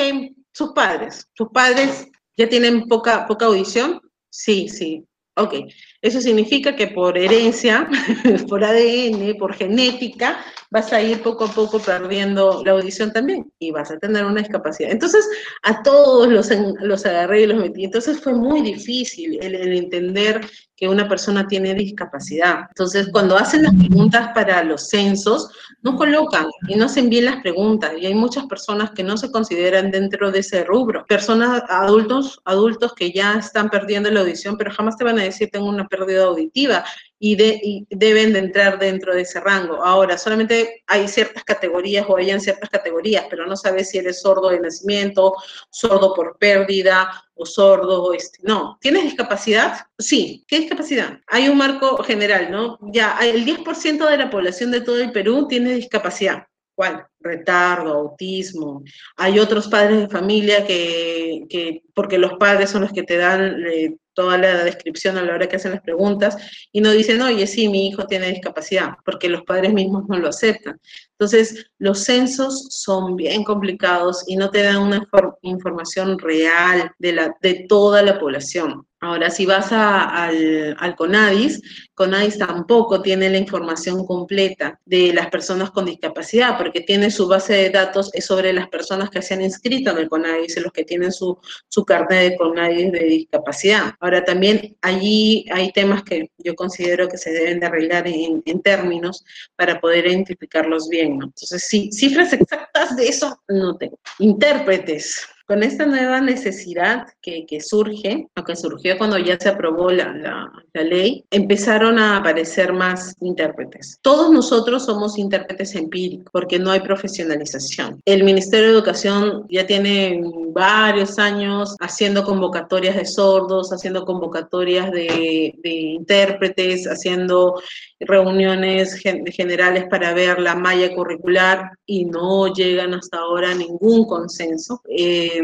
sus 0.53 0.73
padres, 0.73 1.29
sus 1.35 1.49
padres 1.49 2.09
ya 2.37 2.49
tienen 2.49 2.89
poca, 2.89 3.27
poca 3.27 3.47
audición, 3.47 4.01
sí, 4.31 4.69
sí, 4.69 5.05
ok. 5.37 5.55
Eso 6.01 6.21
significa 6.21 6.77
que 6.77 6.89
por 6.89 7.19
herencia, 7.19 7.89
por 8.49 8.65
ADN, 8.65 9.37
por 9.39 9.55
genética, 9.55 10.45
vas 10.71 10.93
a 10.93 11.03
ir 11.03 11.23
poco 11.23 11.45
a 11.45 11.53
poco 11.53 11.79
perdiendo 11.79 12.63
la 12.65 12.73
audición 12.73 13.13
también 13.13 13.51
y 13.59 13.71
vas 13.71 13.91
a 13.91 13.99
tener 13.99 14.25
una 14.25 14.41
discapacidad. 14.41 14.91
Entonces, 14.91 15.29
a 15.63 15.83
todos 15.83 16.29
los, 16.29 16.51
los 16.81 17.07
agarré 17.07 17.43
y 17.43 17.47
los 17.47 17.59
metí. 17.59 17.85
Entonces 17.85 18.21
fue 18.21 18.35
muy 18.35 18.63
difícil 18.63 19.39
el, 19.43 19.55
el 19.55 19.77
entender 19.77 20.41
que 20.79 20.89
una 20.89 21.09
persona 21.09 21.49
tiene 21.49 21.75
discapacidad. 21.75 22.67
Entonces, 22.69 23.09
cuando 23.11 23.37
hacen 23.37 23.65
las 23.65 23.75
preguntas 23.75 24.31
para 24.33 24.63
los 24.63 24.89
censos, 24.89 25.51
no 25.83 25.97
colocan 25.97 26.47
y 26.69 26.77
no 26.77 26.85
hacen 26.85 27.11
bien 27.11 27.25
las 27.25 27.43
preguntas. 27.43 27.93
Y 27.99 28.07
hay 28.07 28.15
muchas 28.15 28.47
personas 28.47 28.93
que 28.93 29.03
no 29.03 29.17
se 29.17 29.33
consideran 29.33 29.91
dentro 29.91 30.31
de 30.31 30.39
ese 30.39 30.63
rubro. 30.63 31.05
Personas, 31.07 31.65
adultos, 31.69 32.41
adultos 32.45 32.95
que 32.95 33.11
ya 33.11 33.35
están 33.35 33.71
perdiendo 33.71 34.09
la 34.13 34.21
audición, 34.21 34.57
pero 34.57 34.71
jamás 34.71 34.97
te 34.97 35.03
van 35.03 35.19
a 35.19 35.25
decir 35.25 35.49
tengo 35.51 35.69
una 35.69 35.89
pérdida 35.89 36.25
auditiva 36.25 36.85
y, 37.19 37.37
de, 37.37 37.87
deben 37.91 38.33
de 38.33 38.39
entrar 38.39 38.79
dentro 38.79 39.15
de 39.15 39.23
ese 39.23 39.41
rango. 39.41 39.85
Ahora, 39.85 40.17
solamente 40.17 40.83
hay 40.87 41.09
ciertas 41.09 41.45
categorías 41.45 42.07
o 42.09 42.17
hayan 42.17 42.41
ciertas 42.41 42.71
categorías, 42.71 43.27
pero 43.29 43.47
no 43.47 43.57
sabes 43.57 43.91
si 43.91 43.99
eres 43.99 44.21
sordo 44.21 44.51
de 44.51 44.61
nacimiento, 44.61 45.35
sordo 45.71 46.15
por 46.15 46.39
pérdida 46.39 47.11
o 47.35 47.45
sordo, 47.47 48.13
este, 48.13 48.39
no. 48.43 48.79
¿Tienes 48.81 49.05
discapacidad? 49.05 49.87
Sí. 49.99 50.45
¿Qué 50.47 50.61
discapacidad? 50.61 51.21
Hay 51.27 51.49
un 51.49 51.57
marco 51.57 52.03
general, 52.03 52.51
¿no? 52.51 52.79
Ya, 52.93 53.19
el 53.23 53.45
10% 53.45 54.09
de 54.09 54.17
la 54.17 54.31
población 54.31 54.71
de 54.71 54.81
todo 54.81 55.01
el 55.01 55.13
Perú 55.13 55.47
tiene 55.49 55.75
discapacidad. 55.75 56.47
¿Cuál? 56.75 57.05
Retardo, 57.19 57.93
autismo. 57.93 58.85
Hay 59.17 59.41
otros 59.41 59.67
padres 59.67 59.99
de 59.99 60.09
familia 60.09 60.65
que, 60.65 61.45
que 61.51 61.83
porque 61.93 62.19
los 62.19 62.35
padres 62.35 62.71
son 62.71 62.83
los 62.83 62.93
que 62.93 63.03
te 63.03 63.17
dan 63.17 63.67
eh, 63.67 63.97
toda 64.19 64.37
la 64.37 64.65
descripción 64.65 65.17
a 65.17 65.23
la 65.23 65.33
hora 65.33 65.49
que 65.49 65.55
hacen 65.55 65.71
las 65.71 65.81
preguntas 65.81 66.37
y 66.73 66.81
no 66.81 66.91
dicen, 66.91 67.23
oye, 67.23 67.47
sí, 67.47 67.69
mi 67.69 67.87
hijo 67.87 68.05
tiene 68.09 68.31
discapacidad, 68.31 68.95
porque 69.05 69.29
los 69.29 69.43
padres 69.43 69.73
mismos 69.73 70.09
no 70.09 70.19
lo 70.19 70.29
aceptan. 70.29 70.81
Entonces, 71.13 71.71
los 71.79 72.03
censos 72.03 72.67
son 72.71 73.15
bien 73.15 73.45
complicados 73.45 74.25
y 74.27 74.35
no 74.35 74.51
te 74.51 74.65
dan 74.65 74.79
una 74.79 75.07
información 75.43 76.19
real 76.19 76.91
de, 76.99 77.13
la, 77.13 77.37
de 77.41 77.67
toda 77.69 78.03
la 78.03 78.19
población. 78.19 78.88
Ahora, 79.01 79.31
si 79.31 79.47
vas 79.47 79.71
al, 79.71 80.77
al, 80.77 80.97
CONADIS, 80.97 81.63
CONAIS 81.95 82.37
tampoco 82.37 83.01
tiene 83.01 83.31
la 83.31 83.39
información 83.39 84.05
completa 84.05 84.81
de 84.85 85.13
las 85.13 85.29
personas 85.31 85.71
con 85.71 85.85
discapacidad, 85.85 86.59
porque 86.59 86.81
tiene 86.81 87.13
su 87.13 87.29
base 87.29 87.53
de 87.53 87.71
datos 87.71 88.11
es 88.13 88.27
sobre 88.27 88.53
las 88.53 88.69
personas 88.69 89.09
que 89.11 89.23
se 89.23 89.35
han 89.35 89.43
inscrito 89.43 89.93
en 89.93 89.99
el 89.99 90.09
CONAIS, 90.09 90.61
los 90.61 90.73
que 90.73 90.85
tienen 90.85 91.13
su, 91.13 91.39
su 91.69 91.85
carnet 91.85 92.33
de 92.33 92.37
CONAIS 92.37 92.91
de 92.91 93.05
discapacidad. 93.05 93.95
Ahora, 94.01 94.25
también 94.25 94.77
allí 94.83 95.47
hay 95.53 95.71
temas 95.71 96.03
que 96.03 96.33
yo 96.39 96.57
considero 96.57 97.09
que 97.09 97.19
se 97.19 97.31
deben 97.31 97.61
de 97.61 97.67
arreglar 97.67 98.09
en, 98.09 98.43
en 98.47 98.63
términos 98.63 99.25
para 99.55 99.81
poder 99.81 100.09
identificarlos 100.09 100.89
bien. 100.89 101.19
¿no? 101.19 101.27
Entonces, 101.27 101.69
sí, 101.69 101.91
cifras 101.93 102.33
exactas 102.33 102.97
de 102.97 103.07
eso 103.07 103.41
no 103.47 103.77
tengo. 103.77 104.01
Intérpretes 104.19 105.25
con 105.49 105.63
esta 105.63 105.87
nueva 105.87 106.21
necesidad 106.21 107.07
que, 107.23 107.47
que, 107.47 107.63
surge, 107.63 108.29
o 108.39 108.45
que 108.45 108.55
surgió 108.55 108.99
cuando 108.99 109.17
ya 109.17 109.39
se 109.41 109.49
aprobó 109.49 109.91
la, 109.91 110.13
la, 110.13 110.53
la, 110.75 110.83
ley, 110.83 111.25
empezaron 111.31 111.99
a 111.99 112.19
aparecer 112.19 112.75
más 112.75 113.17
intérpretes. 113.21 113.99
Todos 114.03 114.31
nosotros 114.31 114.85
somos 114.85 115.17
intérpretes 115.17 115.75
empíricos 115.75 116.27
porque 116.31 116.59
no 116.59 116.71
hay 116.71 116.81
profesionalización. 116.81 117.99
El 118.05 118.25
Ministerio 118.25 118.67
de 118.67 118.75
Educación 118.75 119.47
ya 119.49 119.67
tiene 119.67 120.21
varios 120.53 121.19
años 121.19 121.77
haciendo 121.81 122.25
convocatorias 122.25 122.97
de 122.97 123.07
sordos, 123.07 123.73
haciendo 123.73 124.05
convocatorias 124.05 124.93
de, 124.93 125.55
de 125.63 125.71
intérpretes, 125.71 126.87
haciendo 126.87 127.59
reuniones 128.01 128.95
gen 128.95 129.27
generales 129.27 129.87
para 129.91 130.15
ver 130.15 130.39
la 130.39 130.55
malla 130.55 130.95
curricular 130.95 131.73
y 131.87 132.05
no 132.05 132.53
llegan 132.53 132.95
hasta 132.95 133.19
ahora 133.19 133.51
a 133.51 133.55
ningún 133.55 134.07
consenso. 134.07 134.83
Eh, 134.89 135.43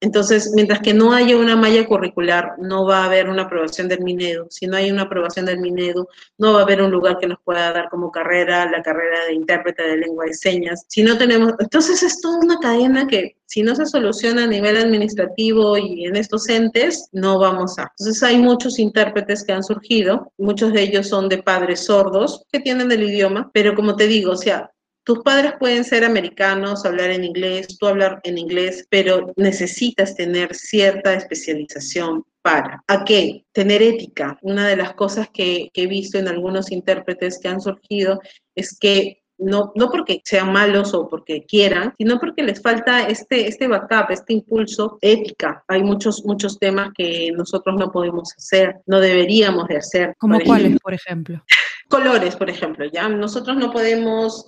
entonces, 0.00 0.52
mientras 0.54 0.80
que 0.80 0.94
no 0.94 1.12
haya 1.12 1.36
una 1.36 1.56
malla 1.56 1.86
curricular, 1.86 2.54
no 2.58 2.86
va 2.86 3.02
a 3.02 3.04
haber 3.06 3.28
una 3.28 3.42
aprobación 3.42 3.88
del 3.88 4.02
Minedo. 4.02 4.46
Si 4.50 4.66
no 4.66 4.76
hay 4.76 4.90
una 4.90 5.02
aprobación 5.02 5.46
del 5.46 5.58
Minedo, 5.58 6.08
no 6.38 6.52
va 6.52 6.60
a 6.60 6.62
haber 6.62 6.82
un 6.82 6.90
lugar 6.90 7.18
que 7.18 7.26
nos 7.26 7.38
pueda 7.42 7.72
dar 7.72 7.88
como 7.88 8.12
carrera 8.12 8.70
la 8.70 8.82
carrera 8.82 9.24
de 9.26 9.34
intérprete 9.34 9.82
de 9.82 9.96
lengua 9.96 10.26
de 10.26 10.34
señas. 10.34 10.84
Si 10.88 11.02
no 11.02 11.18
tenemos, 11.18 11.54
entonces 11.58 12.02
es 12.02 12.20
toda 12.20 12.38
una 12.38 12.58
cadena 12.58 13.06
que 13.06 13.36
si 13.48 13.62
no 13.62 13.74
se 13.74 13.86
soluciona 13.86 14.44
a 14.44 14.46
nivel 14.46 14.76
administrativo 14.76 15.78
y 15.78 16.04
en 16.04 16.16
estos 16.16 16.50
entes, 16.50 17.08
no 17.12 17.38
vamos 17.38 17.78
a. 17.78 17.90
Entonces 17.98 18.22
hay 18.22 18.36
muchos 18.36 18.78
intérpretes 18.78 19.42
que 19.42 19.54
han 19.54 19.64
surgido, 19.64 20.32
muchos 20.36 20.74
de 20.74 20.82
ellos 20.82 21.08
son 21.08 21.30
de 21.30 21.42
padres 21.42 21.87
sordos 21.88 22.44
que 22.52 22.60
tienen 22.60 22.92
el 22.92 23.02
idioma, 23.02 23.50
pero 23.54 23.74
como 23.74 23.96
te 23.96 24.06
digo, 24.06 24.32
o 24.32 24.36
sea, 24.36 24.70
tus 25.04 25.20
padres 25.20 25.54
pueden 25.58 25.84
ser 25.84 26.04
americanos, 26.04 26.84
hablar 26.84 27.10
en 27.10 27.24
inglés, 27.24 27.78
tú 27.78 27.86
hablar 27.86 28.20
en 28.24 28.36
inglés, 28.36 28.86
pero 28.90 29.32
necesitas 29.36 30.14
tener 30.14 30.54
cierta 30.54 31.14
especialización 31.14 32.24
para. 32.42 32.84
¿A 32.86 33.06
qué? 33.06 33.46
Tener 33.52 33.80
ética. 33.82 34.38
Una 34.42 34.68
de 34.68 34.76
las 34.76 34.92
cosas 34.92 35.30
que, 35.32 35.70
que 35.72 35.84
he 35.84 35.86
visto 35.86 36.18
en 36.18 36.28
algunos 36.28 36.70
intérpretes 36.70 37.38
que 37.38 37.48
han 37.48 37.62
surgido 37.62 38.20
es 38.54 38.78
que 38.78 39.17
no, 39.38 39.72
no 39.74 39.90
porque 39.90 40.20
sean 40.24 40.52
malos 40.52 40.94
o 40.94 41.08
porque 41.08 41.44
quieran, 41.44 41.94
sino 41.96 42.18
porque 42.18 42.42
les 42.42 42.60
falta 42.60 43.08
este, 43.08 43.46
este 43.46 43.68
backup, 43.68 44.10
este 44.10 44.34
impulso 44.34 44.98
ética. 45.00 45.64
Hay 45.68 45.82
muchos, 45.82 46.24
muchos 46.24 46.58
temas 46.58 46.90
que 46.96 47.30
nosotros 47.32 47.76
no 47.76 47.90
podemos 47.90 48.32
hacer, 48.36 48.76
no 48.86 49.00
deberíamos 49.00 49.68
de 49.68 49.76
hacer. 49.76 50.14
¿Como 50.18 50.40
cuáles, 50.40 50.78
por 50.80 50.94
ejemplo? 50.94 51.42
Colores, 51.88 52.36
por 52.36 52.50
ejemplo, 52.50 52.84
¿ya? 52.92 53.08
Nosotros 53.08 53.56
no 53.56 53.70
podemos 53.72 54.46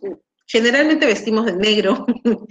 generalmente 0.51 1.07
vestimos 1.07 1.47
de 1.47 1.53
negro. 1.53 2.07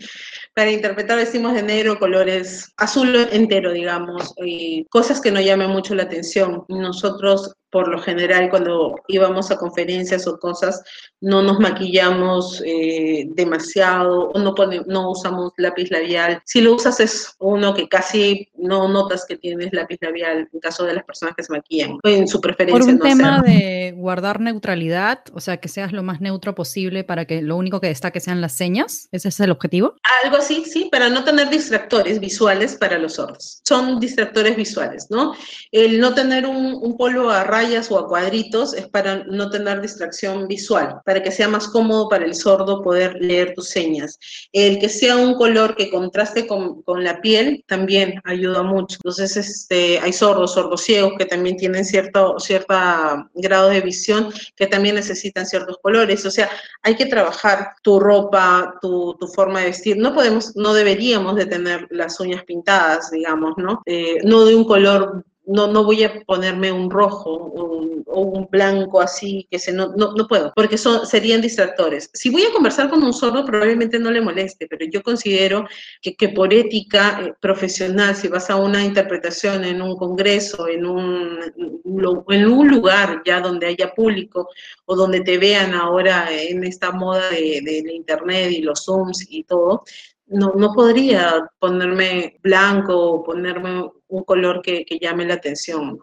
Para 0.55 0.71
interpretar 0.71 1.17
vestimos 1.17 1.53
de 1.53 1.63
negro, 1.63 1.99
colores 1.99 2.71
azul 2.77 3.15
entero, 3.31 3.73
digamos, 3.73 4.33
y 4.37 4.85
cosas 4.85 5.21
que 5.21 5.31
no 5.31 5.41
llamen 5.41 5.69
mucho 5.69 5.95
la 5.95 6.03
atención. 6.03 6.63
Nosotros 6.69 7.53
por 7.69 7.87
lo 7.87 7.99
general 7.99 8.49
cuando 8.49 9.01
íbamos 9.07 9.51
a 9.51 9.57
conferencias 9.57 10.27
o 10.27 10.39
cosas 10.39 10.83
no 11.21 11.41
nos 11.41 11.59
maquillamos 11.59 12.63
eh, 12.65 13.27
demasiado 13.31 14.29
o 14.29 14.39
no, 14.39 14.55
pone, 14.55 14.81
no 14.87 15.11
usamos 15.11 15.51
lápiz 15.57 15.91
labial. 15.91 16.41
Si 16.45 16.61
lo 16.61 16.75
usas 16.75 16.99
es 16.99 17.35
uno 17.39 17.73
que 17.73 17.89
casi 17.89 18.49
no 18.57 18.87
notas 18.87 19.25
que 19.25 19.37
tienes 19.37 19.73
lápiz 19.73 19.97
labial 20.01 20.49
en 20.51 20.59
caso 20.59 20.85
de 20.85 20.93
las 20.93 21.03
personas 21.03 21.35
que 21.35 21.43
se 21.43 21.51
maquillan, 21.51 21.97
en 22.03 22.27
su 22.27 22.39
preferencia. 22.39 22.79
Por 22.79 22.89
un 22.89 22.97
no 22.97 23.03
tema 23.03 23.41
de 23.41 23.93
guardar 23.95 24.39
neutralidad, 24.39 25.19
o 25.33 25.41
sea, 25.41 25.57
que 25.57 25.67
seas 25.67 25.91
lo 25.91 26.03
más 26.03 26.21
neutro 26.21 26.55
posible 26.55 27.03
para 27.03 27.25
que 27.25 27.41
lo 27.41 27.57
único 27.57 27.81
que 27.81 27.87
destaque 27.87 28.19
sean 28.19 28.41
las 28.41 28.53
señas, 28.53 29.09
¿ese 29.11 29.29
es 29.29 29.39
el 29.39 29.51
objetivo? 29.51 29.95
Algo 30.23 30.37
así, 30.37 30.63
sí, 30.65 30.89
para 30.91 31.09
no 31.09 31.23
tener 31.23 31.49
distractores 31.49 32.19
visuales 32.19 32.75
para 32.75 32.97
los 32.97 33.15
sordos. 33.15 33.61
Son 33.65 33.99
distractores 33.99 34.55
visuales, 34.55 35.07
¿no? 35.09 35.33
El 35.71 35.99
no 35.99 36.13
tener 36.13 36.45
un, 36.45 36.79
un 36.81 36.97
polo 36.97 37.29
a 37.29 37.43
o 37.89 37.99
a 37.99 38.07
cuadritos 38.07 38.73
es 38.73 38.87
para 38.87 39.25
no 39.25 39.49
tener 39.49 39.81
distracción 39.81 40.47
visual, 40.47 41.01
para 41.05 41.21
que 41.21 41.31
sea 41.31 41.49
más 41.49 41.67
cómodo 41.67 42.07
para 42.07 42.25
el 42.25 42.33
sordo 42.33 42.81
poder 42.81 43.17
leer 43.19 43.53
tus 43.53 43.67
señas. 43.67 44.17
El 44.53 44.79
que 44.79 44.87
sea 44.87 45.17
un 45.17 45.35
color 45.35 45.75
que 45.75 45.89
contraste 45.89 46.47
con, 46.47 46.81
con 46.83 47.03
la 47.03 47.19
piel 47.19 47.63
también 47.67 48.21
ayuda 48.23 48.63
mucho. 48.63 48.97
Entonces, 49.03 49.35
este, 49.35 49.99
hay 49.99 50.13
sordos, 50.13 50.53
sordos 50.53 50.83
ciegos 50.83 51.13
que 51.17 51.25
también 51.25 51.57
tienen 51.57 51.83
cierto 51.83 52.39
cierta 52.39 53.29
grado 53.33 53.69
de 53.69 53.81
visión 53.81 54.31
que 54.55 54.67
también 54.67 54.95
necesitan 54.95 55.45
ciertos 55.45 55.77
colores. 55.81 56.25
O 56.25 56.31
sea, 56.31 56.49
hay 56.81 56.95
que 56.95 57.07
trabajar 57.07 57.73
tu 57.83 57.99
ropa, 57.99 58.75
tu, 58.81 59.17
tu 59.19 59.27
forma 59.27 59.59
de 59.59 59.65
vestir. 59.65 59.97
No 59.97 60.13
podemos, 60.13 60.55
no 60.55 60.73
deberíamos 60.73 61.35
de 61.35 61.45
tener 61.45 61.87
las 61.89 62.19
uñas 62.21 62.43
pintadas, 62.45 63.11
digamos, 63.11 63.55
¿no? 63.57 63.81
Eh, 63.85 64.19
no 64.23 64.45
de 64.45 64.55
un 64.55 64.63
color 64.63 65.25
no, 65.49 65.67
no 65.67 65.83
voy 65.83 66.03
a 66.03 66.21
ponerme 66.25 66.71
un 66.71 66.89
rojo 66.89 67.31
o 68.11 68.21
un 68.21 68.47
blanco 68.49 69.01
así, 69.01 69.47
que 69.49 69.59
se, 69.59 69.71
no, 69.71 69.93
no, 69.95 70.13
no 70.13 70.27
puedo, 70.27 70.51
porque 70.55 70.77
son, 70.77 71.05
serían 71.05 71.41
distractores. 71.41 72.09
Si 72.13 72.29
voy 72.29 72.43
a 72.43 72.51
conversar 72.51 72.89
con 72.89 73.03
un 73.03 73.13
sordo, 73.13 73.45
probablemente 73.45 73.99
no 73.99 74.11
le 74.11 74.21
moleste, 74.21 74.67
pero 74.67 74.85
yo 74.91 75.01
considero 75.03 75.67
que, 76.01 76.15
que 76.15 76.29
por 76.29 76.53
ética 76.53 77.21
eh, 77.21 77.33
profesional, 77.39 78.15
si 78.15 78.27
vas 78.27 78.49
a 78.49 78.55
una 78.55 78.83
interpretación 78.83 79.63
en 79.63 79.81
un 79.81 79.95
congreso, 79.95 80.67
en 80.67 80.85
un, 80.85 81.39
en 82.29 82.47
un 82.47 82.67
lugar 82.67 83.21
ya 83.25 83.41
donde 83.41 83.67
haya 83.67 83.93
público 83.93 84.49
o 84.85 84.95
donde 84.95 85.21
te 85.21 85.37
vean 85.37 85.73
ahora 85.73 86.29
en 86.31 86.63
esta 86.63 86.91
moda 86.91 87.29
de, 87.29 87.61
de 87.63 87.93
internet 87.93 88.51
y 88.51 88.61
los 88.61 88.85
Zooms 88.85 89.25
y 89.29 89.43
todo, 89.43 89.83
no, 90.29 90.53
no 90.55 90.73
podría 90.73 91.49
ponerme 91.59 92.37
blanco 92.41 92.95
o 92.95 93.23
ponerme 93.23 93.89
un 94.07 94.23
color 94.23 94.61
que, 94.61 94.85
que 94.85 94.99
llame 94.99 95.25
la 95.25 95.35
atención. 95.35 95.99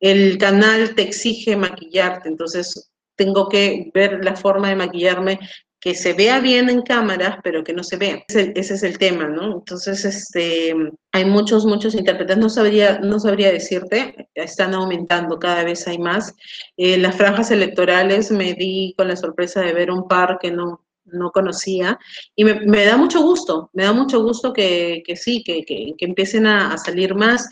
El 0.00 0.38
canal 0.38 0.94
te 0.94 1.02
exige 1.02 1.56
maquillarte, 1.56 2.28
entonces 2.28 2.90
tengo 3.16 3.48
que 3.48 3.90
ver 3.94 4.24
la 4.24 4.36
forma 4.36 4.68
de 4.68 4.76
maquillarme 4.76 5.38
que 5.82 5.96
se 5.96 6.12
vea 6.12 6.38
bien 6.38 6.70
en 6.70 6.82
cámaras, 6.82 7.38
pero 7.42 7.64
que 7.64 7.72
no 7.72 7.82
se 7.82 7.96
vea. 7.96 8.22
Ese, 8.28 8.52
es 8.54 8.82
el 8.84 8.98
tema, 8.98 9.26
¿no? 9.26 9.54
Entonces, 9.54 10.04
este, 10.04 10.72
hay 11.10 11.24
muchos, 11.24 11.66
muchos 11.66 11.96
intérpretes. 11.96 12.38
No 12.38 12.48
sabría, 12.48 13.00
no 13.00 13.18
sabría 13.18 13.50
decirte, 13.50 14.28
están 14.36 14.74
aumentando, 14.74 15.40
cada 15.40 15.64
vez 15.64 15.88
hay 15.88 15.98
más. 15.98 16.36
Eh, 16.76 16.98
las 16.98 17.16
franjas 17.16 17.50
electorales 17.50 18.30
me 18.30 18.54
di 18.54 18.94
con 18.96 19.08
la 19.08 19.16
sorpresa 19.16 19.60
de 19.60 19.72
ver 19.72 19.90
un 19.90 20.06
par 20.06 20.38
que 20.40 20.52
no, 20.52 20.81
no 21.04 21.30
conocía 21.30 21.98
y 22.36 22.44
me, 22.44 22.84
da 22.84 22.96
mucho 22.96 23.22
gusto, 23.22 23.70
me 23.72 23.84
da 23.84 23.92
mucho 23.92 24.22
gusto 24.22 24.52
que, 24.52 25.02
que 25.04 25.16
sí, 25.16 25.42
que, 25.44 25.64
que, 25.64 25.94
empiecen 25.98 26.46
a, 26.46 26.76
salir 26.78 27.14
más, 27.14 27.48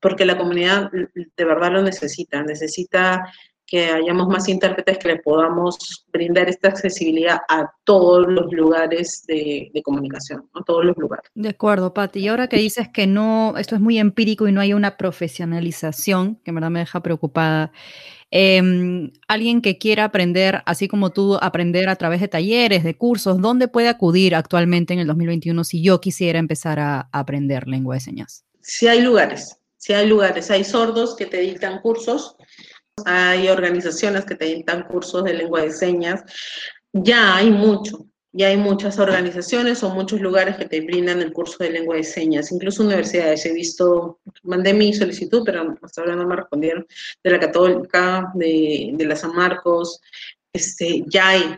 porque 0.00 0.24
la 0.24 0.38
comunidad 0.38 0.90
de 0.92 1.44
verdad 1.44 1.72
lo 1.72 1.82
necesita, 1.82 2.42
necesita 2.42 3.32
que 3.68 3.90
hayamos 3.90 4.28
más 4.28 4.48
intérpretes 4.48 4.98
que 4.98 5.08
le 5.08 5.16
podamos 5.18 6.06
brindar 6.10 6.48
esta 6.48 6.68
accesibilidad 6.68 7.40
a 7.48 7.70
todos 7.84 8.26
los 8.26 8.50
lugares 8.50 9.24
de, 9.26 9.70
comunicación, 9.84 10.48
a 10.54 10.64
todos 10.64 10.86
los 10.86 10.96
lugares. 10.96 11.30
De 11.34 11.50
acuerdo, 11.50 11.92
Pati. 11.92 12.20
Y 12.20 12.28
ahora 12.28 12.48
que 12.48 12.56
dices 12.56 12.88
que 12.88 13.06
no, 13.06 13.54
esto 13.58 13.74
es 13.74 13.80
muy 13.82 13.98
empírico 13.98 14.48
y 14.48 14.52
no 14.52 14.62
hay 14.62 14.72
una 14.72 14.96
profesionalización, 14.96 16.36
que 16.36 16.50
en 16.50 16.54
verdad 16.54 16.70
me 16.70 16.78
deja 16.80 17.02
preocupada, 17.02 17.70
eh, 18.30 19.10
alguien 19.26 19.62
que 19.62 19.78
quiera 19.78 20.04
aprender, 20.04 20.62
así 20.66 20.88
como 20.88 21.10
tú, 21.10 21.38
aprender 21.40 21.88
a 21.88 21.96
través 21.96 22.20
de 22.20 22.28
talleres, 22.28 22.84
de 22.84 22.96
cursos, 22.96 23.40
¿dónde 23.40 23.68
puede 23.68 23.88
acudir 23.88 24.34
actualmente 24.34 24.92
en 24.92 25.00
el 25.00 25.06
2021 25.06 25.64
si 25.64 25.82
yo 25.82 26.00
quisiera 26.00 26.38
empezar 26.38 26.78
a, 26.78 27.08
aprender 27.12 27.66
lengua 27.68 27.94
de 27.94 28.00
señas? 28.00 28.44
Sí 28.60 28.86
hay 28.86 29.00
lugares, 29.00 29.56
sí 29.76 29.92
hay 29.94 30.06
lugares. 30.06 30.50
Hay 30.50 30.64
sordos 30.64 31.16
que 31.16 31.26
te 31.26 31.40
dictan 31.40 31.80
cursos, 31.80 32.36
hay 33.06 33.48
organizaciones 33.48 34.24
que 34.24 34.34
te 34.34 34.44
dictan 34.44 34.84
cursos 34.84 35.24
de 35.24 35.34
lengua 35.34 35.62
de 35.62 35.72
señas. 35.72 36.22
Ya 36.92 37.36
hay 37.36 37.50
mucho, 37.50 38.07
ya 38.32 38.48
hay 38.48 38.56
muchas 38.56 38.98
organizaciones 38.98 39.82
o 39.82 39.90
muchos 39.90 40.20
lugares 40.20 40.56
que 40.56 40.66
te 40.66 40.80
brindan 40.80 41.22
el 41.22 41.32
curso 41.32 41.56
de 41.64 41.70
lengua 41.70 41.96
de 41.96 42.04
señas, 42.04 42.52
incluso 42.52 42.82
universidades. 42.82 43.46
He 43.46 43.52
visto, 43.52 44.20
mandé 44.42 44.74
mi 44.74 44.92
solicitud, 44.92 45.42
pero 45.44 45.76
hasta 45.82 46.02
ahora 46.02 46.16
no 46.16 46.26
me 46.26 46.36
respondieron, 46.36 46.86
de 47.24 47.30
la 47.30 47.40
Católica, 47.40 48.30
de, 48.34 48.90
de 48.92 49.04
la 49.06 49.16
San 49.16 49.34
Marcos, 49.34 50.00
este, 50.52 51.04
ya 51.06 51.28
hay. 51.28 51.56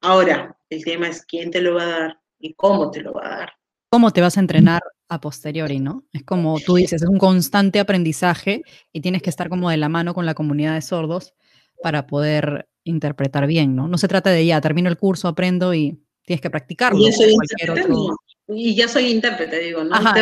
Ahora, 0.00 0.56
el 0.70 0.84
tema 0.84 1.08
es 1.08 1.24
quién 1.24 1.50
te 1.50 1.60
lo 1.60 1.74
va 1.74 1.82
a 1.82 1.98
dar 2.00 2.20
y 2.38 2.54
cómo 2.54 2.90
te 2.90 3.00
lo 3.00 3.12
va 3.14 3.26
a 3.26 3.38
dar. 3.38 3.52
¿Cómo 3.90 4.10
te 4.10 4.20
vas 4.20 4.36
a 4.36 4.40
entrenar 4.40 4.82
a 5.08 5.20
posteriori, 5.20 5.80
no? 5.80 6.04
Es 6.12 6.24
como 6.24 6.58
tú 6.60 6.76
dices, 6.76 7.02
es 7.02 7.08
un 7.08 7.18
constante 7.18 7.78
aprendizaje 7.78 8.62
y 8.92 9.00
tienes 9.00 9.22
que 9.22 9.28
estar 9.28 9.48
como 9.48 9.68
de 9.68 9.76
la 9.76 9.88
mano 9.88 10.14
con 10.14 10.24
la 10.24 10.34
comunidad 10.34 10.74
de 10.74 10.82
sordos 10.82 11.34
para 11.82 12.06
poder 12.06 12.68
interpretar 12.84 13.46
bien, 13.46 13.76
¿no? 13.76 13.88
No 13.88 13.98
se 13.98 14.08
trata 14.08 14.30
de 14.30 14.46
ya, 14.46 14.60
termino 14.60 14.88
el 14.88 14.96
curso, 14.96 15.28
aprendo 15.28 15.74
y 15.74 16.00
tienes 16.24 16.40
que 16.40 16.50
practicarlo. 16.50 16.98
Y, 16.98 18.70
y 18.70 18.74
ya 18.74 18.88
soy 18.88 19.06
intérprete, 19.06 19.58
digo, 19.60 19.84
¿no? 19.84 19.94
Ajá, 19.94 20.14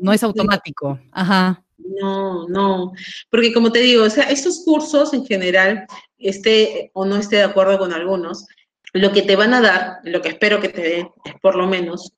no 0.00 0.12
es 0.12 0.22
automático. 0.22 0.98
Ajá. 1.12 1.64
No, 1.76 2.48
no, 2.48 2.92
porque 3.30 3.52
como 3.52 3.70
te 3.70 3.80
digo, 3.80 4.04
o 4.04 4.10
sea, 4.10 4.24
estos 4.24 4.64
cursos 4.64 5.12
en 5.12 5.26
general, 5.26 5.86
esté 6.18 6.90
o 6.94 7.04
no 7.04 7.16
esté 7.16 7.36
de 7.36 7.42
acuerdo 7.42 7.78
con 7.78 7.92
algunos, 7.92 8.46
lo 8.92 9.12
que 9.12 9.22
te 9.22 9.36
van 9.36 9.52
a 9.54 9.60
dar, 9.60 9.98
lo 10.04 10.22
que 10.22 10.30
espero 10.30 10.60
que 10.60 10.68
te 10.68 10.82
den, 10.82 11.08
es 11.24 11.34
por 11.42 11.56
lo 11.56 11.66
menos 11.66 12.12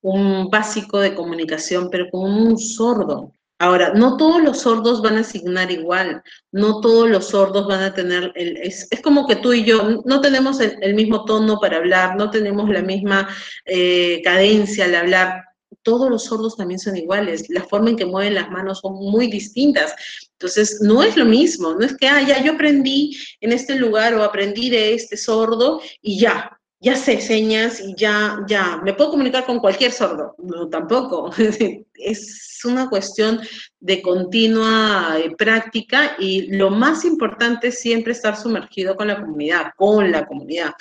un 0.00 0.48
básico 0.50 0.98
de 0.98 1.14
comunicación, 1.14 1.88
pero 1.90 2.08
con 2.10 2.22
un 2.32 2.58
sordo. 2.58 3.32
Ahora, 3.62 3.92
no 3.94 4.16
todos 4.16 4.42
los 4.42 4.62
sordos 4.62 5.02
van 5.02 5.18
a 5.18 5.20
asignar 5.20 5.70
igual, 5.70 6.20
no 6.50 6.80
todos 6.80 7.08
los 7.08 7.28
sordos 7.28 7.68
van 7.68 7.84
a 7.84 7.94
tener, 7.94 8.32
el, 8.34 8.56
es, 8.56 8.88
como 9.04 9.28
que 9.28 9.36
tú 9.36 9.52
y 9.52 9.62
yo 9.62 10.02
no 10.04 10.20
tenemos 10.20 10.58
el, 10.58 10.94
mismo 10.96 11.24
tono 11.24 11.60
para 11.60 11.76
hablar, 11.76 12.16
no 12.16 12.28
tenemos 12.28 12.68
la 12.68 12.82
misma 12.82 13.28
eh, 13.64 14.20
cadencia 14.24 14.86
al 14.86 14.96
hablar, 14.96 15.44
todos 15.84 16.10
los 16.10 16.24
sordos 16.24 16.56
también 16.56 16.80
son 16.80 16.96
iguales, 16.96 17.48
la 17.50 17.62
forma 17.62 17.90
en 17.90 17.96
que 17.96 18.04
mueven 18.04 18.34
las 18.34 18.50
manos 18.50 18.80
son 18.80 18.94
muy 18.94 19.28
distintas. 19.28 19.94
Entonces, 20.32 20.80
no 20.80 21.04
es 21.04 21.16
lo 21.16 21.24
mismo, 21.24 21.74
no 21.74 21.86
es 21.86 21.96
que, 21.96 22.08
ah, 22.08 22.20
ya 22.20 22.42
yo 22.42 22.54
aprendí 22.54 23.16
en 23.40 23.52
este 23.52 23.76
lugar 23.76 24.12
o 24.16 24.24
aprendí 24.24 24.70
de 24.70 24.94
este 24.94 25.16
sordo 25.16 25.80
y 26.00 26.18
ya, 26.18 26.58
ya 26.80 26.96
sé 26.96 27.20
señas 27.20 27.78
y 27.78 27.94
ya, 27.94 28.44
ya, 28.48 28.80
me 28.82 28.92
puedo 28.92 29.12
comunicar 29.12 29.46
con 29.46 29.60
cualquier 29.60 29.92
sordo. 29.92 30.34
No, 30.38 30.68
tampoco. 30.68 31.30
es 31.94 32.51
una 32.64 32.88
cuestión 32.88 33.40
de 33.80 34.02
continua 34.02 35.16
eh, 35.18 35.34
práctica 35.36 36.16
y 36.18 36.54
lo 36.54 36.70
más 36.70 37.04
importante 37.04 37.68
es 37.68 37.80
siempre 37.80 38.12
estar 38.12 38.36
sumergido 38.36 38.96
con 38.96 39.08
la 39.08 39.20
comunidad, 39.20 39.72
con 39.76 40.10
la 40.10 40.26
comunidad. 40.26 40.72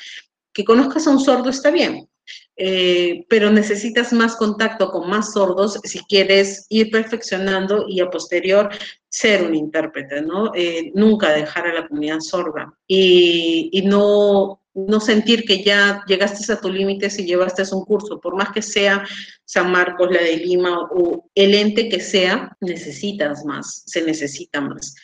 Que 0.53 0.65
conozcas 0.65 1.07
a 1.07 1.11
un 1.11 1.19
sordo 1.19 1.49
está 1.49 1.71
bien, 1.71 2.09
eh, 2.55 3.25
pero 3.27 3.49
necesitas 3.49 4.13
más 4.13 4.35
contacto 4.35 4.91
con 4.91 5.09
más 5.09 5.33
sordos 5.33 5.79
si 5.83 5.99
quieres 6.05 6.65
ir 6.69 6.91
perfeccionando 6.91 7.85
y 7.87 7.99
a 7.99 8.09
posterior 8.09 8.69
ser 9.09 9.43
un 9.43 9.55
intérprete, 9.55 10.21
¿no? 10.21 10.51
Eh, 10.55 10.91
nunca 10.93 11.31
dejar 11.31 11.67
a 11.67 11.73
la 11.73 11.87
comunidad 11.87 12.19
sorda 12.19 12.73
y, 12.87 13.69
y 13.73 13.81
no 13.81 14.60
no 14.73 14.99
sentir 14.99 15.43
que 15.43 15.63
ya 15.63 16.03
llegaste 16.07 16.51
a 16.51 16.59
tu 16.59 16.69
límite 16.69 17.09
si 17.09 17.25
llevaste 17.25 17.63
un 17.73 17.83
curso, 17.83 18.19
por 18.19 18.35
más 18.35 18.51
que 18.51 18.61
sea 18.61 19.05
San 19.45 19.71
Marcos, 19.71 20.11
la 20.11 20.21
de 20.21 20.37
Lima 20.37 20.87
o 20.91 21.29
el 21.35 21.53
ente 21.53 21.89
que 21.89 21.99
sea, 21.99 22.55
necesitas 22.61 23.43
más, 23.45 23.83
se 23.85 24.01
necesita 24.01 24.61
más. 24.61 24.95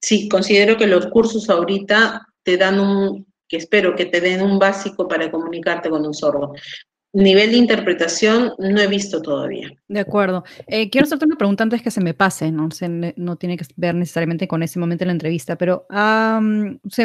Sí, 0.00 0.28
considero 0.28 0.76
que 0.76 0.86
los 0.86 1.06
cursos 1.06 1.48
ahorita 1.48 2.26
te 2.42 2.56
dan 2.56 2.78
un, 2.78 3.26
que 3.48 3.56
espero 3.56 3.96
que 3.96 4.06
te 4.06 4.20
den 4.20 4.42
un 4.42 4.58
básico 4.58 5.08
para 5.08 5.30
comunicarte 5.30 5.88
con 5.88 6.04
un 6.04 6.14
sordo. 6.14 6.52
Nivel 7.16 7.52
de 7.52 7.56
interpretación 7.56 8.52
no 8.58 8.78
he 8.78 8.86
visto 8.88 9.22
todavía. 9.22 9.72
De 9.88 10.00
acuerdo. 10.00 10.44
Eh, 10.66 10.90
quiero 10.90 11.06
hacerte 11.06 11.24
una 11.24 11.36
pregunta 11.36 11.62
antes 11.62 11.80
que 11.80 11.90
se 11.90 12.02
me 12.02 12.12
pase, 12.12 12.52
¿no? 12.52 12.68
no 13.16 13.36
tiene 13.36 13.56
que 13.56 13.64
ver 13.76 13.94
necesariamente 13.94 14.46
con 14.46 14.62
ese 14.62 14.78
momento 14.78 15.04
en 15.04 15.08
la 15.08 15.12
entrevista, 15.12 15.56
pero 15.56 15.86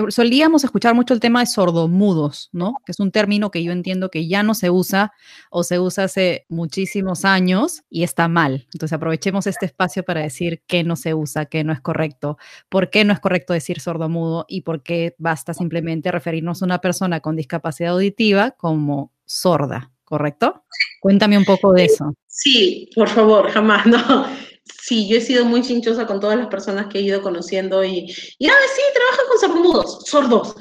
solíamos 0.10 0.66
escuchar 0.66 0.96
mucho 0.96 1.14
el 1.14 1.22
tema 1.22 1.40
de 1.40 1.46
sordomudos, 1.46 2.50
¿no? 2.52 2.76
Que 2.86 2.92
es 2.92 3.00
un 3.00 3.12
término 3.12 3.52
que 3.52 3.64
yo 3.64 3.72
entiendo 3.72 4.12
que 4.12 4.28
ya 4.28 4.44
no 4.44 4.54
se 4.54 4.70
usa 4.70 5.14
o 5.50 5.64
se 5.64 5.80
usa 5.80 6.04
hace 6.04 6.46
muchísimos 6.50 7.24
años 7.24 7.84
y 7.90 8.04
está 8.04 8.28
mal. 8.28 8.68
Entonces 8.74 8.92
aprovechemos 8.92 9.48
este 9.48 9.66
espacio 9.66 10.04
para 10.04 10.20
decir 10.20 10.62
qué 10.68 10.84
no 10.84 10.98
se 10.98 11.14
usa, 11.14 11.46
qué 11.46 11.64
no 11.64 11.72
es 11.72 11.80
correcto, 11.80 12.38
por 12.68 12.90
qué 12.90 13.06
no 13.06 13.14
es 13.14 13.22
correcto 13.22 13.54
decir 13.54 13.80
sordomudo 13.80 14.46
y 14.50 14.64
por 14.64 14.84
qué 14.84 15.16
basta 15.20 15.54
simplemente 15.54 16.12
referirnos 16.12 16.62
a 16.62 16.66
una 16.66 16.82
persona 16.82 17.22
con 17.22 17.38
discapacidad 17.38 17.94
auditiva 17.94 18.52
como 18.52 19.14
sorda. 19.26 19.91
¿Correcto? 20.12 20.66
Cuéntame 21.00 21.38
un 21.38 21.46
poco 21.46 21.72
de 21.72 21.86
eso. 21.86 22.14
Sí, 22.28 22.90
por 22.94 23.08
favor, 23.08 23.50
jamás, 23.50 23.86
no. 23.88 24.28
Sí, 24.84 25.08
yo 25.08 25.18
he 25.18 25.22
sido 25.22 25.46
muy 25.46 25.62
chinchosa 25.62 26.06
con 26.06 26.20
todas 26.20 26.38
las 26.38 26.48
personas 26.48 26.88
que 26.88 27.00
he 27.00 27.02
ido 27.02 27.22
conociendo 27.22 27.82
y, 27.84 28.14
y 28.38 28.48
ah, 28.48 28.54
sí, 28.76 28.82
trabajan 28.94 29.26
con 29.30 29.40
sordomudos, 29.40 30.04
sordos. 30.06 30.56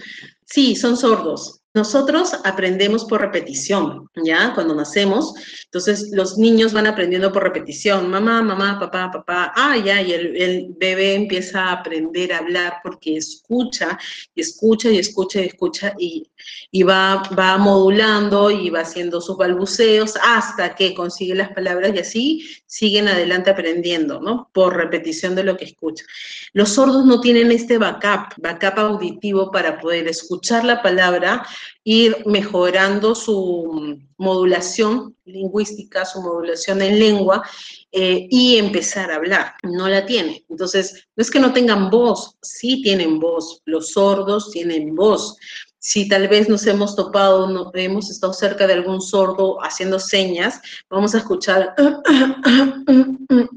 Sí, 0.44 0.76
son 0.76 0.96
sordos. 0.96 1.60
Nosotros 1.72 2.34
aprendemos 2.42 3.04
por 3.04 3.20
repetición, 3.20 4.08
¿ya? 4.24 4.52
Cuando 4.54 4.74
nacemos, 4.74 5.34
entonces 5.66 6.10
los 6.12 6.36
niños 6.36 6.72
van 6.72 6.88
aprendiendo 6.88 7.32
por 7.32 7.44
repetición, 7.44 8.10
mamá, 8.10 8.42
mamá, 8.42 8.80
papá, 8.80 9.08
papá, 9.12 9.52
ah, 9.54 9.76
ya, 9.76 10.02
y 10.02 10.12
el, 10.12 10.74
bebé 10.76 11.14
empieza 11.14 11.66
a 11.66 11.72
aprender 11.74 12.32
a 12.32 12.38
hablar 12.38 12.74
porque 12.82 13.16
escucha, 13.16 13.96
y 14.34 14.40
escucha, 14.40 14.90
y 14.90 14.98
escucha, 14.98 15.40
y 15.40 15.46
escucha, 15.46 15.94
y, 15.96 16.29
y 16.70 16.82
va, 16.82 17.22
va 17.38 17.58
modulando 17.58 18.50
y 18.50 18.70
va 18.70 18.80
haciendo 18.80 19.20
sus 19.20 19.36
balbuceos 19.36 20.14
hasta 20.22 20.74
que 20.74 20.94
consigue 20.94 21.34
las 21.34 21.50
palabras 21.52 21.92
y 21.94 21.98
así 21.98 22.48
siguen 22.66 23.08
adelante 23.08 23.50
aprendiendo, 23.50 24.20
¿no? 24.20 24.50
Por 24.52 24.76
repetición 24.76 25.34
de 25.34 25.44
lo 25.44 25.56
que 25.56 25.64
escucha. 25.64 26.04
Los 26.52 26.70
sordos 26.70 27.04
no 27.04 27.20
tienen 27.20 27.50
este 27.50 27.78
backup, 27.78 28.34
backup 28.38 28.78
auditivo 28.78 29.50
para 29.50 29.80
poder 29.80 30.08
escuchar 30.08 30.64
la 30.64 30.82
palabra 30.82 31.46
ir 31.84 32.16
mejorando 32.26 33.14
su 33.14 33.98
modulación 34.18 35.16
lingüística, 35.24 36.04
su 36.04 36.20
modulación 36.20 36.82
en 36.82 36.98
lengua 36.98 37.42
eh, 37.90 38.28
y 38.30 38.56
empezar 38.56 39.10
a 39.10 39.16
hablar. 39.16 39.54
No 39.62 39.88
la 39.88 40.04
tiene. 40.04 40.44
Entonces, 40.48 41.08
no 41.16 41.22
es 41.22 41.30
que 41.30 41.40
no 41.40 41.52
tengan 41.52 41.90
voz, 41.90 42.36
sí 42.42 42.82
tienen 42.82 43.18
voz. 43.18 43.62
Los 43.64 43.92
sordos 43.92 44.50
tienen 44.50 44.94
voz 44.94 45.36
si 45.80 46.06
tal 46.08 46.28
vez 46.28 46.48
nos 46.48 46.66
hemos 46.66 46.94
topado, 46.94 47.48
no, 47.48 47.70
hemos 47.74 48.10
estado 48.10 48.34
cerca 48.34 48.66
de 48.66 48.74
algún 48.74 49.00
sordo 49.00 49.58
haciendo 49.64 49.98
señas, 49.98 50.60
vamos 50.90 51.14
a 51.14 51.18
escuchar 51.18 51.74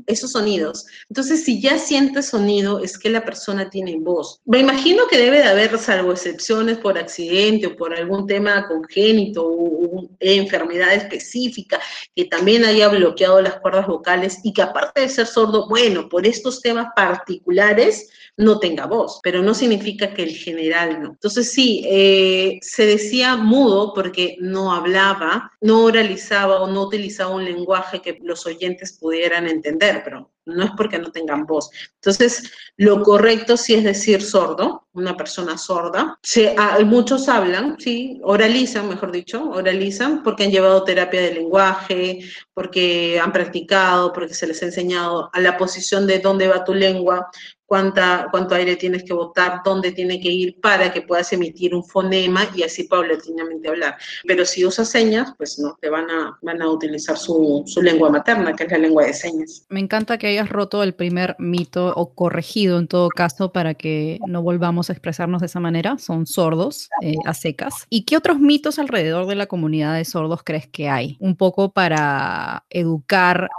esos 0.07 0.32
sonidos. 0.32 0.86
Entonces, 1.09 1.43
si 1.43 1.61
ya 1.61 1.78
sientes 1.78 2.28
sonido, 2.28 2.80
es 2.80 2.97
que 2.97 3.09
la 3.09 3.26
persona 3.26 3.69
tiene 3.69 3.97
voz. 3.99 4.39
Me 4.45 4.59
imagino 4.59 5.05
que 5.07 5.17
debe 5.17 5.39
de 5.39 5.49
haber, 5.49 5.78
salvo 5.78 6.13
excepciones 6.13 6.78
por 6.78 6.97
accidente 6.97 7.67
o 7.67 7.76
por 7.76 7.93
algún 7.93 8.26
tema 8.26 8.67
congénito 8.67 9.45
o, 9.45 10.09
enfermedad 10.19 10.93
específica 10.93 11.80
que 12.15 12.26
también 12.26 12.63
haya 12.63 12.88
bloqueado 12.88 13.41
las 13.41 13.59
cuerdas 13.59 13.88
vocales 13.88 14.39
y 14.43 14.53
que 14.53 14.61
aparte 14.61 15.01
de 15.01 15.09
ser 15.09 15.28
sordo, 15.28 15.67
bueno, 15.67 16.07
por 16.07 16.26
estos 16.26 16.61
temas 16.61 16.88
particulares, 16.95 18.09
no 18.38 18.59
tenga 18.59 18.88
voz, 18.88 19.19
pero 19.21 19.41
no 19.43 19.53
significa 19.53 20.13
que 20.13 20.23
el 20.23 20.36
general 20.36 21.01
no. 21.01 21.09
Entonces 21.11 21.51
sí, 21.51 21.84
eh, 21.86 22.57
se 22.61 22.86
decía 22.86 23.36
mudo 23.36 23.93
porque 23.93 24.38
no 24.39 24.73
hablaba, 24.73 25.51
no 25.61 25.84
oralizaba 25.84 26.61
o 26.61 26.67
no 26.67 26.81
utilizaba 26.84 27.36
un 27.36 27.45
lenguaje 27.45 28.01
que 28.01 28.19
los 28.23 28.45
oyentes 28.45 28.93
pudieran 28.93 29.47
entender, 29.47 30.01
pero 30.03 30.31
no 30.45 30.63
es 30.63 30.71
porque 30.75 30.99
no 30.99 31.11
tengan 31.11 31.45
voz. 31.45 31.69
Entonces, 31.95 32.51
lo 32.75 33.01
correcto 33.03 33.55
sí 33.55 33.75
es 33.75 33.84
decir 33.84 34.21
sordo, 34.21 34.82
una 34.93 35.17
persona 35.17 35.57
sorda. 35.57 36.19
Ah, 36.57 36.77
muchos 36.85 37.27
hablan, 37.27 37.77
sí, 37.79 38.19
oralizan, 38.23 38.89
mejor 38.89 39.11
dicho, 39.11 39.49
oralizan 39.49 40.23
porque 40.23 40.43
han 40.43 40.51
llevado 40.51 40.83
terapia 40.83 41.21
de 41.21 41.33
lenguaje, 41.33 42.19
porque 42.53 43.19
han 43.19 43.31
practicado, 43.31 44.13
porque 44.13 44.33
se 44.33 44.47
les 44.47 44.61
ha 44.61 44.67
enseñado 44.67 45.29
a 45.33 45.39
la 45.39 45.57
posición 45.57 46.07
de 46.07 46.19
dónde 46.19 46.47
va 46.47 46.63
tu 46.63 46.73
lengua, 46.73 47.29
cuánta, 47.73 48.27
cuánto 48.29 48.53
aire 48.53 48.75
tienes 48.75 49.03
que 49.03 49.13
botar, 49.13 49.61
dónde 49.65 49.91
tiene 49.91 50.19
que 50.19 50.29
ir 50.29 50.61
para 50.61 50.93
que 50.93 51.01
puedas 51.01 51.33
emitir 51.33 51.73
un 51.73 51.83
fonema 51.83 52.47
y 52.53 52.61
así 52.61 52.83
paulatinamente 52.83 53.67
hablar. 53.67 53.97
Pero 54.27 54.45
si 54.45 54.63
usas 54.63 54.89
señas, 54.89 55.33
pues 55.37 55.57
no, 55.57 55.75
te 55.81 55.89
van 55.89 56.07
a, 56.11 56.37
van 56.43 56.61
a 56.61 56.69
utilizar 56.69 57.17
su, 57.17 57.63
su 57.65 57.81
lengua 57.81 58.11
materna, 58.11 58.55
que 58.55 58.65
es 58.65 58.71
la 58.71 58.77
lengua 58.77 59.05
de 59.05 59.13
señas. 59.13 59.65
Me 59.69 59.79
encanta 59.79 60.19
que 60.19 60.27
hayas 60.27 60.49
roto 60.49 60.83
el 60.83 60.93
primer 60.93 61.35
mito 61.39 61.93
o 61.95 62.13
corregido 62.13 62.77
en 62.77 62.87
todo 62.87 63.09
caso 63.09 63.51
para 63.51 63.73
que 63.73 64.19
no 64.27 64.43
volvamos 64.43 64.82
expresarnos 64.89 65.41
de 65.41 65.47
esa 65.47 65.59
manera. 65.59 65.97
Son 65.97 66.25
sordos 66.25 66.89
eh, 67.01 67.15
a 67.25 67.34
secas. 67.34 67.86
¿Y 67.89 68.05
qué 68.05 68.17
otros 68.17 68.39
mitos 68.39 68.79
alrededor 68.79 69.27
de 69.27 69.36
la 69.36 69.45
comunidad 69.45 69.95
de 69.95 70.05
sordos 70.05 70.41
crees 70.43 70.67
que 70.67 70.89
hay? 70.89 71.17
Un 71.19 71.36
poco 71.36 71.71
para 71.71 72.65
educar 72.69 73.49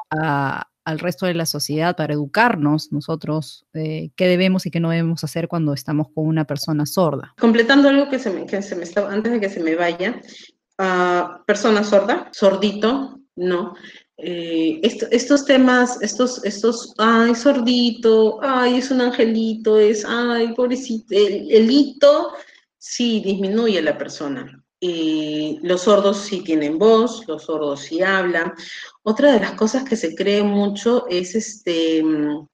al 0.84 0.98
resto 0.98 1.26
de 1.26 1.34
la 1.34 1.46
sociedad 1.46 1.96
para 1.96 2.12
educarnos 2.12 2.92
nosotros 2.92 3.64
eh, 3.74 4.10
qué 4.16 4.28
debemos 4.28 4.66
y 4.66 4.70
qué 4.70 4.80
no 4.80 4.90
debemos 4.90 5.24
hacer 5.24 5.48
cuando 5.48 5.72
estamos 5.72 6.08
con 6.14 6.26
una 6.26 6.44
persona 6.44 6.86
sorda. 6.86 7.34
Completando 7.38 7.88
algo 7.88 8.08
que 8.08 8.18
se 8.18 8.30
me, 8.30 8.46
que 8.46 8.62
se 8.62 8.76
me 8.76 8.84
está, 8.84 9.10
antes 9.10 9.32
de 9.32 9.40
que 9.40 9.48
se 9.48 9.60
me 9.60 9.74
vaya, 9.74 10.20
uh, 10.78 11.44
persona 11.46 11.82
sorda, 11.84 12.28
sordito, 12.32 13.18
no. 13.36 13.74
Eh, 14.16 14.80
estos 14.82 15.44
temas, 15.44 16.00
estos, 16.00 16.44
estos, 16.44 16.94
ay, 16.98 17.34
sordito, 17.34 18.38
ay, 18.42 18.76
es 18.76 18.90
un 18.90 19.00
angelito, 19.00 19.78
es, 19.78 20.04
ay, 20.06 20.54
pobrecito, 20.54 21.06
el, 21.10 21.70
hito 21.70 22.32
sí 22.78 23.20
disminuye 23.24 23.82
la 23.82 23.98
persona 23.98 24.62
y 24.78 25.58
los 25.62 25.82
sordos 25.82 26.18
sí 26.18 26.42
tienen 26.42 26.78
voz, 26.78 27.26
los 27.26 27.44
sordos 27.44 27.80
sí 27.80 28.02
hablan. 28.02 28.52
Otra 29.02 29.32
de 29.32 29.40
las 29.40 29.52
cosas 29.52 29.82
que 29.84 29.96
se 29.96 30.14
cree 30.14 30.42
mucho 30.42 31.06
es 31.08 31.34
este, 31.34 32.04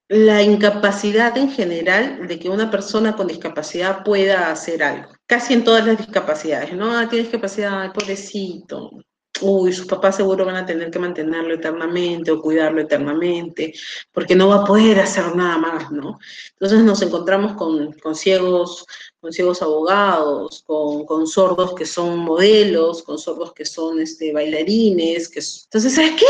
la 0.09 0.43
incapacidad 0.43 1.37
en 1.37 1.51
general 1.51 2.27
de 2.27 2.39
que 2.39 2.49
una 2.49 2.71
persona 2.71 3.17
con 3.17 3.27
discapacidad 3.27 4.03
pueda 4.05 4.51
hacer 4.51 4.83
algo. 4.83 5.11
Casi 5.27 5.55
en 5.55 5.65
todas 5.65 5.87
las 5.87 5.99
discapacidades, 5.99 6.73
¿no? 6.73 6.97
Ah, 6.97 7.09
tienes 7.09 7.31
discapacidad, 7.31 7.93
pobrecito, 7.93 8.93
uy, 9.41 9.72
sus 9.72 9.87
papás 9.87 10.16
seguro 10.16 10.45
van 10.45 10.57
a 10.57 10.66
tener 10.66 10.91
que 10.91 10.99
mantenerlo 10.99 11.55
eternamente 11.55 12.31
o 12.31 12.41
cuidarlo 12.41 12.81
eternamente, 12.81 13.72
porque 14.12 14.35
no 14.35 14.49
va 14.49 14.57
a 14.57 14.64
poder 14.64 15.01
hacer 15.01 15.35
nada 15.35 15.59
más, 15.59 15.91
¿no? 15.91 16.18
Entonces 16.53 16.81
nos 16.81 17.01
encontramos 17.03 17.55
con, 17.55 17.93
con 17.95 18.14
ciegos, 18.14 18.87
con 19.20 19.33
ciegos 19.33 19.62
abogados, 19.62 20.62
con, 20.66 21.07
con, 21.07 21.26
sordos 21.26 21.74
que 21.74 21.87
son 21.87 22.18
modelos, 22.18 23.03
con 23.03 23.18
sordos 23.18 23.53
que 23.53 23.64
son 23.64 24.01
este, 24.01 24.33
bailarines, 24.33 25.28
que... 25.28 25.41
entonces, 25.41 25.95
¿sabes 25.95 26.12
qué? 26.18 26.26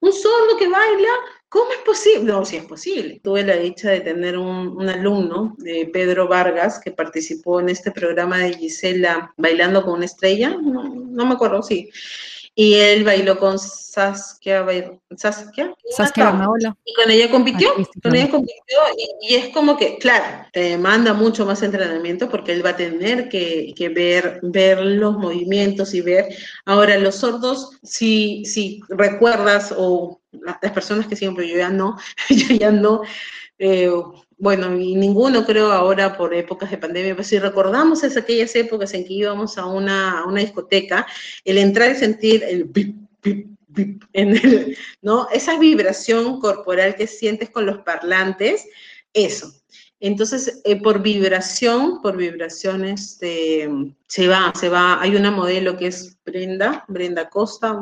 Un 0.00 0.12
sordo 0.12 0.56
que 0.58 0.68
baila 0.68 1.10
¿Cómo 1.50 1.72
es 1.72 1.78
posible? 1.78 2.32
No, 2.32 2.44
sí 2.44 2.58
es 2.58 2.64
posible. 2.64 3.20
Tuve 3.24 3.42
la 3.42 3.56
dicha 3.56 3.90
de 3.90 4.02
tener 4.02 4.38
un, 4.38 4.68
un, 4.68 4.88
alumno, 4.88 5.56
de 5.58 5.90
Pedro 5.92 6.28
Vargas, 6.28 6.78
que 6.78 6.92
participó 6.92 7.58
en 7.58 7.70
este 7.70 7.90
programa 7.90 8.38
de 8.38 8.52
Gisela 8.52 9.34
Bailando 9.36 9.82
con 9.82 9.94
una 9.94 10.04
estrella, 10.04 10.50
no, 10.50 10.99
no 11.10 11.26
me 11.26 11.34
acuerdo, 11.34 11.62
sí. 11.62 11.90
Y 12.54 12.74
él 12.74 13.04
bailó 13.04 13.38
con 13.38 13.58
Saskia, 13.58 14.66
Saskia, 15.16 15.74
Saskia 15.90 16.38
y 16.84 16.94
con 16.94 17.10
ella 17.10 17.30
compitió, 17.30 17.72
con 18.02 18.14
ella 18.14 18.28
compitió 18.28 18.78
y, 19.22 19.34
es 19.34 19.48
como 19.50 19.76
que, 19.76 19.98
claro, 19.98 20.46
te 20.52 20.60
demanda 20.60 21.14
mucho 21.14 21.46
más 21.46 21.62
entrenamiento 21.62 22.28
porque 22.28 22.52
él 22.52 22.64
va 22.64 22.70
a 22.70 22.76
tener 22.76 23.28
que, 23.28 23.72
que, 23.76 23.88
ver, 23.88 24.40
ver 24.42 24.84
los 24.84 25.16
movimientos 25.16 25.94
y 25.94 26.00
ver, 26.00 26.26
ahora 26.66 26.98
los 26.98 27.16
sordos, 27.16 27.78
si, 27.82 28.44
si 28.44 28.80
recuerdas 28.88 29.72
o 29.76 30.20
las 30.32 30.72
personas 30.72 31.06
que 31.06 31.16
siempre, 31.16 31.48
yo 31.48 31.56
ya 31.56 31.70
no, 31.70 31.96
yo 32.28 32.56
ya 32.56 32.72
no, 32.72 33.02
eh, 33.58 33.90
bueno, 34.40 34.74
y 34.74 34.94
ninguno 34.94 35.44
creo 35.44 35.70
ahora 35.70 36.16
por 36.16 36.32
épocas 36.32 36.70
de 36.70 36.78
pandemia, 36.78 37.14
pero 37.14 37.28
si 37.28 37.38
recordamos 37.38 38.02
es 38.02 38.16
aquellas 38.16 38.56
épocas 38.56 38.94
en 38.94 39.04
que 39.04 39.12
íbamos 39.12 39.58
a 39.58 39.66
una, 39.66 40.24
una 40.26 40.40
discoteca, 40.40 41.06
el 41.44 41.58
entrar 41.58 41.92
y 41.92 41.96
sentir 41.96 42.42
el 42.42 42.64
bip, 42.64 42.96
bip, 43.22 43.48
bip, 43.68 44.02
en 44.14 44.36
el, 44.36 44.78
¿no? 45.02 45.28
Esa 45.30 45.58
vibración 45.58 46.40
corporal 46.40 46.96
que 46.96 47.06
sientes 47.06 47.50
con 47.50 47.66
los 47.66 47.80
parlantes, 47.80 48.66
eso. 49.12 49.52
Entonces, 50.02 50.62
eh, 50.64 50.80
por 50.80 51.02
vibración, 51.02 52.00
por 52.00 52.16
vibraciones, 52.16 53.12
este, 53.12 53.68
se 54.06 54.26
va, 54.26 54.50
se 54.58 54.70
va. 54.70 55.02
Hay 55.02 55.14
una 55.14 55.30
modelo 55.30 55.76
que 55.76 55.88
es 55.88 56.16
Brenda, 56.24 56.86
Brenda 56.88 57.28
Costa, 57.28 57.78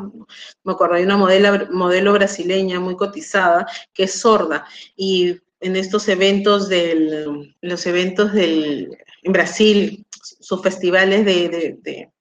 me 0.63 0.73
acuerdo, 0.73 0.95
hay 0.95 1.03
una 1.03 1.15
modelo, 1.15 1.67
modelo 1.71 2.11
brasileña 2.11 2.81
muy 2.81 2.97
cotizada 2.97 3.65
que 3.93 4.03
es 4.03 4.19
sorda 4.19 4.65
y 4.97 5.39
en 5.59 5.75
estos 5.75 6.07
eventos 6.07 6.69
del, 6.69 7.55
los 7.61 7.85
eventos 7.85 8.33
del, 8.33 8.97
en 9.23 9.33
Brasil, 9.33 10.05
sus 10.21 10.61
festivales 10.61 11.25
de, 11.25 11.49
de, 11.49 12.11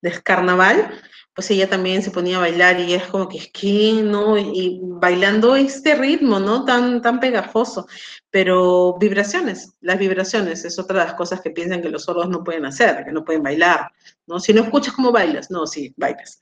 de, 0.00 0.22
carnaval, 0.22 0.90
pues 1.34 1.50
ella 1.50 1.68
también 1.68 2.02
se 2.02 2.10
ponía 2.10 2.36
a 2.36 2.40
bailar 2.40 2.80
y 2.80 2.94
es 2.94 3.04
como 3.04 3.28
que 3.28 3.50
que, 3.52 4.00
¿no? 4.02 4.38
Y 4.38 4.78
bailando 4.82 5.56
este 5.56 5.94
ritmo, 5.94 6.38
¿no? 6.38 6.64
Tan, 6.64 7.02
tan 7.02 7.18
pegajoso, 7.20 7.86
pero 8.30 8.96
vibraciones, 8.98 9.72
las 9.80 9.98
vibraciones 9.98 10.64
es 10.64 10.78
otra 10.78 11.00
de 11.00 11.06
las 11.06 11.14
cosas 11.14 11.40
que 11.40 11.50
piensan 11.50 11.82
que 11.82 11.90
los 11.90 12.04
sordos 12.04 12.28
no 12.28 12.44
pueden 12.44 12.64
hacer, 12.64 13.04
que 13.04 13.12
no 13.12 13.24
pueden 13.24 13.42
bailar, 13.42 13.90
¿no? 14.26 14.38
Si 14.38 14.54
no 14.54 14.62
escuchas 14.62 14.94
cómo 14.94 15.12
bailas, 15.12 15.50
no, 15.50 15.66
sí, 15.66 15.92
bailas. 15.96 16.40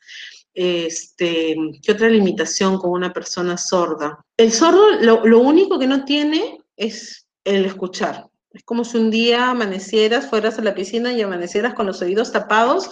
Este, 0.55 1.57
¿Qué 1.83 1.93
otra 1.93 2.09
limitación 2.09 2.79
con 2.79 2.91
una 2.91 3.13
persona 3.13 3.57
sorda? 3.57 4.25
El 4.37 4.53
sordo 4.53 4.93
lo, 5.01 5.27
lo 5.27 5.41
único 5.41 5.79
que 5.79 5.87
no 5.87 6.05
tiene 6.05 6.59
es 6.77 7.27
el 7.45 7.65
escuchar. 7.65 8.27
Es 8.53 8.63
como 8.63 8.85
si 8.85 8.99
un 8.99 9.11
día 9.11 9.51
amanecieras, 9.51 10.31
fueras 10.31 10.59
a 10.59 10.63
la 10.63 10.75
piscina 10.75 11.13
y 11.13 11.21
amanecieras 11.21 11.75
con 11.75 11.87
los 11.87 12.01
oídos 12.03 12.31
tapados 12.31 12.89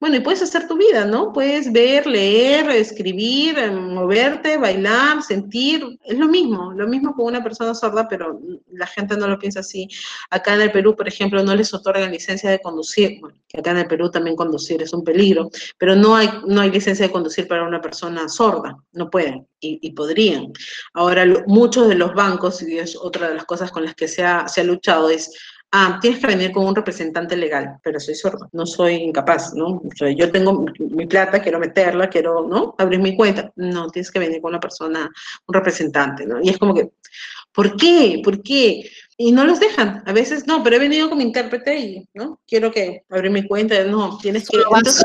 bueno, 0.00 0.16
y 0.16 0.20
puedes 0.20 0.40
hacer 0.40 0.66
tu 0.66 0.78
vida, 0.78 1.04
¿no? 1.04 1.30
Puedes 1.30 1.70
ver, 1.70 2.06
leer, 2.06 2.70
escribir, 2.70 3.58
eh, 3.58 3.70
moverte, 3.70 4.56
bailar, 4.56 5.22
sentir, 5.22 5.98
es 6.02 6.18
lo 6.18 6.26
mismo, 6.26 6.72
lo 6.72 6.88
mismo 6.88 7.14
con 7.14 7.26
una 7.26 7.42
persona 7.42 7.74
sorda, 7.74 8.08
pero 8.08 8.40
la 8.72 8.86
gente 8.86 9.14
no 9.18 9.28
lo 9.28 9.38
piensa 9.38 9.60
así. 9.60 9.86
Acá 10.30 10.54
en 10.54 10.62
el 10.62 10.72
Perú, 10.72 10.96
por 10.96 11.06
ejemplo, 11.06 11.42
no 11.42 11.54
les 11.54 11.74
otorgan 11.74 12.10
licencia 12.10 12.48
de 12.48 12.60
conducir, 12.60 13.20
bueno, 13.20 13.38
acá 13.52 13.72
en 13.72 13.76
el 13.78 13.88
Perú 13.88 14.10
también 14.10 14.36
conducir 14.36 14.80
es 14.80 14.94
un 14.94 15.04
peligro, 15.04 15.50
pero 15.76 15.94
no 15.94 16.16
hay, 16.16 16.30
no 16.46 16.62
hay 16.62 16.70
licencia 16.70 17.06
de 17.06 17.12
conducir 17.12 17.46
para 17.46 17.68
una 17.68 17.82
persona 17.82 18.26
sorda, 18.30 18.76
no 18.92 19.10
pueden 19.10 19.46
y, 19.60 19.90
podrían. 19.92 20.52
Ahora, 20.94 21.26
muchos 21.46 21.88
de 21.88 21.94
los 21.94 22.14
bancos, 22.14 22.62
y 22.62 22.78
es 22.78 22.96
otra 22.96 23.28
de 23.28 23.34
las 23.34 23.44
cosas 23.44 23.70
con 23.70 23.84
las 23.84 23.94
que 23.94 24.08
se 24.08 24.24
ha, 24.24 24.48
se 24.48 24.62
ha 24.62 24.64
luchado, 24.64 25.10
es 25.10 25.30
ah, 25.72 25.98
tienes 26.00 26.20
que 26.20 26.26
venir 26.26 26.52
con 26.52 26.66
un 26.66 26.74
representante 26.74 27.36
legal, 27.36 27.78
pero 27.82 28.00
soy 28.00 28.14
sordo, 28.14 28.48
no 28.52 28.66
soy 28.66 28.94
incapaz, 28.94 29.54
¿no? 29.54 29.66
O 29.66 29.90
sea, 29.94 30.10
yo 30.10 30.30
tengo 30.30 30.66
mi 30.78 31.06
plata, 31.06 31.40
quiero 31.40 31.58
meterla, 31.58 32.08
quiero, 32.08 32.46
¿no? 32.46 32.74
Abrir 32.78 33.00
mi 33.00 33.16
cuenta. 33.16 33.52
No, 33.56 33.88
tienes 33.88 34.10
que 34.10 34.18
venir 34.18 34.40
con 34.40 34.50
una 34.50 34.60
persona, 34.60 35.10
un 35.46 35.54
representante, 35.54 36.26
¿no? 36.26 36.40
Y 36.42 36.50
es 36.50 36.58
como 36.58 36.74
que, 36.74 36.90
¿por 37.52 37.76
qué? 37.76 38.20
¿Por 38.24 38.42
qué? 38.42 38.90
Y 39.16 39.32
no 39.32 39.44
los 39.44 39.60
dejan. 39.60 40.02
A 40.06 40.12
veces, 40.12 40.46
no, 40.46 40.62
pero 40.62 40.76
he 40.76 40.78
venido 40.78 41.08
con 41.08 41.18
mi 41.18 41.24
intérprete 41.24 41.78
y, 41.78 42.08
¿no? 42.14 42.40
Quiero 42.46 42.72
que 42.72 43.04
abrir 43.10 43.30
mi 43.30 43.46
cuenta. 43.46 43.84
No, 43.84 44.18
tienes 44.18 44.48
que... 44.48 44.58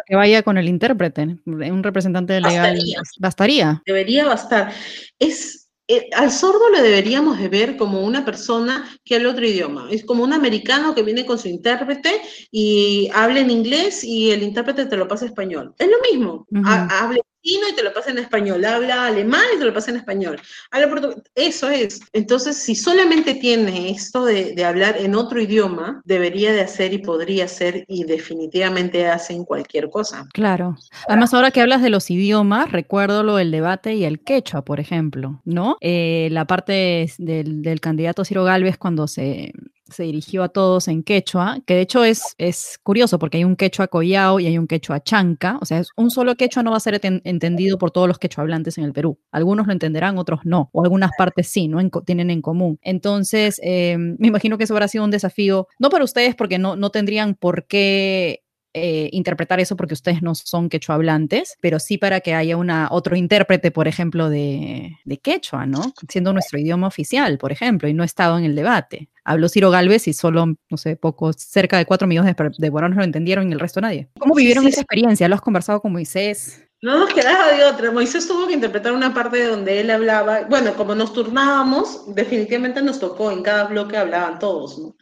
que 0.07 0.15
vaya 0.15 0.41
con 0.41 0.57
el 0.57 0.69
intérprete, 0.69 1.37
un 1.45 1.83
representante 1.83 2.39
legal. 2.39 2.75
Bastaría. 2.75 3.01
bastaría. 3.19 3.83
Debería 3.85 4.25
bastar. 4.25 4.71
Es 5.19 5.64
eh, 5.87 6.09
al 6.15 6.31
sordo 6.31 6.69
le 6.71 6.81
deberíamos 6.81 7.37
de 7.37 7.47
ver 7.47 7.77
como 7.77 8.01
una 8.01 8.25
persona 8.25 8.89
que 9.03 9.15
habla 9.15 9.29
otro 9.29 9.45
idioma. 9.45 9.87
Es 9.91 10.03
como 10.03 10.23
un 10.23 10.33
americano 10.33 10.95
que 10.95 11.03
viene 11.03 11.25
con 11.25 11.37
su 11.37 11.47
intérprete 11.47 12.21
y 12.51 13.09
habla 13.13 13.39
en 13.39 13.51
inglés 13.51 14.03
y 14.03 14.31
el 14.31 14.41
intérprete 14.41 14.85
te 14.85 14.97
lo 14.97 15.07
pasa 15.07 15.25
en 15.25 15.31
español. 15.31 15.75
Es 15.77 15.87
lo 15.87 15.99
mismo. 16.11 16.47
Habla 16.63 17.17
chino 17.17 17.34
y 17.45 17.75
te 17.75 17.83
lo 17.83 17.93
pasa 17.93 18.09
en 18.11 18.17
español. 18.17 18.65
Habla 18.65 19.05
alemán 19.05 19.45
y 19.55 19.59
te 19.59 19.65
lo 19.65 19.73
pasa 19.73 19.91
en 19.91 19.97
español. 19.97 20.39
Habla. 20.71 21.15
Eso 21.35 21.69
es. 21.69 22.01
Entonces, 22.13 22.57
si 22.57 22.75
solamente 22.75 23.35
tiene 23.35 23.91
esto 23.91 24.25
de, 24.25 24.53
de, 24.53 24.65
hablar 24.65 24.97
en 24.97 25.15
otro 25.15 25.39
idioma, 25.39 26.01
debería 26.05 26.51
de 26.53 26.61
hacer 26.61 26.93
y 26.93 26.97
podría 26.97 27.45
hacer 27.45 27.85
y 27.87 28.03
definitivamente 28.03 29.07
hacen 29.07 29.45
cualquier 29.45 29.89
cosa. 29.89 30.27
Claro. 30.33 30.75
Además, 31.07 31.33
ahora 31.33 31.51
que 31.51 31.61
hablas 31.61 31.81
de 31.81 31.91
los 31.91 32.09
idiomas, 32.09 32.71
recuerdo 32.71 33.23
lo 33.23 33.35
del 33.35 33.51
debate 33.51 33.93
y 33.93 34.05
el 34.05 34.23
quechua, 34.23 34.63
por 34.63 34.79
ejemplo, 34.79 35.41
¿no? 35.45 35.77
Eh, 35.81 36.29
la 36.31 36.45
parte 36.45 37.07
del, 37.19 37.61
del 37.61 37.79
candidato 37.79 38.25
Ciro 38.25 38.43
Galvez 38.43 38.77
cuando 38.77 39.07
se 39.07 39.53
se 39.89 40.03
dirigió 40.03 40.43
a 40.43 40.49
todos 40.49 40.87
en 40.87 41.03
quechua, 41.03 41.59
que 41.65 41.75
de 41.75 41.81
hecho 41.81 42.03
es, 42.03 42.35
es 42.37 42.79
curioso 42.83 43.19
porque 43.19 43.37
hay 43.37 43.43
un 43.43 43.55
quechua 43.55 43.87
collao 43.87 44.39
y 44.39 44.47
hay 44.47 44.57
un 44.57 44.67
quechua 44.67 45.01
chanca, 45.01 45.57
o 45.61 45.65
sea, 45.65 45.83
un 45.95 46.09
solo 46.11 46.35
quechua 46.35 46.63
no 46.63 46.71
va 46.71 46.77
a 46.77 46.79
ser 46.79 46.99
entendido 47.03 47.77
por 47.77 47.91
todos 47.91 48.07
los 48.07 48.17
quechua 48.17 48.43
hablantes 48.43 48.77
en 48.77 48.83
el 48.83 48.93
Perú. 48.93 49.19
Algunos 49.31 49.67
lo 49.67 49.73
entenderán, 49.73 50.17
otros 50.17 50.41
no, 50.43 50.69
o 50.73 50.83
algunas 50.83 51.11
partes 51.17 51.47
sí, 51.47 51.67
¿no? 51.67 51.79
tienen 52.05 52.29
en 52.29 52.41
común. 52.41 52.79
Entonces, 52.81 53.59
em, 53.61 54.15
me 54.19 54.27
imagino 54.27 54.57
que 54.57 54.63
eso 54.63 54.73
habrá 54.73 54.87
sido 54.87 55.03
un 55.03 55.11
desafío, 55.11 55.67
no 55.79 55.89
para 55.89 56.03
ustedes 56.03 56.35
porque 56.35 56.57
no, 56.57 56.75
no 56.75 56.89
tendrían 56.89 57.35
por 57.35 57.67
qué 57.67 58.44
eh, 58.77 59.09
interpretar 59.13 59.61
eso 59.61 59.77
porque 59.77 59.93
ustedes 59.93 60.21
no 60.21 60.35
son 60.35 60.67
quechua 60.67 60.95
hablantes, 60.95 61.57
pero 61.61 61.79
sí 61.79 61.97
para 61.97 62.19
que 62.19 62.33
haya 62.33 62.57
una, 62.57 62.89
otro 62.91 63.15
intérprete, 63.15 63.71
por 63.71 63.87
ejemplo, 63.87 64.29
de, 64.29 64.97
de 65.05 65.17
quechua, 65.17 65.65
¿no? 65.65 65.93
Siendo 66.09 66.33
nuestro 66.33 66.59
idioma 66.59 66.87
oficial, 66.87 67.37
por 67.37 67.53
ejemplo, 67.53 67.87
y 67.87 67.93
no 67.93 68.03
he 68.03 68.05
estado 68.05 68.37
en 68.37 68.43
el 68.43 68.53
debate. 68.53 69.07
Habló 69.23 69.47
Ciro 69.47 69.71
Galvez 69.71 70.09
y 70.09 70.13
solo, 70.13 70.45
no 70.69 70.77
sé, 70.77 70.97
pocos, 70.97 71.37
cerca 71.37 71.77
de 71.77 71.85
cuatro 71.85 72.05
millones 72.05 72.35
de, 72.35 72.51
de 72.57 72.69
lo 72.69 73.03
entendieron 73.03 73.49
y 73.49 73.53
el 73.53 73.61
resto 73.61 73.79
nadie. 73.79 74.09
¿Cómo 74.19 74.35
vivieron 74.35 74.67
esa 74.67 74.81
experiencia? 74.81 75.29
¿Lo 75.29 75.35
has 75.35 75.41
conversado 75.41 75.79
con 75.79 75.93
Moisés? 75.93 76.61
No 76.81 76.99
nos 76.99 77.13
quedaba 77.13 77.53
de 77.53 77.63
otra. 77.63 77.91
Moisés 77.91 78.27
tuvo 78.27 78.45
que 78.45 78.53
interpretar 78.53 78.91
una 78.91 79.13
parte 79.13 79.45
donde 79.45 79.79
él 79.79 79.89
hablaba. 79.89 80.41
Bueno, 80.49 80.75
como 80.75 80.93
nos 80.93 81.13
turnábamos, 81.13 82.13
definitivamente 82.13 82.81
nos 82.81 82.99
tocó, 82.99 83.31
en 83.31 83.41
cada 83.41 83.63
bloque 83.63 83.95
hablaban 83.95 84.37
todos, 84.37 84.77
¿no? 84.77 84.95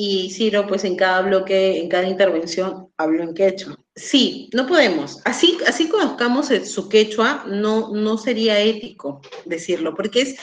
Y 0.00 0.30
Ciro, 0.30 0.64
pues 0.68 0.84
en 0.84 0.94
cada 0.94 1.22
bloque, 1.22 1.80
en 1.80 1.88
cada 1.88 2.06
intervención, 2.06 2.88
habló 2.96 3.24
en 3.24 3.34
quechua. 3.34 3.76
Sí, 3.96 4.48
no 4.52 4.64
podemos. 4.64 5.20
Así, 5.24 5.58
así 5.66 5.88
conozcamos 5.88 6.50
su 6.66 6.88
quechua, 6.88 7.44
no, 7.48 7.92
no 7.92 8.16
sería 8.16 8.60
ético 8.60 9.20
decirlo, 9.44 9.96
porque 9.96 10.20
es 10.20 10.36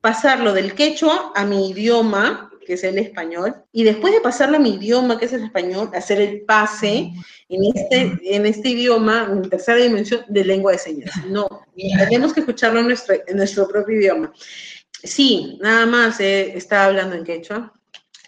pasarlo 0.00 0.52
del 0.52 0.76
quechua 0.76 1.32
a 1.34 1.44
mi 1.44 1.70
idioma, 1.70 2.52
que 2.64 2.74
es 2.74 2.84
el 2.84 2.98
español, 2.98 3.56
y 3.72 3.82
después 3.82 4.14
de 4.14 4.20
pasarlo 4.20 4.58
a 4.58 4.60
mi 4.60 4.74
idioma, 4.76 5.18
que 5.18 5.24
es 5.24 5.32
el 5.32 5.42
español, 5.42 5.90
hacer 5.92 6.20
el 6.20 6.42
pase 6.42 7.10
en 7.48 7.64
este, 7.74 8.16
en 8.22 8.46
este 8.46 8.68
idioma, 8.68 9.28
en 9.28 9.50
tercera 9.50 9.78
dimensión, 9.78 10.24
de 10.28 10.44
lengua 10.44 10.70
de 10.70 10.78
señas. 10.78 11.10
No, 11.26 11.48
tenemos 11.74 12.32
que 12.32 12.40
escucharlo 12.40 12.78
en 12.78 12.86
nuestro, 12.86 13.16
en 13.26 13.36
nuestro 13.36 13.66
propio 13.66 13.96
idioma. 13.96 14.32
Sí, 15.02 15.58
nada 15.60 15.84
más 15.84 16.20
eh, 16.20 16.52
estaba 16.56 16.84
hablando 16.84 17.16
en 17.16 17.24
quechua 17.24 17.74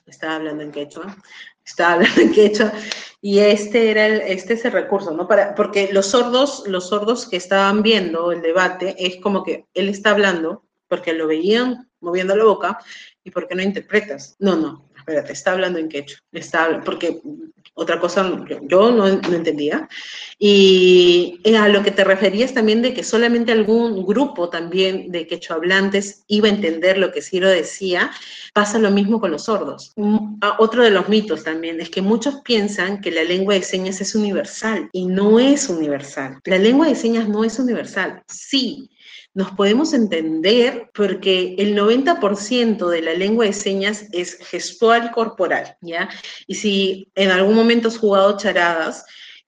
estaba 0.06 0.36
hablando 0.36 0.62
en 0.62 0.72
quechua. 0.72 1.16
estaba 1.64 1.94
hablando 1.94 2.20
en 2.20 2.32
quechua, 2.32 2.72
y 3.20 3.38
este 3.38 3.90
era 3.90 4.06
el, 4.06 4.20
este 4.22 4.54
es 4.54 4.64
el 4.64 4.72
recurso, 4.72 5.12
¿no? 5.12 5.28
Para, 5.28 5.54
porque 5.54 5.92
los 5.92 6.06
sordos, 6.06 6.64
los 6.66 6.88
sordos 6.88 7.28
que 7.28 7.36
estaban 7.36 7.82
viendo 7.82 8.32
el 8.32 8.42
debate, 8.42 8.96
es 8.98 9.16
como 9.20 9.44
que 9.44 9.66
él 9.74 9.88
está 9.88 10.10
hablando, 10.10 10.64
porque 10.88 11.12
lo 11.12 11.26
veían 11.26 11.88
moviendo 12.00 12.34
la 12.34 12.44
boca, 12.44 12.78
y 13.24 13.30
porque 13.30 13.54
no 13.54 13.62
interpretas. 13.62 14.36
No, 14.38 14.56
no, 14.56 14.88
espérate, 15.02 15.32
está 15.32 15.52
hablando 15.52 15.78
en 15.78 15.88
quechua, 15.88 16.18
está, 16.32 16.80
porque 16.84 17.20
otra 17.74 17.98
cosa 17.98 18.44
yo 18.68 18.92
no, 18.92 19.06
entendía. 19.08 19.88
Y 20.38 21.40
a 21.56 21.68
lo 21.68 21.82
que 21.82 21.90
te 21.90 22.04
referías 22.04 22.52
también 22.52 22.82
de 22.82 22.92
que 22.92 23.02
solamente 23.02 23.52
algún 23.52 24.04
grupo 24.04 24.50
también 24.50 25.10
de 25.10 25.26
quechohablantes 25.26 26.24
iba 26.28 26.48
a 26.48 26.52
entender 26.52 26.98
lo 26.98 27.12
que 27.12 27.22
Ciro 27.22 27.48
decía, 27.48 28.10
pasa 28.52 28.78
lo 28.78 28.90
mismo 28.90 29.20
con 29.20 29.30
los 29.30 29.44
sordos. 29.44 29.92
Mm, 29.96 30.38
otro 30.58 30.84
de 30.84 30.90
los 30.90 31.08
mitos 31.08 31.44
también 31.44 31.80
es 31.80 31.88
que 31.88 32.02
muchos 32.02 32.42
piensan 32.42 33.00
que 33.00 33.10
la 33.10 33.24
lengua 33.24 33.54
de 33.54 33.62
señas 33.62 34.00
es 34.00 34.14
universal 34.14 34.90
y 34.92 35.06
no 35.06 35.40
es 35.40 35.68
universal. 35.68 36.38
La 36.44 36.58
lengua 36.58 36.88
de 36.88 36.94
señas 36.94 37.28
no 37.28 37.42
es 37.42 37.58
universal. 37.58 38.22
Sí, 38.28 38.90
nos 39.34 39.50
podemos 39.52 39.94
entender 39.94 40.90
porque 40.94 41.54
el 41.58 41.76
90% 41.76 42.88
de 42.88 43.02
la 43.02 43.14
lengua 43.14 43.46
de 43.46 43.52
señas 43.52 44.06
es 44.12 44.36
gestual 44.38 45.10
corporal, 45.10 45.76
¿ya? 45.80 46.08
Y 46.46 46.56
si 46.56 47.08
en 47.14 47.30
algún 47.30 47.54
momento 47.54 47.88
has 47.88 47.98
jugado 47.98 48.36
charadas, 48.36 49.04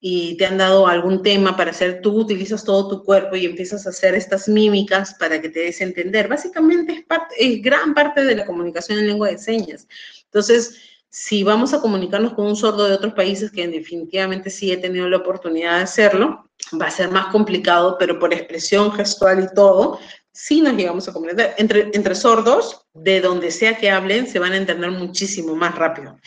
y 0.06 0.36
te 0.36 0.44
han 0.44 0.58
dado 0.58 0.86
algún 0.86 1.22
tema 1.22 1.56
para 1.56 1.70
hacer, 1.70 2.02
tú 2.02 2.12
utilizas 2.18 2.62
todo 2.62 2.88
tu 2.88 3.02
cuerpo 3.02 3.36
y 3.36 3.46
empiezas 3.46 3.86
a 3.86 3.88
hacer 3.88 4.14
estas 4.14 4.48
mímicas 4.48 5.14
para 5.14 5.40
que 5.40 5.48
te 5.48 5.60
des 5.60 5.80
entender. 5.80 6.28
Básicamente 6.28 6.92
es, 6.92 7.04
es 7.38 7.62
gran 7.62 7.94
parte 7.94 8.22
de 8.22 8.36
la 8.36 8.44
comunicación 8.44 8.98
en 8.98 9.06
lengua 9.06 9.30
de 9.30 9.38
señas. 9.38 9.88
Entonces, 10.26 10.78
si 11.14 11.44
vamos 11.44 11.72
a 11.72 11.80
comunicarnos 11.80 12.34
con 12.34 12.44
un 12.44 12.56
sordo 12.56 12.88
de 12.88 12.92
otros 12.92 13.14
países, 13.14 13.52
que 13.52 13.68
definitivamente 13.68 14.50
sí 14.50 14.72
he 14.72 14.76
tenido 14.76 15.08
la 15.08 15.18
oportunidad 15.18 15.76
de 15.76 15.84
hacerlo, 15.84 16.50
va 16.80 16.86
a 16.86 16.90
ser 16.90 17.08
más 17.08 17.26
complicado, 17.26 17.94
pero 18.00 18.18
por 18.18 18.34
expresión 18.34 18.90
gestual 18.90 19.44
y 19.44 19.54
todo, 19.54 20.00
sí 20.32 20.60
nos 20.60 20.74
llegamos 20.74 21.06
a 21.06 21.12
comprender. 21.12 21.54
Entre, 21.56 21.88
entre 21.94 22.16
sordos, 22.16 22.84
de 22.94 23.20
donde 23.20 23.52
sea 23.52 23.78
que 23.78 23.92
hablen, 23.92 24.26
se 24.26 24.40
van 24.40 24.54
a 24.54 24.56
entender 24.56 24.90
muchísimo 24.90 25.54
más 25.54 25.76
rápido. 25.76 26.18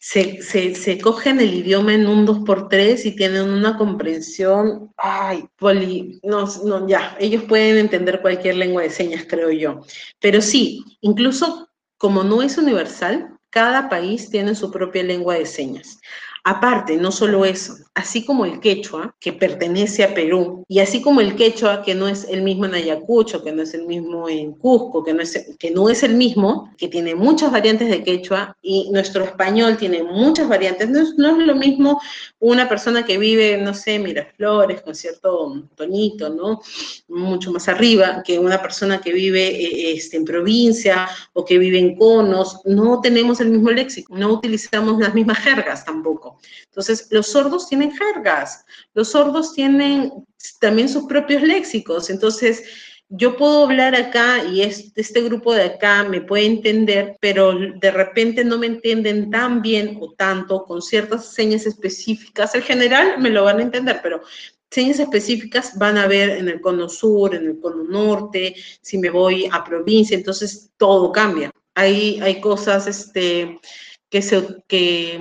Se, 0.00 0.40
se, 0.40 0.74
se 0.74 0.98
cogen 0.98 1.38
el 1.38 1.52
idioma 1.52 1.92
en 1.92 2.06
un 2.06 2.26
2x3 2.26 3.04
y 3.04 3.16
tienen 3.16 3.42
una 3.42 3.76
comprensión, 3.76 4.90
ay, 4.96 5.44
poli, 5.58 6.18
no, 6.22 6.46
no, 6.64 6.88
ya, 6.88 7.14
ellos 7.20 7.42
pueden 7.42 7.76
entender 7.76 8.22
cualquier 8.22 8.56
lengua 8.56 8.84
de 8.84 8.90
señas, 8.90 9.26
creo 9.28 9.50
yo. 9.50 9.82
Pero 10.18 10.40
sí, 10.40 10.82
incluso 11.02 11.68
como 11.98 12.24
no 12.24 12.40
es 12.40 12.56
universal, 12.56 13.36
cada 13.50 13.88
país 13.88 14.30
tiene 14.30 14.54
su 14.54 14.70
propia 14.70 15.02
lengua 15.02 15.34
de 15.34 15.46
señas. 15.46 16.00
Aparte, 16.44 16.96
no 16.96 17.12
solo 17.12 17.44
eso, 17.44 17.74
así 17.94 18.24
como 18.24 18.46
el 18.46 18.60
quechua, 18.60 19.14
que 19.20 19.32
pertenece 19.32 20.04
a 20.04 20.14
Perú, 20.14 20.64
y 20.68 20.78
así 20.80 21.02
como 21.02 21.20
el 21.20 21.36
quechua, 21.36 21.82
que 21.82 21.94
no 21.94 22.08
es 22.08 22.24
el 22.30 22.42
mismo 22.42 22.64
en 22.64 22.74
Ayacucho, 22.74 23.44
que 23.44 23.52
no 23.52 23.62
es 23.62 23.74
el 23.74 23.86
mismo 23.86 24.28
en 24.28 24.52
Cusco, 24.52 25.04
que 25.04 25.12
no 25.12 25.20
es, 25.20 25.54
que 25.58 25.70
no 25.70 25.90
es 25.90 26.02
el 26.02 26.14
mismo, 26.14 26.72
que 26.78 26.88
tiene 26.88 27.14
muchas 27.14 27.52
variantes 27.52 27.90
de 27.90 28.02
quechua, 28.02 28.56
y 28.62 28.90
nuestro 28.90 29.24
español 29.24 29.76
tiene 29.76 30.02
muchas 30.02 30.48
variantes, 30.48 30.88
no 30.88 31.00
es, 31.00 31.14
lo 31.46 31.54
mismo 31.54 32.00
una 32.38 32.68
persona 32.68 33.04
que 33.04 33.18
vive, 33.18 33.58
no 33.58 33.74
sé, 33.74 33.98
Miraflores, 33.98 34.80
con 34.80 34.94
cierto 34.94 35.68
tonito, 35.74 36.30
¿no? 36.30 36.62
Mucho 37.08 37.52
más 37.52 37.68
arriba, 37.68 38.22
que 38.24 38.38
una 38.38 38.62
persona 38.62 39.00
que 39.00 39.12
vive 39.12 39.48
eh, 39.48 39.92
este, 39.96 40.16
en 40.16 40.24
provincia 40.24 41.08
o 41.34 41.44
que 41.44 41.58
vive 41.58 41.78
en 41.78 41.96
conos, 41.96 42.60
no 42.64 43.00
tenemos 43.00 43.40
el 43.40 43.50
mismo 43.50 43.70
léxico, 43.70 44.16
no 44.16 44.32
utilizamos 44.32 44.98
las 44.98 45.14
mismas 45.14 45.38
jergas 45.38 45.84
tampoco. 45.84 46.29
Entonces, 46.66 47.08
los 47.10 47.28
sordos 47.28 47.68
tienen 47.68 47.92
jergas, 47.92 48.64
los 48.94 49.10
sordos 49.10 49.54
tienen 49.54 50.12
también 50.60 50.88
sus 50.88 51.06
propios 51.06 51.42
léxicos. 51.42 52.10
Entonces, 52.10 52.62
yo 53.12 53.36
puedo 53.36 53.64
hablar 53.64 53.96
acá 53.96 54.44
y 54.44 54.62
este, 54.62 55.20
grupo 55.22 55.52
de 55.52 55.64
acá 55.64 56.04
me 56.04 56.20
puede 56.20 56.46
entender, 56.46 57.16
pero 57.20 57.52
de 57.52 57.90
repente 57.90 58.44
no 58.44 58.56
me 58.56 58.66
entienden 58.66 59.30
tan 59.30 59.62
bien 59.62 59.98
o 60.00 60.12
tanto 60.12 60.64
con 60.64 60.80
ciertas 60.80 61.34
señas 61.34 61.66
específicas. 61.66 62.54
En 62.54 62.62
general 62.62 63.18
me 63.18 63.30
lo 63.30 63.44
van 63.44 63.58
a 63.58 63.62
entender, 63.62 63.98
pero 64.00 64.22
señas 64.70 65.00
específicas 65.00 65.76
van 65.76 65.98
a 65.98 66.06
ver 66.06 66.30
en 66.30 66.48
el 66.48 66.60
cono 66.60 66.88
sur, 66.88 67.34
en 67.34 67.46
el 67.46 67.60
cono 67.60 67.82
norte, 67.82 68.54
si 68.80 68.96
me 68.96 69.10
voy 69.10 69.48
a 69.50 69.64
provincia, 69.64 70.16
entonces 70.16 70.70
todo 70.76 71.10
cambia. 71.10 71.50
Hay, 71.74 72.20
hay 72.20 72.40
cosas 72.40 72.86
este, 72.86 73.58
que, 74.08 74.22
se, 74.22 74.62
que 74.68 75.18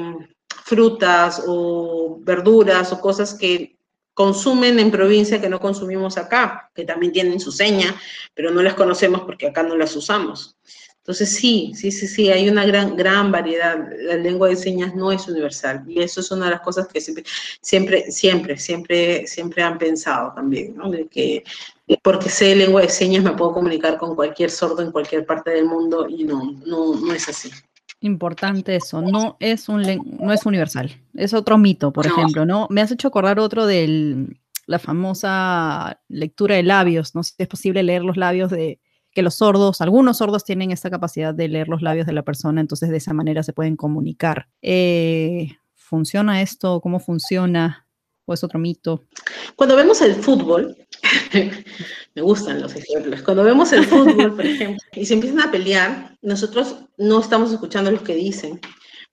frutas 0.69 1.43
o 1.47 2.19
verduras 2.21 2.93
o 2.93 3.01
cosas 3.01 3.33
que 3.33 3.75
consumen 4.13 4.77
en 4.79 4.91
provincia 4.91 5.41
que 5.41 5.49
no 5.49 5.59
consumimos 5.59 6.17
acá, 6.17 6.69
que 6.75 6.85
también 6.85 7.11
tienen 7.11 7.39
su 7.39 7.51
seña, 7.51 7.95
pero 8.35 8.51
no 8.51 8.61
las 8.61 8.75
conocemos 8.75 9.21
porque 9.21 9.47
acá 9.47 9.63
no 9.63 9.75
las 9.75 9.95
usamos. 9.95 10.57
Entonces 10.97 11.33
sí, 11.33 11.71
sí, 11.73 11.91
sí, 11.91 12.05
sí, 12.05 12.29
hay 12.29 12.47
una 12.47 12.65
gran, 12.65 12.95
gran 12.95 13.31
variedad. 13.31 13.79
La 14.01 14.15
lengua 14.15 14.49
de 14.49 14.55
señas 14.55 14.93
no 14.93 15.11
es 15.11 15.27
universal 15.27 15.83
y 15.87 16.03
eso 16.03 16.19
es 16.19 16.29
una 16.29 16.45
de 16.45 16.51
las 16.51 16.61
cosas 16.61 16.87
que 16.87 17.01
siempre, 17.01 17.23
siempre, 17.61 18.11
siempre, 18.11 18.57
siempre, 18.57 19.25
siempre 19.25 19.63
han 19.63 19.79
pensado 19.79 20.33
también, 20.35 20.75
¿no? 20.75 20.91
De 20.91 21.07
que 21.07 21.43
porque 22.03 22.29
sé 22.29 22.55
lengua 22.55 22.81
de 22.81 22.89
señas 22.89 23.23
me 23.23 23.31
puedo 23.31 23.53
comunicar 23.53 23.97
con 23.97 24.15
cualquier 24.15 24.51
sordo 24.51 24.83
en 24.83 24.91
cualquier 24.91 25.25
parte 25.25 25.49
del 25.49 25.65
mundo 25.65 26.07
y 26.07 26.25
no, 26.25 26.55
no, 26.63 26.93
no 26.93 27.13
es 27.13 27.27
así. 27.27 27.49
Importante 28.01 28.75
eso, 28.75 29.01
no 29.01 29.35
es, 29.39 29.67
un 29.67 29.81
no 30.21 30.31
es 30.31 30.45
universal, 30.45 30.89
es 31.15 31.33
otro 31.33 31.57
mito, 31.57 31.91
por 31.91 32.05
ejemplo, 32.05 32.45
¿no? 32.45 32.67
Me 32.69 32.79
has 32.79 32.91
hecho 32.91 33.09
acordar 33.09 33.39
otro 33.39 33.65
de 33.65 34.37
la 34.67 34.79
famosa 34.79 35.99
lectura 36.07 36.55
de 36.55 36.63
labios, 36.63 37.13
no 37.13 37.23
sé 37.23 37.33
si 37.35 37.43
es 37.43 37.49
posible 37.49 37.83
leer 37.83 38.03
los 38.03 38.15
labios 38.15 38.51
de 38.51 38.79
que 39.11 39.21
los 39.21 39.35
sordos, 39.35 39.81
algunos 39.81 40.17
sordos 40.19 40.45
tienen 40.45 40.71
esta 40.71 40.89
capacidad 40.89 41.33
de 41.33 41.49
leer 41.49 41.67
los 41.67 41.81
labios 41.81 42.05
de 42.05 42.13
la 42.13 42.23
persona, 42.23 42.61
entonces 42.61 42.89
de 42.89 42.97
esa 42.97 43.13
manera 43.13 43.43
se 43.43 43.51
pueden 43.51 43.75
comunicar. 43.75 44.47
Eh, 44.61 45.57
¿Funciona 45.73 46.41
esto? 46.41 46.79
¿Cómo 46.79 46.99
funciona? 46.99 47.87
¿O 48.29 48.33
es 48.35 48.43
otro 48.43 48.59
mito? 48.59 49.05
Cuando 49.55 49.75
vemos 49.75 50.03
el 50.03 50.13
fútbol, 50.13 50.77
me 52.13 52.21
gustan 52.21 52.61
los 52.61 52.75
ejemplos. 52.75 53.23
Cuando 53.23 53.43
vemos 53.43 53.73
el 53.73 53.83
fútbol, 53.83 54.35
por 54.35 54.45
ejemplo, 54.45 54.77
y 54.93 55.03
se 55.03 55.15
empiezan 55.15 55.41
a 55.41 55.49
pelear, 55.49 56.15
nosotros 56.21 56.75
no 56.97 57.21
estamos 57.21 57.51
escuchando 57.51 57.89
lo 57.89 58.03
que 58.03 58.13
dicen, 58.13 58.61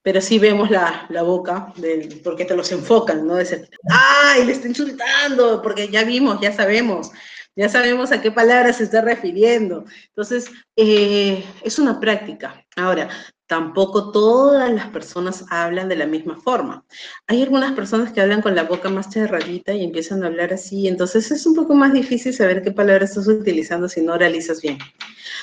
pero 0.03 0.21
sí 0.21 0.39
vemos 0.39 0.71
la, 0.71 1.07
la 1.09 1.23
boca, 1.23 1.73
del, 1.77 2.21
porque 2.23 2.45
te 2.45 2.55
los 2.55 2.71
enfocan, 2.73 3.27
¿no? 3.27 3.37
De 3.37 3.67
¡ay, 3.89 4.45
le 4.45 4.53
está 4.53 4.69
insultando! 4.69 5.63
Porque 5.63 5.89
ya 5.89 6.05
vimos, 6.05 6.39
ya 6.43 6.53
sabemos, 6.53 7.11
ya 7.57 7.71
sabemos 7.71 8.13
a 8.13 8.21
qué 8.21 8.31
palabra 8.31 8.71
se 8.75 8.85
está 8.85 9.01
refiriendo. 9.01 9.87
Entonces, 10.09 10.51
eh, 10.77 11.43
es 11.63 11.79
una 11.79 11.99
práctica. 11.99 12.66
Ahora, 12.77 13.09
tampoco 13.47 14.11
todas 14.11 14.71
las 14.71 14.89
personas 14.89 15.45
hablan 15.51 15.89
de 15.89 15.97
la 15.97 16.07
misma 16.07 16.37
forma. 16.37 16.85
Hay 17.27 17.43
algunas 17.43 17.73
personas 17.73 18.13
que 18.13 18.21
hablan 18.21 18.43
con 18.43 18.55
la 18.55 18.65
boca 18.65 18.91
más 18.91 19.11
cerradita 19.13 19.73
y 19.73 19.85
empiezan 19.85 20.23
a 20.23 20.27
hablar 20.27 20.53
así, 20.53 20.87
entonces 20.89 21.31
es 21.31 21.47
un 21.47 21.55
poco 21.55 21.75
más 21.75 21.93
difícil 21.93 22.35
saber 22.35 22.63
qué 22.63 22.73
palabras 22.73 23.11
estás 23.11 23.29
utilizando 23.29 23.89
si 23.89 24.03
no 24.03 24.19
realizas 24.19 24.61
bien. 24.61 24.79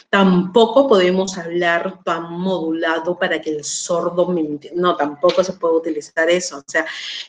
Tampoco 0.10 0.88
podemos 0.88 1.38
hablar 1.38 2.04
tan 2.04 2.32
modulado 2.34 3.18
para 3.18 3.42
que 3.42 3.50
el 3.50 3.64
sordo 3.64 4.28
me 4.28 4.44
No, 4.76 4.96
tampoco 4.96 5.44
se 5.44 5.54
puede 5.54 5.76
utilizar 5.76 6.30
eso. 6.30 6.58
O 6.58 6.64
sea, 6.68 6.86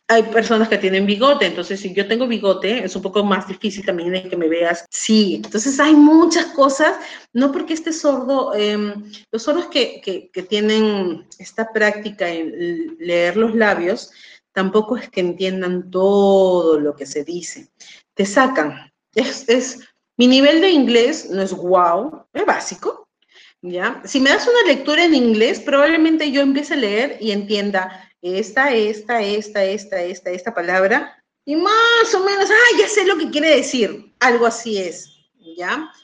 hay 0.09 0.25
personas 0.25 0.69
que 0.69 0.79
tienen 0.79 1.07
bigote, 1.07 1.47
entonces 1.47 1.81
si 1.81 1.95
yo 1.95 2.07
tengo 2.07 2.27
bigote, 2.27 2.85
es 2.85 2.95
un 2.97 3.03
poco 3.03 3.25
más 3.25 3.49
difícil 3.49 3.85
también 3.85 4.13
de 4.13 4.29
que 4.29 4.37
me 4.37 4.49
veas. 4.49 4.85
Sí, 4.91 5.37
entonces 5.37 5.79
hay 5.81 5.95
muchas 5.95 6.47
cosas, 6.47 6.97
no 7.33 7.53
porque 7.53 7.75
este 7.75 7.93
sordo, 7.93 8.55
em, 8.55 9.05
los 9.33 9.43
sordos 9.43 9.67
que, 9.67 9.94
que, 10.01 10.31
tienen 10.49 11.27
esta 11.39 11.73
práctica 11.73 12.29
en 12.29 12.97
leer 12.99 13.37
los 13.37 13.55
labios, 13.55 14.11
tampoco 14.53 14.97
es 14.97 15.09
que 15.09 15.21
entiendan 15.21 15.91
todo 15.91 16.79
lo 16.79 16.95
que 16.95 17.07
se 17.07 17.25
dice. 17.25 17.69
Te 18.15 18.25
sacan. 18.27 18.93
Es, 19.15 19.49
es 19.49 19.81
mi 20.17 20.27
nivel 20.27 20.61
de 20.61 20.71
inglés 20.71 21.29
no 21.31 21.43
es 21.43 21.53
wow, 21.53 22.27
es 22.33 22.47
básico, 22.47 23.09
¿ya? 23.63 24.01
Si 24.05 24.21
me 24.21 24.31
das 24.31 24.47
una 24.47 24.73
lectura 24.73 25.05
en 25.05 25.15
inglés, 25.15 25.59
probablemente 25.61 26.31
yo 26.31 26.41
empiece 26.41 26.75
a 26.75 26.77
leer 26.77 27.19
y 27.21 27.33
entienda 27.33 28.09
esta, 28.23 28.73
esta, 28.73 29.21
esta, 29.23 29.65
esta, 29.65 30.01
esta, 30.03 30.31
esta 30.31 30.55
palabra, 30.55 31.21
y 31.45 31.57
más 31.57 32.15
o 32.15 32.25
menos, 32.25 32.49
ah, 32.49 32.79
ya 32.79 32.89
sé 32.89 33.05
lo 33.05 33.19
que 33.19 33.31
quiere 33.31 33.57
decir, 33.57 34.15
algo 34.21 34.47
así 34.47 34.79
es, 34.79 35.14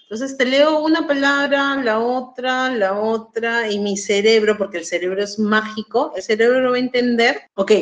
Entonces 0.03 0.37
te 0.37 0.45
leo 0.45 0.83
una 0.83 1.07
palabra, 1.07 1.77
la 1.77 1.99
otra, 2.01 2.71
la 2.71 2.99
otra, 2.99 3.71
y 3.71 3.79
mi 3.79 3.97
cerebro, 3.97 4.57
porque 4.57 4.79
el 4.79 4.85
cerebro 4.85 5.23
es 5.23 5.39
mágico, 5.39 6.13
el 6.17 6.23
cerebro 6.23 6.71
va 6.71 6.77
a 6.77 6.81
entender, 6.81 7.43
ok, 7.55 7.73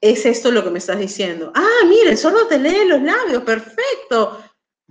es 0.00 0.26
esto 0.26 0.50
lo 0.50 0.64
que 0.64 0.70
me 0.70 0.78
estás 0.78 0.98
diciendo. 0.98 1.52
Ah, 1.54 1.86
mira, 1.88 2.10
el 2.10 2.18
sordo 2.18 2.46
te 2.46 2.58
lee 2.58 2.86
los 2.86 3.02
labios, 3.02 3.42
perfecto 3.44 4.42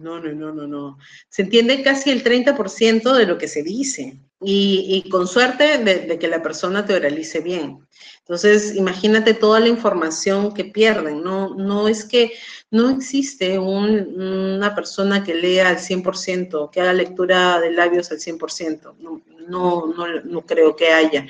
no, 0.02 0.20
no, 0.20 0.34
no, 0.34 0.54
no, 0.54 0.68
no. 0.68 0.98
Se 1.30 1.44
entiende 1.44 1.82
casi 1.84 2.10
el 2.12 2.24
30% 2.24 3.14
de 3.14 3.26
lo 3.26 3.38
que 3.38 3.48
se 3.48 3.64
dice 3.64 4.18
y, 4.44 5.08
con 5.10 5.28
suerte 5.28 5.78
de, 5.78 6.18
que 6.18 6.28
la 6.28 6.42
persona 6.42 6.86
te 6.86 6.96
oralice 6.96 7.42
bien. 7.42 7.88
Entonces, 8.20 8.76
imagínate 8.76 9.34
toda 9.34 9.60
la 9.60 9.68
información 9.68 10.54
que 10.54 10.66
pierden. 10.66 11.22
No, 11.22 11.56
no 11.56 11.88
es 11.88 12.06
que 12.06 12.34
no 12.72 12.90
existe 12.90 13.60
una 13.60 14.74
persona 14.74 15.24
que 15.24 15.36
lea 15.36 15.70
al 15.70 15.78
100%, 15.78 16.72
que 16.72 16.82
haga 16.82 16.94
lectura 16.94 17.60
de 17.60 17.72
labios 17.72 18.12
al 18.12 18.20
100%. 18.20 18.96
No, 19.00 19.22
no, 19.48 19.88
no, 19.88 20.22
no 20.24 20.42
creo 20.42 20.76
que 20.76 20.90
haya. 20.90 21.28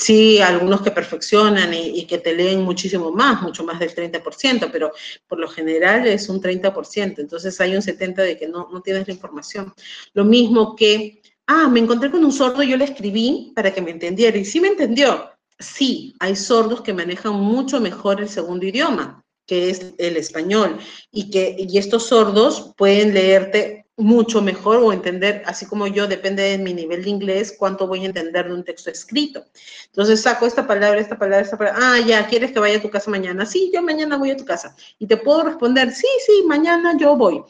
Sí, 0.00 0.40
algunos 0.40 0.80
que 0.80 0.90
perfeccionan 0.90 1.74
y, 1.74 2.06
que 2.06 2.16
te 2.16 2.32
leen 2.34 2.62
muchísimo 2.62 3.12
más, 3.12 3.42
mucho 3.42 3.64
más 3.64 3.78
del 3.78 3.94
30%, 3.94 4.70
pero 4.72 4.92
por 5.28 5.38
lo 5.38 5.46
general 5.46 6.06
es 6.06 6.30
un 6.30 6.40
30%, 6.40 7.18
entonces 7.18 7.60
hay 7.60 7.76
un 7.76 7.82
70% 7.82 8.14
de 8.14 8.38
que 8.38 8.48
no, 8.48 8.70
no 8.72 8.80
tienes 8.80 9.06
la 9.06 9.12
información. 9.12 9.74
Lo 10.14 10.24
mismo 10.24 10.74
que, 10.74 11.20
ah, 11.46 11.68
me 11.68 11.80
encontré 11.80 12.10
con 12.10 12.24
un 12.24 12.32
sordo, 12.32 12.62
yo 12.62 12.78
le 12.78 12.86
escribí 12.86 13.52
para 13.54 13.74
que 13.74 13.82
me 13.82 13.90
entendiera 13.90 14.38
y 14.38 14.46
sí 14.46 14.58
me 14.58 14.68
entendió. 14.68 15.32
Sí, 15.58 16.14
hay 16.18 16.34
sordos 16.34 16.80
que 16.80 16.94
manejan 16.94 17.34
mucho 17.34 17.78
mejor 17.78 18.22
el 18.22 18.30
segundo 18.30 18.64
idioma, 18.64 19.22
que 19.46 19.68
es 19.68 19.92
el 19.98 20.16
español, 20.16 20.78
y 21.12 21.28
que 21.28 21.56
y 21.58 21.76
estos 21.76 22.06
sordos 22.06 22.72
pueden 22.74 23.12
leerte 23.12 23.79
mucho 24.00 24.42
mejor 24.42 24.78
o 24.78 24.92
entender, 24.92 25.42
así 25.46 25.66
como 25.66 25.86
yo, 25.86 26.06
depende 26.06 26.42
de 26.42 26.58
mi 26.58 26.74
nivel 26.74 27.04
de 27.04 27.10
inglés, 27.10 27.54
cuánto 27.58 27.86
voy 27.86 28.02
a 28.02 28.06
entender 28.06 28.48
de 28.48 28.54
un 28.54 28.64
texto 28.64 28.90
escrito. 28.90 29.44
Entonces 29.86 30.22
saco 30.22 30.46
esta 30.46 30.66
palabra, 30.66 31.00
esta 31.00 31.18
palabra, 31.18 31.40
esta 31.40 31.58
palabra. 31.58 31.80
Ah, 31.82 32.00
ya, 32.00 32.26
¿quieres 32.26 32.52
que 32.52 32.60
vaya 32.60 32.78
a 32.78 32.82
tu 32.82 32.90
casa 32.90 33.10
mañana? 33.10 33.46
Sí, 33.46 33.70
yo 33.72 33.82
mañana 33.82 34.16
voy 34.16 34.30
a 34.30 34.36
tu 34.36 34.44
casa. 34.44 34.74
Y 34.98 35.06
te 35.06 35.16
puedo 35.16 35.42
responder, 35.44 35.92
sí, 35.92 36.08
sí, 36.26 36.44
mañana 36.46 36.96
yo 36.98 37.16
voy. 37.16 37.42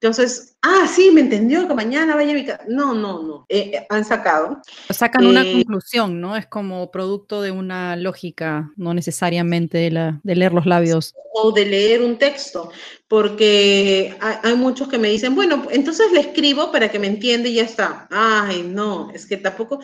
Entonces, 0.00 0.56
ah, 0.62 0.86
sí, 0.88 1.10
me 1.12 1.22
entendió 1.22 1.66
que 1.66 1.74
mañana 1.74 2.14
vaya 2.14 2.30
a 2.30 2.34
mi 2.34 2.46
casa. 2.46 2.64
No, 2.68 2.94
no, 2.94 3.22
no. 3.22 3.46
Eh, 3.48 3.72
eh, 3.74 3.86
han 3.88 4.04
sacado. 4.04 4.62
Sacan 4.90 5.26
una 5.26 5.42
eh, 5.42 5.52
conclusión, 5.52 6.20
¿no? 6.20 6.36
Es 6.36 6.46
como 6.46 6.92
producto 6.92 7.42
de 7.42 7.50
una 7.50 7.96
lógica, 7.96 8.70
no 8.76 8.94
necesariamente 8.94 9.78
de, 9.78 9.90
la, 9.90 10.20
de 10.22 10.36
leer 10.36 10.52
los 10.52 10.66
labios. 10.66 11.14
O 11.34 11.50
de 11.50 11.66
leer 11.66 12.02
un 12.02 12.16
texto, 12.16 12.70
porque 13.08 14.16
hay, 14.20 14.36
hay, 14.44 14.54
muchos 14.54 14.88
que 14.88 14.98
me 14.98 15.08
dicen, 15.08 15.34
bueno, 15.34 15.66
entonces 15.70 16.12
le 16.12 16.20
escribo 16.20 16.70
para 16.70 16.90
que 16.90 17.00
me 17.00 17.08
entienda 17.08 17.48
y 17.48 17.54
ya 17.54 17.64
está. 17.64 18.06
Ay, 18.10 18.62
no, 18.62 19.10
es 19.12 19.26
que 19.26 19.36
tampoco 19.36 19.80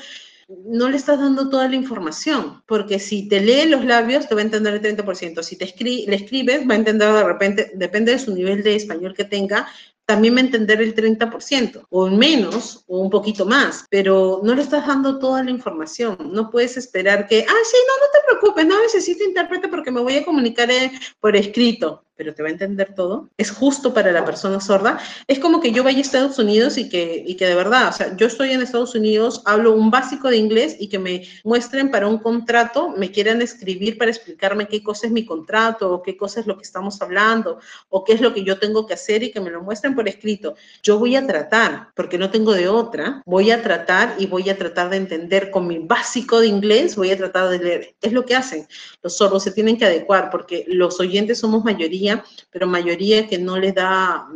no 0.48 0.88
le 0.88 0.96
estás 0.96 1.18
dando 1.18 1.48
toda 1.48 1.68
la 1.68 1.76
información, 1.76 2.62
porque 2.66 2.98
si 2.98 3.28
te 3.28 3.40
lee 3.40 3.68
los 3.68 3.84
labios 3.84 4.28
te 4.28 4.34
va 4.34 4.42
a 4.42 4.44
entender 4.44 4.74
el 4.74 4.82
30%, 4.82 5.42
si 5.42 5.56
te 5.56 5.64
le 5.64 6.16
escribes 6.16 6.68
va 6.68 6.74
a 6.74 6.78
entender 6.78 7.12
de 7.12 7.24
repente, 7.24 7.72
depende 7.74 8.12
de 8.12 8.18
su 8.18 8.34
nivel 8.34 8.62
de 8.62 8.76
español 8.76 9.14
que 9.14 9.24
tenga, 9.24 9.68
también 10.06 10.34
va 10.34 10.38
a 10.38 10.42
entender 10.42 10.80
el 10.82 10.94
30%, 10.94 11.86
o 11.88 12.08
menos, 12.08 12.84
o 12.86 12.98
un 12.98 13.10
poquito 13.10 13.46
más, 13.46 13.86
pero 13.90 14.40
no 14.42 14.54
le 14.54 14.62
estás 14.62 14.86
dando 14.86 15.18
toda 15.18 15.42
la 15.42 15.50
información. 15.50 16.16
No 16.32 16.50
puedes 16.50 16.76
esperar 16.76 17.26
que, 17.26 17.40
ah, 17.40 17.62
sí, 17.64 17.76
no, 17.86 18.04
no 18.04 18.12
te 18.12 18.18
preocupes, 18.26 18.66
no 18.66 18.80
necesito 18.82 19.24
intérprete 19.24 19.68
porque 19.68 19.90
me 19.90 20.00
voy 20.00 20.16
a 20.16 20.24
comunicar 20.24 20.70
eh, 20.70 20.92
por 21.20 21.36
escrito 21.36 22.04
pero 22.16 22.34
te 22.34 22.42
va 22.42 22.48
a 22.48 22.52
entender 22.52 22.94
todo, 22.94 23.30
es 23.36 23.50
justo 23.50 23.92
para 23.92 24.12
la 24.12 24.24
persona 24.24 24.60
sorda. 24.60 24.98
Es 25.26 25.38
como 25.38 25.60
que 25.60 25.72
yo 25.72 25.82
vaya 25.82 25.98
a 25.98 26.00
Estados 26.00 26.38
Unidos 26.38 26.78
y 26.78 26.88
que, 26.88 27.22
y 27.26 27.34
que 27.34 27.46
de 27.46 27.54
verdad, 27.54 27.88
o 27.88 27.92
sea, 27.92 28.16
yo 28.16 28.26
estoy 28.26 28.52
en 28.52 28.62
Estados 28.62 28.94
Unidos, 28.94 29.42
hablo 29.44 29.74
un 29.74 29.90
básico 29.90 30.28
de 30.28 30.36
inglés 30.36 30.76
y 30.78 30.88
que 30.88 30.98
me 30.98 31.26
muestren 31.42 31.90
para 31.90 32.06
un 32.06 32.18
contrato, 32.18 32.90
me 32.90 33.10
quieran 33.10 33.42
escribir 33.42 33.98
para 33.98 34.10
explicarme 34.10 34.68
qué 34.68 34.82
cosa 34.82 35.06
es 35.06 35.12
mi 35.12 35.24
contrato 35.24 35.92
o 35.92 36.02
qué 36.02 36.16
cosa 36.16 36.40
es 36.40 36.46
lo 36.46 36.56
que 36.56 36.62
estamos 36.62 37.00
hablando 37.02 37.58
o 37.88 38.04
qué 38.04 38.12
es 38.12 38.20
lo 38.20 38.32
que 38.32 38.44
yo 38.44 38.58
tengo 38.58 38.86
que 38.86 38.94
hacer 38.94 39.22
y 39.22 39.32
que 39.32 39.40
me 39.40 39.50
lo 39.50 39.62
muestren 39.62 39.94
por 39.94 40.08
escrito. 40.08 40.54
Yo 40.82 40.98
voy 40.98 41.16
a 41.16 41.26
tratar, 41.26 41.88
porque 41.94 42.18
no 42.18 42.30
tengo 42.30 42.52
de 42.52 42.68
otra, 42.68 43.22
voy 43.26 43.50
a 43.50 43.62
tratar 43.62 44.14
y 44.18 44.26
voy 44.26 44.48
a 44.50 44.56
tratar 44.56 44.90
de 44.90 44.96
entender 44.96 45.50
con 45.50 45.66
mi 45.66 45.78
básico 45.78 46.40
de 46.40 46.46
inglés, 46.46 46.96
voy 46.96 47.10
a 47.10 47.16
tratar 47.16 47.48
de 47.48 47.58
leer. 47.58 47.96
Es 48.00 48.12
lo 48.12 48.24
que 48.24 48.36
hacen. 48.36 48.66
Los 49.02 49.16
sordos 49.16 49.42
se 49.42 49.50
tienen 49.50 49.76
que 49.76 49.84
adecuar 49.84 50.30
porque 50.30 50.64
los 50.68 51.00
oyentes 51.00 51.38
somos 51.38 51.64
mayoría 51.64 52.03
pero 52.50 52.66
mayoría 52.66 53.26
que 53.26 53.38
no 53.38 53.58
le 53.58 53.72
da, 53.72 54.26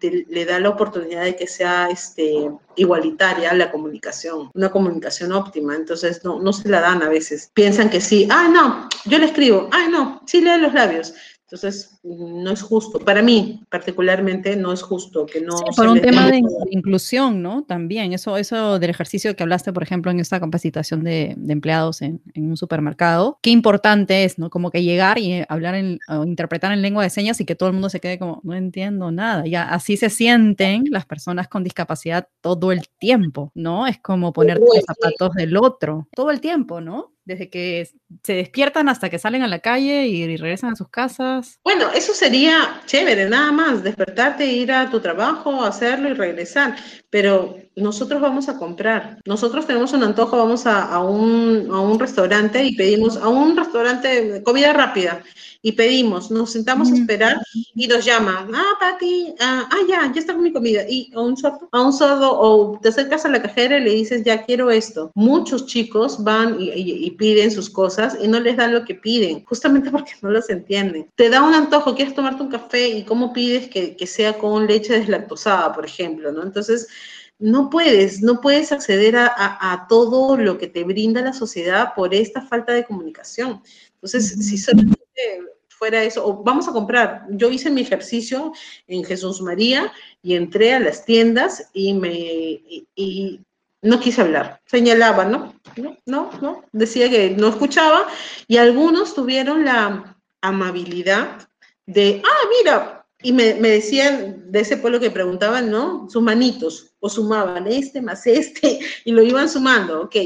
le 0.00 0.44
da 0.44 0.60
la 0.60 0.68
oportunidad 0.70 1.24
de 1.24 1.36
que 1.36 1.46
sea 1.46 1.88
este, 1.90 2.50
igualitaria 2.76 3.52
la 3.54 3.70
comunicación, 3.70 4.50
una 4.54 4.70
comunicación 4.70 5.32
óptima. 5.32 5.74
Entonces 5.74 6.24
no, 6.24 6.40
no 6.40 6.52
se 6.52 6.68
la 6.68 6.80
dan 6.80 7.02
a 7.02 7.08
veces. 7.08 7.50
Piensan 7.54 7.90
que 7.90 8.00
sí, 8.00 8.28
ah, 8.30 8.48
no, 8.48 8.88
yo 9.04 9.18
le 9.18 9.26
escribo, 9.26 9.68
ah, 9.72 9.88
no, 9.90 10.22
sí 10.26 10.40
lee 10.40 10.58
los 10.60 10.74
labios. 10.74 11.14
Entonces, 11.46 12.00
no 12.02 12.50
es 12.50 12.60
justo. 12.60 12.98
Para 12.98 13.22
mí, 13.22 13.62
particularmente, 13.70 14.56
no 14.56 14.72
es 14.72 14.82
justo 14.82 15.26
que 15.26 15.40
no. 15.40 15.54
por 15.76 15.86
un 15.86 16.00
tema 16.00 16.28
de 16.28 16.42
inclusión, 16.70 17.40
¿no? 17.40 17.62
También, 17.62 18.12
eso, 18.12 18.36
eso 18.36 18.80
del 18.80 18.90
ejercicio 18.90 19.36
que 19.36 19.44
hablaste, 19.44 19.72
por 19.72 19.84
ejemplo, 19.84 20.10
en 20.10 20.18
esta 20.18 20.40
capacitación 20.40 21.04
de, 21.04 21.36
empleados 21.46 22.02
en, 22.02 22.20
un 22.34 22.56
supermercado, 22.56 23.38
qué 23.42 23.50
importante 23.50 24.24
es, 24.24 24.40
¿no? 24.40 24.50
Como 24.50 24.72
que 24.72 24.82
llegar 24.82 25.18
y 25.18 25.44
hablar 25.48 25.76
en, 25.76 26.00
o 26.08 26.24
interpretar 26.24 26.72
en 26.72 26.82
lengua 26.82 27.04
de 27.04 27.10
señas 27.10 27.40
y 27.40 27.44
que 27.44 27.54
todo 27.54 27.68
el 27.68 27.74
mundo 27.74 27.90
se 27.90 28.00
quede 28.00 28.18
como, 28.18 28.40
no 28.42 28.56
entiendo 28.56 29.12
nada. 29.12 29.46
Ya 29.46 29.62
así 29.68 29.96
se 29.96 30.10
sienten 30.10 30.82
las 30.90 31.06
personas 31.06 31.46
con 31.46 31.62
discapacidad 31.62 32.26
todo 32.40 32.72
el 32.72 32.88
tiempo, 32.98 33.52
¿no? 33.54 33.86
Es 33.86 34.00
como 34.00 34.32
ponerte 34.32 34.64
los 34.64 34.84
zapatos 34.84 35.36
del 35.36 35.56
otro, 35.56 36.08
todo 36.12 36.32
el 36.32 36.40
tiempo, 36.40 36.80
¿no? 36.80 37.15
Desde 37.26 37.50
que 37.50 37.90
se 38.22 38.32
despiertan 38.32 38.88
hasta 38.88 39.10
que 39.10 39.18
salen 39.18 39.42
a 39.42 39.48
la 39.48 39.58
calle 39.58 40.06
y 40.06 40.36
regresan 40.36 40.72
a 40.72 40.76
sus 40.76 40.88
casas. 40.88 41.60
Bueno, 41.62 41.90
eso 41.92 42.14
sería 42.14 42.80
chévere, 42.86 43.28
nada 43.28 43.52
más, 43.52 43.82
despertarte, 43.82 44.46
ir 44.46 44.72
a 44.72 44.88
tu 44.88 45.00
trabajo, 45.00 45.62
hacerlo 45.64 46.08
y 46.08 46.14
regresar, 46.14 46.76
pero 47.10 47.58
nosotros 47.76 48.20
vamos 48.22 48.48
a 48.48 48.58
comprar, 48.58 49.18
nosotros 49.26 49.66
tenemos 49.66 49.92
un 49.92 50.02
antojo, 50.02 50.38
vamos 50.38 50.66
a, 50.66 50.98
un, 51.00 51.68
a 51.70 51.80
un 51.80 51.98
restaurante 51.98 52.64
y 52.64 52.74
pedimos, 52.74 53.16
a 53.18 53.28
un 53.28 53.56
restaurante 53.56 54.42
comida 54.42 54.72
rápida, 54.72 55.22
y 55.66 55.72
pedimos, 55.72 56.30
nos 56.30 56.52
sentamos 56.52 56.92
a 56.92 56.94
esperar 56.94 57.40
y 57.74 57.88
nos 57.88 58.04
llaman, 58.04 58.54
ah, 58.54 58.76
Pati, 58.78 59.34
ah, 59.40 59.68
ah, 59.68 59.78
ya, 59.88 60.12
ya 60.12 60.20
está 60.20 60.32
con 60.32 60.44
mi 60.44 60.52
comida. 60.52 60.82
Y 60.88 61.10
a 61.12 61.20
un 61.20 61.36
sordo, 61.36 61.68
a 61.72 61.82
un 61.82 61.92
sordo, 61.92 62.38
o 62.38 62.78
te 62.80 62.90
acercas 62.90 63.24
a 63.24 63.28
la 63.30 63.42
cajera 63.42 63.78
y 63.78 63.82
le 63.82 63.90
dices, 63.90 64.22
ya 64.22 64.44
quiero 64.44 64.70
esto. 64.70 65.10
Muchos 65.16 65.66
chicos 65.66 66.22
van 66.22 66.56
y, 66.60 67.10
piden 67.18 67.50
sus 67.50 67.68
cosas 67.68 68.16
y 68.22 68.28
no 68.28 68.38
les 68.38 68.56
dan 68.56 68.74
lo 68.74 68.84
que 68.84 68.94
piden, 68.94 69.44
justamente 69.44 69.90
porque 69.96 70.12
no 70.22 70.30
los 70.30 70.48
entienden. 70.50 71.10
Te 71.16 71.28
da 71.30 71.42
un 71.42 71.52
antojo, 71.52 71.96
quieres 71.96 72.14
tomarte 72.14 72.44
un 72.44 72.50
café 72.50 72.88
y 72.88 73.02
cómo 73.02 73.32
pides 73.32 73.68
que, 73.68 73.96
que 73.96 74.06
sea 74.06 74.38
con 74.38 74.68
leche 74.68 74.92
deslactosada, 74.92 75.72
por 75.72 75.84
ejemplo, 75.84 76.30
¿no? 76.30 76.44
Entonces, 76.44 76.86
no 77.38 77.68
puedes, 77.70 78.22
no 78.22 78.40
puedes 78.40 78.72
acceder 78.72 79.16
a, 79.16 79.32
a, 79.36 79.86
todo 79.88 80.36
lo 80.36 80.58
que 80.58 80.68
te 80.68 80.84
brinda 80.84 81.20
la 81.20 81.32
sociedad 81.32 81.92
por 81.94 82.14
esta 82.14 82.40
falta 82.42 82.72
de 82.72 82.84
comunicación. 82.84 83.62
Entonces, 83.94 84.46
si 84.46 84.56
solamente 84.56 85.00
fuera 85.68 86.02
eso, 86.02 86.26
o 86.26 86.42
vamos 86.42 86.66
a 86.68 86.72
comprar, 86.72 87.26
yo 87.30 87.50
hice 87.50 87.70
mi 87.70 87.82
ejercicio 87.82 88.52
en 88.86 89.04
Jesús 89.04 89.42
María 89.42 89.92
y 90.22 90.34
entré 90.34 90.72
a 90.72 90.80
las 90.80 91.04
tiendas 91.04 91.68
y 91.72 91.92
me, 91.92 92.10
y, 92.94 93.40
no 93.82 94.00
quise 94.00 94.22
hablar, 94.22 94.60
señalaba, 94.64 95.26
¿no? 95.26 95.54
No, 95.76 95.96
no, 96.06 96.30
no, 96.40 96.64
decía 96.72 97.10
que 97.10 97.30
no 97.30 97.48
escuchaba 97.48 98.08
y 98.48 98.56
algunos 98.56 99.14
tuvieron 99.14 99.64
la 99.64 100.16
amabilidad 100.40 101.48
de, 101.84 102.22
ah, 102.24 102.48
mira, 102.58 103.05
y 103.22 103.32
me, 103.32 103.54
me, 103.54 103.68
decían 103.70 104.50
de 104.52 104.60
ese 104.60 104.76
pueblo 104.76 105.00
que 105.00 105.10
preguntaban, 105.10 105.70
¿no? 105.70 106.08
Sus 106.10 106.22
manitos, 106.22 106.94
o 107.00 107.08
sumaban 107.08 107.66
este 107.66 108.00
más 108.02 108.26
este, 108.26 108.78
y 109.04 109.12
lo 109.12 109.22
iban 109.22 109.48
sumando, 109.48 110.02
ok. 110.02 110.16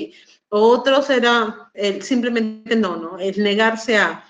Otros 0.49 1.09
era 1.11 1.71
el, 1.75 2.03
simplemente 2.03 2.75
no, 2.75 2.97
¿no? 2.97 3.19
El 3.19 3.41
negarse 3.43 3.97
a, 3.97 4.25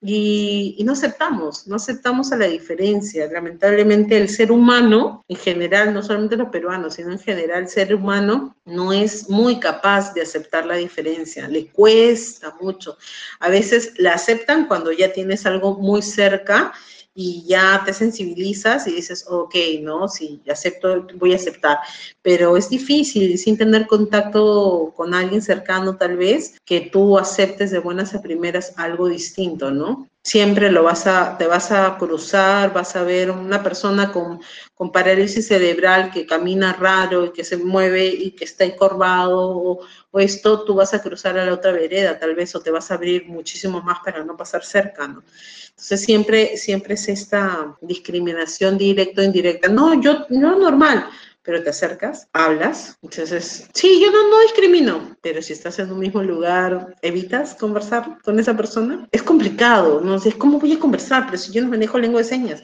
y, 0.00 0.82
no 0.84 0.92
aceptamos, 0.92 1.66
no 1.66 1.76
aceptamos 1.76 2.30
a 2.30 2.36
la 2.36 2.46
diferencia. 2.46 3.28
Lamentablemente 3.30 4.16
el 4.16 4.28
ser 4.28 4.52
humano, 4.52 5.24
en 5.26 5.36
general, 5.36 5.92
no 5.92 6.02
solamente 6.02 6.36
los 6.36 6.50
peruanos, 6.50 6.94
sino 6.94 7.12
en 7.12 7.18
general 7.18 7.64
el 7.64 7.68
ser 7.68 7.94
humano 7.94 8.56
no 8.64 8.92
es 8.92 9.28
muy 9.28 9.58
capaz 9.58 10.14
de 10.14 10.22
aceptar 10.22 10.66
la 10.66 10.76
diferencia, 10.76 11.48
le 11.48 11.68
cuesta 11.68 12.54
mucho. 12.60 12.98
A 13.40 13.48
veces 13.48 13.94
la 13.98 14.12
aceptan 14.12 14.66
cuando 14.66 14.92
ya 14.92 15.12
tienes 15.12 15.46
algo 15.46 15.78
muy 15.78 16.02
cerca 16.02 16.72
y 17.18 17.42
ya 17.46 17.82
te 17.84 17.94
sensibilizas 17.94 18.86
y 18.86 18.92
dices, 18.92 19.24
ok, 19.26 19.54
no, 19.80 20.06
sí, 20.06 20.42
acepto, 20.50 21.06
voy 21.14 21.32
a 21.32 21.36
aceptar. 21.36 21.78
Pero 22.20 22.58
es 22.58 22.68
difícil, 22.68 23.38
sin 23.38 23.56
tener 23.56 23.86
contacto 23.86 24.92
con 24.94 25.14
alguien 25.14 25.40
cercano 25.40 25.96
tal 25.96 26.18
vez, 26.18 26.60
que 26.66 26.82
tú 26.82 27.18
aceptes 27.18 27.70
de 27.70 27.78
buenas 27.78 28.14
a 28.14 28.20
primeras 28.20 28.74
algo 28.76 29.08
distinto, 29.08 29.70
¿no? 29.70 30.06
Siempre 30.26 30.72
lo 30.72 30.82
vas 30.82 31.06
a, 31.06 31.38
te 31.38 31.46
vas 31.46 31.70
a 31.70 31.96
cruzar, 31.96 32.72
vas 32.72 32.96
a 32.96 33.04
ver 33.04 33.30
una 33.30 33.62
persona 33.62 34.10
con, 34.10 34.40
con 34.74 34.90
parálisis 34.90 35.46
cerebral 35.46 36.10
que 36.10 36.26
camina 36.26 36.72
raro 36.72 37.26
y 37.26 37.32
que 37.32 37.44
se 37.44 37.56
mueve 37.56 38.08
y 38.08 38.32
que 38.32 38.44
está 38.44 38.64
encorvado 38.64 39.38
o, 39.38 40.18
esto, 40.18 40.64
tú 40.64 40.74
vas 40.74 40.94
a 40.94 41.02
cruzar 41.02 41.38
a 41.38 41.44
la 41.44 41.52
otra 41.52 41.70
vereda 41.70 42.18
tal 42.18 42.34
vez 42.34 42.52
o 42.56 42.60
te 42.60 42.72
vas 42.72 42.90
a 42.90 42.94
abrir 42.94 43.26
muchísimo 43.26 43.82
más 43.82 43.98
para 44.04 44.24
no 44.24 44.36
pasar 44.36 44.64
cerca, 44.64 45.06
¿no? 45.06 45.22
Entonces 45.68 46.00
siempre, 46.00 46.56
siempre 46.56 46.94
es 46.94 47.06
esta 47.08 47.76
discriminación 47.82 48.78
directa 48.78 49.20
o 49.20 49.24
indirecta. 49.24 49.68
No, 49.68 50.00
yo, 50.00 50.26
no 50.30 50.58
normal, 50.58 51.06
pero 51.46 51.62
te 51.62 51.70
acercas, 51.70 52.28
hablas. 52.32 52.98
Entonces, 53.02 53.68
sí, 53.72 54.00
yo 54.02 54.10
no, 54.10 54.28
no 54.28 54.40
discrimino, 54.40 55.16
pero 55.22 55.40
si 55.40 55.52
estás 55.52 55.78
en 55.78 55.92
un 55.92 56.00
mismo 56.00 56.22
lugar, 56.22 56.94
evitas 57.02 57.54
conversar 57.54 58.18
con 58.24 58.38
esa 58.40 58.56
persona. 58.56 59.06
Es 59.12 59.22
complicado, 59.22 60.00
¿no? 60.00 60.16
Es 60.16 60.34
como 60.34 60.58
voy 60.58 60.72
a 60.72 60.80
conversar, 60.80 61.26
pero 61.26 61.38
si 61.38 61.52
yo 61.52 61.62
no 61.62 61.68
manejo 61.68 61.98
lengua 61.98 62.20
de 62.20 62.28
señas 62.28 62.62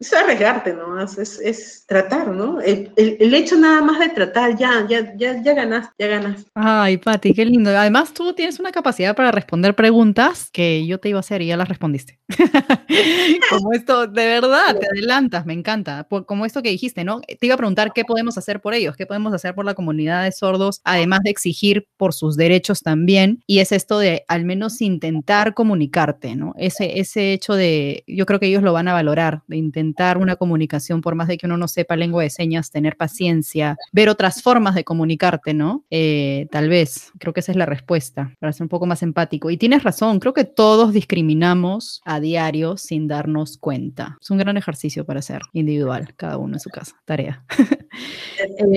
es 0.00 0.14
arriesgarte, 0.14 0.72
¿no? 0.72 0.98
Es, 0.98 1.18
es, 1.18 1.84
tratar, 1.86 2.28
¿no? 2.28 2.58
El, 2.62 2.90
el, 2.96 3.34
hecho 3.34 3.56
nada 3.56 3.82
más 3.82 3.98
de 3.98 4.08
tratar, 4.08 4.56
ya, 4.56 4.86
ya, 4.88 5.14
ya, 5.14 5.42
ya 5.42 5.52
ganas, 5.52 5.90
ya 5.98 6.06
ganas. 6.06 6.46
Ay, 6.54 6.96
Pati, 6.96 7.34
qué 7.34 7.44
lindo. 7.44 7.68
Además, 7.68 8.14
tú 8.14 8.32
tienes 8.32 8.58
una 8.58 8.72
capacidad 8.72 9.14
para 9.14 9.30
responder 9.30 9.74
preguntas 9.74 10.48
que 10.50 10.86
yo 10.86 10.98
te 10.98 11.10
iba 11.10 11.18
a 11.18 11.20
hacer 11.20 11.42
y 11.42 11.48
ya 11.48 11.58
las 11.58 11.68
respondiste. 11.68 12.18
como 13.50 13.74
esto, 13.74 14.06
de 14.06 14.26
verdad, 14.26 14.74
te 14.78 14.86
adelantas, 14.86 15.44
me 15.44 15.52
encanta. 15.52 16.08
Como 16.26 16.46
esto 16.46 16.62
que 16.62 16.70
dijiste, 16.70 17.04
¿no? 17.04 17.20
Te 17.20 17.44
iba 17.46 17.54
a 17.54 17.58
preguntar 17.58 17.92
qué 17.92 18.06
podemos 18.06 18.38
hacer 18.38 18.62
por 18.62 18.72
ellos, 18.72 18.96
qué 18.96 19.04
podemos 19.04 19.34
hacer 19.34 19.54
por 19.54 19.66
la 19.66 19.74
comunidad 19.74 20.24
de 20.24 20.32
sordos, 20.32 20.80
además 20.84 21.20
de 21.24 21.30
exigir 21.30 21.88
por 21.98 22.14
sus 22.14 22.38
derechos 22.38 22.82
también. 22.82 23.42
Y 23.46 23.58
es 23.58 23.70
esto 23.70 23.98
de 23.98 24.24
al 24.28 24.46
menos 24.46 24.80
intentar 24.80 25.52
comunicarte, 25.52 26.36
¿no? 26.36 26.54
Ese, 26.56 27.00
ese 27.00 27.34
hecho 27.34 27.52
de, 27.52 28.02
yo 28.06 28.24
creo 28.24 28.40
que 28.40 28.46
ellos 28.46 28.62
lo 28.62 28.72
van 28.72 28.88
a 28.88 28.94
valorar, 28.94 29.42
de 29.46 29.58
intentar 29.58 29.89
una 30.18 30.36
comunicación, 30.36 31.00
por 31.00 31.14
más 31.14 31.28
de 31.28 31.38
que 31.38 31.46
uno 31.46 31.56
no 31.56 31.68
sepa 31.68 31.96
lengua 31.96 32.22
de 32.22 32.30
señas, 32.30 32.70
tener 32.70 32.96
paciencia, 32.96 33.76
ver 33.92 34.08
otras 34.08 34.42
formas 34.42 34.74
de 34.74 34.84
comunicarte, 34.84 35.54
¿no? 35.54 35.84
Eh, 35.90 36.46
tal 36.50 36.68
vez, 36.68 37.12
creo 37.18 37.32
que 37.32 37.40
esa 37.40 37.52
es 37.52 37.56
la 37.56 37.66
respuesta, 37.66 38.34
para 38.38 38.52
ser 38.52 38.64
un 38.64 38.68
poco 38.68 38.86
más 38.86 39.02
empático. 39.02 39.50
Y 39.50 39.56
tienes 39.56 39.82
razón, 39.82 40.20
creo 40.20 40.34
que 40.34 40.44
todos 40.44 40.92
discriminamos 40.92 42.00
a 42.04 42.20
diario 42.20 42.76
sin 42.76 43.08
darnos 43.08 43.58
cuenta. 43.58 44.18
Es 44.20 44.30
un 44.30 44.38
gran 44.38 44.56
ejercicio 44.56 45.04
para 45.04 45.20
hacer 45.20 45.42
individual, 45.52 46.14
cada 46.16 46.36
uno 46.36 46.54
en 46.54 46.60
su 46.60 46.70
casa, 46.70 46.96
tarea. 47.04 47.44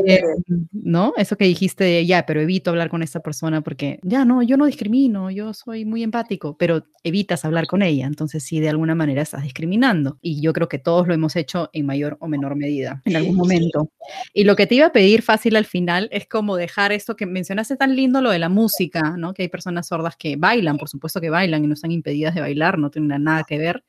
Eh, 0.05 0.21
¿No? 0.71 1.13
Eso 1.17 1.37
que 1.37 1.45
dijiste 1.45 1.83
de 1.83 2.05
ya, 2.05 2.25
pero 2.25 2.41
evito 2.41 2.71
hablar 2.71 2.89
con 2.89 3.03
esta 3.03 3.21
persona 3.21 3.61
porque 3.61 3.99
ya 4.03 4.25
no, 4.25 4.41
yo 4.41 4.57
no 4.57 4.65
discrimino, 4.65 5.31
yo 5.31 5.53
soy 5.53 5.85
muy 5.85 6.03
empático, 6.03 6.57
pero 6.57 6.85
evitas 7.03 7.45
hablar 7.45 7.67
con 7.67 7.81
ella, 7.81 8.05
entonces 8.05 8.43
sí, 8.43 8.59
de 8.59 8.69
alguna 8.69 8.95
manera 8.95 9.21
estás 9.21 9.43
discriminando. 9.43 10.17
Y 10.21 10.41
yo 10.41 10.53
creo 10.53 10.67
que 10.67 10.79
todos 10.79 11.02
lo 11.07 11.13
hemos 11.13 11.35
hecho 11.35 11.69
en 11.73 11.85
mayor 11.85 12.17
o 12.19 12.27
menor 12.27 12.55
medida 12.55 13.01
en 13.05 13.15
algún 13.15 13.35
momento. 13.35 13.91
Y 14.33 14.43
lo 14.43 14.55
que 14.55 14.67
te 14.67 14.75
iba 14.75 14.87
a 14.87 14.91
pedir 14.91 15.21
fácil 15.21 15.55
al 15.55 15.65
final 15.65 16.09
es 16.11 16.27
como 16.27 16.55
dejar 16.55 16.91
esto 16.91 17.15
que 17.15 17.25
mencionaste 17.25 17.75
tan 17.75 17.95
lindo, 17.95 18.21
lo 18.21 18.31
de 18.31 18.39
la 18.39 18.49
música, 18.49 19.15
¿no? 19.17 19.33
Que 19.33 19.43
hay 19.43 19.49
personas 19.49 19.87
sordas 19.87 20.15
que 20.17 20.35
bailan, 20.35 20.77
por 20.77 20.89
supuesto 20.89 21.21
que 21.21 21.29
bailan 21.29 21.63
y 21.63 21.67
no 21.67 21.73
están 21.73 21.91
impedidas 21.91 22.35
de 22.35 22.41
bailar, 22.41 22.77
no 22.77 22.89
tienen 22.89 23.23
nada 23.23 23.43
que 23.47 23.57
ver. 23.57 23.83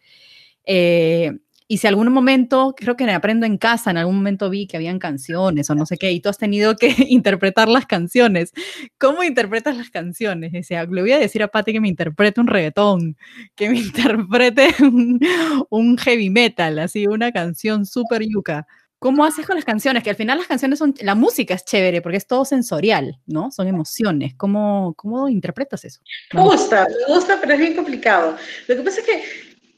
Eh, 0.66 1.32
y 1.66 1.78
si 1.78 1.86
algún 1.86 2.12
momento, 2.12 2.74
creo 2.76 2.94
que 2.94 3.04
en 3.04 3.10
Aprendo 3.10 3.46
en 3.46 3.56
Casa, 3.56 3.90
en 3.90 3.96
algún 3.96 4.16
momento 4.16 4.50
vi 4.50 4.66
que 4.66 4.76
habían 4.76 4.98
canciones 4.98 5.70
o 5.70 5.74
no 5.74 5.86
sé 5.86 5.96
qué, 5.96 6.12
y 6.12 6.20
tú 6.20 6.28
has 6.28 6.36
tenido 6.36 6.76
que 6.76 6.94
interpretar 7.08 7.68
las 7.68 7.86
canciones. 7.86 8.52
¿Cómo 8.98 9.22
interpretas 9.24 9.76
las 9.76 9.88
canciones? 9.88 10.52
O 10.54 10.62
sea, 10.62 10.84
le 10.84 11.00
voy 11.00 11.12
a 11.12 11.18
decir 11.18 11.42
a 11.42 11.48
Patti 11.48 11.72
que 11.72 11.80
me 11.80 11.88
interprete 11.88 12.40
un 12.40 12.48
reggaetón, 12.48 13.16
que 13.54 13.70
me 13.70 13.78
interprete 13.80 14.74
un, 14.80 15.96
heavy 15.98 16.28
metal, 16.28 16.78
así, 16.80 17.06
una 17.06 17.32
canción 17.32 17.86
súper 17.86 18.22
yuca. 18.26 18.66
¿Cómo 18.98 19.24
haces 19.24 19.46
con 19.46 19.56
las 19.56 19.64
canciones? 19.64 20.02
Que 20.02 20.10
al 20.10 20.16
final 20.16 20.38
las 20.38 20.46
canciones 20.46 20.78
son, 20.78 20.94
la 21.00 21.14
música 21.14 21.54
es 21.54 21.64
chévere 21.64 22.00
porque 22.00 22.16
es 22.18 22.26
todo 22.26 22.44
sensorial, 22.44 23.20
¿no? 23.26 23.50
Son 23.50 23.68
emociones. 23.68 24.34
¿Cómo, 24.34 24.94
cómo 24.96 25.28
interpretas 25.28 25.84
eso? 25.84 26.00
Me 26.32 26.42
gusta, 26.42 26.86
me 27.08 27.14
gusta, 27.14 27.38
pero 27.40 27.54
es 27.54 27.58
bien 27.58 27.74
complicado. 27.74 28.36
Lo 28.66 28.76
que 28.76 28.82
pasa 28.82 29.00
es 29.00 29.06
que 29.06 29.22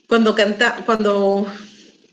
cuando 0.08 0.34
canta, 0.34 0.76
cuando 0.86 1.46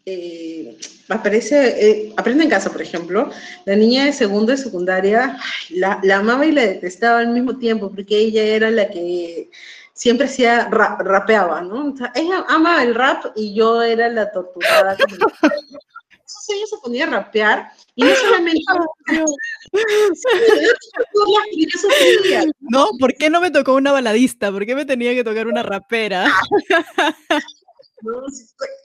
eh, 0.06 0.78
aparece, 1.10 1.90
eh, 1.90 2.14
aprende 2.18 2.44
en 2.44 2.50
casa, 2.50 2.70
por 2.70 2.82
ejemplo, 2.82 3.30
la 3.66 3.76
niña 3.76 4.06
de 4.06 4.14
segundo 4.14 4.54
y 4.54 4.58
secundaria 4.58 5.38
la, 5.70 6.00
la, 6.04 6.18
amaba 6.18 6.46
y 6.46 6.52
la 6.52 6.64
detestaba 6.64 7.20
al 7.20 7.30
mismo 7.30 7.58
tiempo, 7.58 7.90
porque 7.90 8.18
ella 8.18 8.44
era 8.44 8.70
la 8.70 8.90
que 8.90 9.50
siempre 9.94 10.28
hacía, 10.28 10.68
rapeaba, 10.70 11.62
¿no? 11.62 11.94
ella 12.16 12.46
amaba 12.50 12.84
el 12.84 12.96
rap 12.96 13.28
y 13.36 13.56
yo 13.56 13.82
era 13.82 14.10
la 14.10 14.32
torturada. 14.32 14.98
Entonces 15.00 16.50
ella 16.50 16.66
se 16.70 16.78
ponía 16.82 17.06
a 17.06 17.10
rapear 17.10 17.72
y 17.96 18.04
no 18.04 18.16
solamente... 18.16 18.62
no, 22.60 22.90
¿por 23.00 23.14
qué 23.16 23.30
no 23.30 23.40
me 23.40 23.52
tocó 23.52 23.76
una 23.76 23.92
baladista? 23.92 24.52
¿Por 24.52 24.66
qué 24.66 24.76
me 24.76 24.86
tenía 24.86 25.14
que 25.14 25.24
tocar 25.24 25.48
una 25.48 25.64
rapera? 25.64 26.26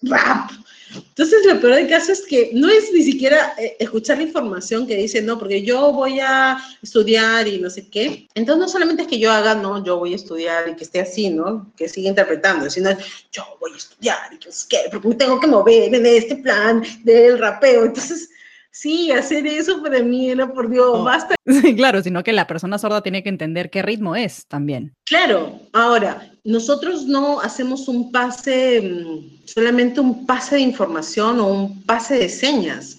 rap. 0.03 0.51
Entonces, 0.95 1.45
lo 1.45 1.61
peor 1.61 1.75
del 1.75 1.89
caso 1.89 2.13
es 2.13 2.23
que 2.23 2.51
no 2.55 2.69
es 2.69 2.93
ni 2.93 3.03
siquiera 3.03 3.55
eh, 3.59 3.77
escuchar 3.79 4.19
la 4.19 4.25
información 4.25 4.87
que 4.87 4.97
dice, 4.97 5.21
no, 5.21 5.39
porque 5.39 5.63
yo 5.63 5.93
voy 5.93 6.21
a 6.21 6.59
estudiar 6.83 7.47
y 7.47 7.59
no 7.59 7.69
sé 7.69 7.89
qué. 7.89 8.29
Entonces, 8.35 8.61
no 8.61 8.69
solamente 8.69 9.03
es 9.03 9.09
que 9.09 9.19
yo 9.19 9.31
haga, 9.31 9.55
no, 9.55 9.85
yo 9.85 9.99
voy 9.99 10.13
a 10.13 10.17
estudiar 10.17 10.69
y 10.69 10.77
que 10.77 10.85
esté 10.85 11.01
así, 11.01 11.31
¿no? 11.31 11.71
Que 11.77 11.89
siga 11.89 12.09
interpretando, 12.09 12.71
sino 12.71 12.91
yo 13.33 13.45
voy 13.61 13.73
a 13.73 13.77
estudiar 13.77 14.33
y 14.33 14.39
que 14.39 14.49
es 14.49 14.65
que, 14.65 14.79
porque 14.91 15.09
me 15.09 15.15
tengo 15.15 15.41
que 15.41 15.47
mover 15.47 15.95
en 15.95 16.07
este 16.07 16.37
plan 16.37 16.83
del 17.05 17.39
rapeo. 17.39 17.85
Entonces, 17.85 18.28
Sí, 18.71 19.11
hacer 19.11 19.47
eso 19.47 19.83
para 19.83 20.03
mí 20.03 20.31
era 20.31 20.53
por 20.53 20.71
Dios, 20.71 21.05
basta. 21.05 21.35
Sí, 21.49 21.75
claro, 21.75 22.03
sino 22.03 22.23
que 22.23 22.33
la 22.33 22.47
persona 22.47 22.79
sorda 22.79 23.03
tiene 23.03 23.23
que 23.23 23.31
entender 23.31 23.71
qué 23.71 23.81
ritmo 23.81 24.15
es 24.15 24.47
también. 24.47 24.95
Claro, 25.07 25.61
ahora, 25.73 26.31
nosotros 26.45 27.07
no 27.07 27.41
hacemos 27.41 27.89
un 27.89 28.13
pase, 28.13 28.81
mm, 28.83 29.47
solamente 29.47 30.01
un 30.01 30.27
pase 30.27 30.57
de 30.57 30.61
información 30.61 31.41
o 31.41 31.47
un 31.47 31.83
pase 31.85 32.19
de 32.19 32.29
señas. 32.29 32.98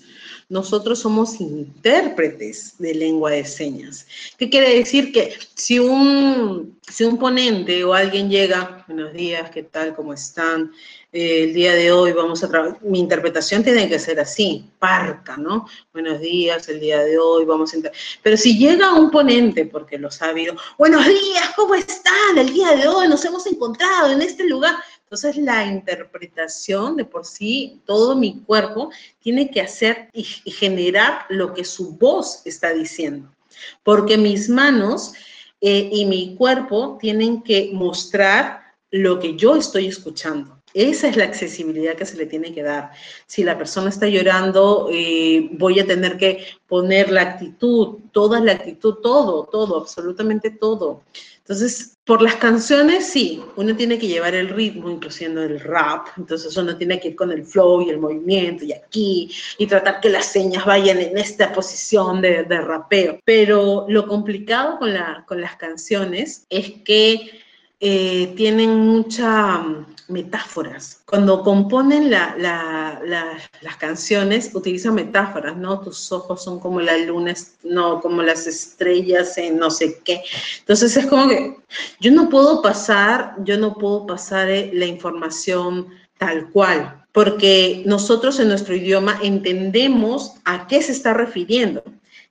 Nosotros 0.50 0.98
somos 0.98 1.40
intérpretes 1.40 2.74
de 2.80 2.96
lengua 2.96 3.30
de 3.30 3.46
señas. 3.46 4.08
¿Qué 4.36 4.50
quiere 4.50 4.80
decir? 4.80 5.12
Que 5.12 5.38
si 5.54 5.78
un, 5.78 6.80
si 6.88 7.04
un 7.04 7.20
ponente 7.20 7.84
o 7.84 7.94
alguien 7.94 8.32
llega, 8.32 8.84
buenos 8.88 9.14
días, 9.14 9.52
¿qué 9.52 9.62
tal? 9.62 9.96
¿Cómo 9.96 10.12
están? 10.12 10.72
Eh, 11.12 11.44
el 11.44 11.54
día 11.54 11.74
de 11.76 11.92
hoy 11.92 12.14
vamos 12.14 12.44
a 12.44 12.50
trabajar, 12.50 12.80
mi 12.82 13.00
interpretación 13.00 13.64
tiene 13.64 13.88
que 13.88 14.00
ser 14.00 14.20
así, 14.20 14.66
parca, 14.80 15.38
¿no? 15.38 15.68
Buenos 15.94 16.20
días, 16.20 16.68
el 16.68 16.80
día 16.80 17.00
de 17.02 17.20
hoy 17.20 17.46
vamos 17.46 17.72
a... 17.76 17.78
Pero 18.24 18.36
si 18.36 18.58
llega 18.58 18.94
un 18.94 19.12
ponente, 19.12 19.66
porque 19.66 20.00
lo 20.00 20.10
ha 20.20 20.26
habido, 20.26 20.56
buenos 20.80 21.06
días, 21.06 21.52
¿cómo 21.56 21.76
están? 21.76 22.38
El 22.38 22.52
día 22.52 22.72
de 22.76 22.88
hoy 22.88 23.08
nos 23.08 23.24
hemos 23.24 23.46
encontrado 23.46 24.12
en 24.12 24.24
este 24.24 24.48
lugar. 24.48 24.76
Entonces 25.12 25.38
la 25.38 25.66
interpretación 25.66 26.96
de 26.96 27.04
por 27.04 27.26
sí, 27.26 27.82
todo 27.88 28.16
mi 28.16 28.42
cuerpo 28.42 28.92
tiene 29.20 29.50
que 29.50 29.60
hacer 29.60 30.08
y 30.14 30.24
generar 30.24 31.26
lo 31.30 31.52
que 31.56 31.64
su 31.64 31.94
voz 31.98 32.44
está 32.46 32.74
diciendo, 32.74 33.34
porque 33.82 34.20
mis 34.20 34.50
manos 34.50 35.14
eh, 35.62 35.90
y 35.92 36.06
mi 36.06 36.36
cuerpo 36.36 37.00
tienen 37.02 37.42
que 37.42 37.72
mostrar 37.74 38.62
lo 38.92 39.20
que 39.20 39.36
yo 39.36 39.56
estoy 39.56 39.88
escuchando. 39.88 40.62
Esa 40.76 41.08
es 41.08 41.18
la 41.18 41.24
accesibilidad 41.24 41.96
que 41.96 42.06
se 42.06 42.16
le 42.16 42.28
tiene 42.28 42.54
que 42.54 42.62
dar. 42.62 42.92
Si 43.26 43.44
la 43.44 43.58
persona 43.58 43.90
está 43.90 44.08
llorando, 44.08 44.90
eh, 44.92 45.50
voy 45.54 45.80
a 45.80 45.88
tener 45.88 46.18
que 46.18 46.46
poner 46.68 47.12
la 47.12 47.22
actitud, 47.24 47.98
toda 48.12 48.40
la 48.40 48.52
actitud, 48.52 48.98
todo, 49.02 49.46
todo, 49.46 49.78
absolutamente 49.78 50.52
todo. 50.52 51.02
Entonces, 51.50 51.98
por 52.06 52.22
las 52.22 52.36
canciones, 52.36 53.08
sí, 53.08 53.42
uno 53.56 53.76
tiene 53.76 53.98
que 53.98 54.08
llevar 54.08 54.36
el 54.36 54.50
ritmo, 54.50 54.88
incluyendo 54.88 55.42
el 55.42 55.60
rap. 55.60 56.10
Entonces, 56.16 56.56
uno 56.56 56.78
tiene 56.78 57.00
que 57.00 57.08
ir 57.08 57.16
con 57.16 57.32
el 57.32 57.44
flow 57.44 57.82
y 57.82 57.90
el 57.90 57.98
movimiento 57.98 58.66
y 58.66 58.72
aquí, 58.72 59.32
y 59.58 59.66
tratar 59.66 60.00
que 60.00 60.10
las 60.10 60.28
señas 60.28 60.64
vayan 60.64 61.00
en 61.00 61.18
esta 61.18 61.52
posición 61.52 62.22
de, 62.22 62.44
de 62.44 62.62
rapeo. 62.62 63.20
Pero 63.26 63.88
lo 63.90 64.06
complicado 64.08 64.78
con, 64.78 64.94
la, 64.94 65.26
con 65.28 65.42
las 65.42 65.56
canciones 65.56 66.46
es 66.52 66.72
que 66.86 67.42
eh, 67.82 68.34
tienen 68.36 68.78
muchas 68.78 69.62
mm, 69.64 69.86
metáforas. 70.10 71.02
Cuando 71.06 71.44
componen 71.44 72.12
las 72.12 73.78
canciones, 73.78 74.52
utilizan 74.54 74.96
metáforas, 74.96 75.56
¿no? 75.56 75.80
Tus 75.80 76.12
ojos 76.12 76.44
son 76.44 76.60
como 76.60 76.82
la 76.82 76.98
luna, 76.98 77.34
no, 77.64 78.02
como 78.02 78.22
las 78.22 78.48
estrellas 78.48 79.38
en 79.38 79.58
no 79.58 79.72
sé 79.72 80.02
qué. 80.04 80.22
Entonces 80.60 80.98
es 80.98 81.06
como 81.06 81.30
que 81.30 81.56
yo 82.02 82.12
no 82.12 82.28
puedo 82.28 82.62
pasar, 82.62 83.36
yo 83.46 83.58
no 83.58 83.76
puedo 83.76 84.06
pasar 84.06 84.50
eh, 84.50 84.72
la 84.74 84.86
información 84.86 85.88
tal 86.18 86.50
cual, 86.50 87.06
porque 87.14 87.84
nosotros 87.86 88.40
en 88.42 88.50
nuestro 88.50 88.76
idioma 88.76 89.20
entendemos 89.24 90.34
a 90.44 90.68
qué 90.68 90.82
se 90.82 90.92
está 90.92 91.14
refiriendo. 91.14 91.82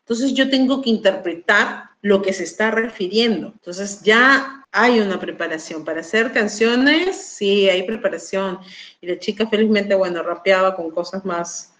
Entonces 0.01 0.34
yo 0.34 0.51
tengo 0.51 0.82
que 0.82 0.90
interpretar 0.90 1.84
lo 2.03 2.20
que 2.20 2.34
se 2.34 2.44
está 2.44 2.70
refiriendo. 2.70 3.49
Entonces 3.55 4.03
ya 4.03 4.57
hay 4.72 5.00
una 5.00 5.18
preparación. 5.18 5.84
Para 5.84 6.00
hacer 6.00 6.32
canciones, 6.32 7.20
sí, 7.22 7.68
hay 7.68 7.82
preparación. 7.84 8.58
Y 9.00 9.06
la 9.06 9.18
chica 9.18 9.46
felizmente, 9.46 9.94
bueno, 9.94 10.22
rapeaba 10.22 10.76
con 10.76 10.90
cosas 10.90 11.24
más, 11.24 11.72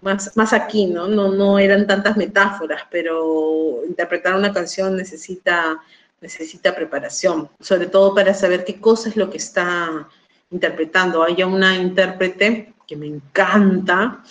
más, 0.00 0.36
más 0.36 0.52
aquí, 0.52 0.86
¿no? 0.86 1.08
¿no? 1.08 1.32
No 1.32 1.58
eran 1.58 1.86
tantas 1.86 2.16
metáforas, 2.16 2.82
pero 2.90 3.80
interpretar 3.86 4.34
una 4.34 4.52
canción 4.52 4.96
necesita, 4.96 5.80
necesita 6.20 6.74
preparación, 6.74 7.48
sobre 7.60 7.86
todo 7.86 8.14
para 8.14 8.34
saber 8.34 8.64
qué 8.64 8.80
cosa 8.80 9.08
es 9.08 9.16
lo 9.16 9.30
que 9.30 9.38
está 9.38 10.08
interpretando. 10.50 11.22
Hay 11.22 11.42
una 11.42 11.76
intérprete 11.76 12.74
que 12.86 12.96
me 12.96 13.06
encanta, 13.06 14.22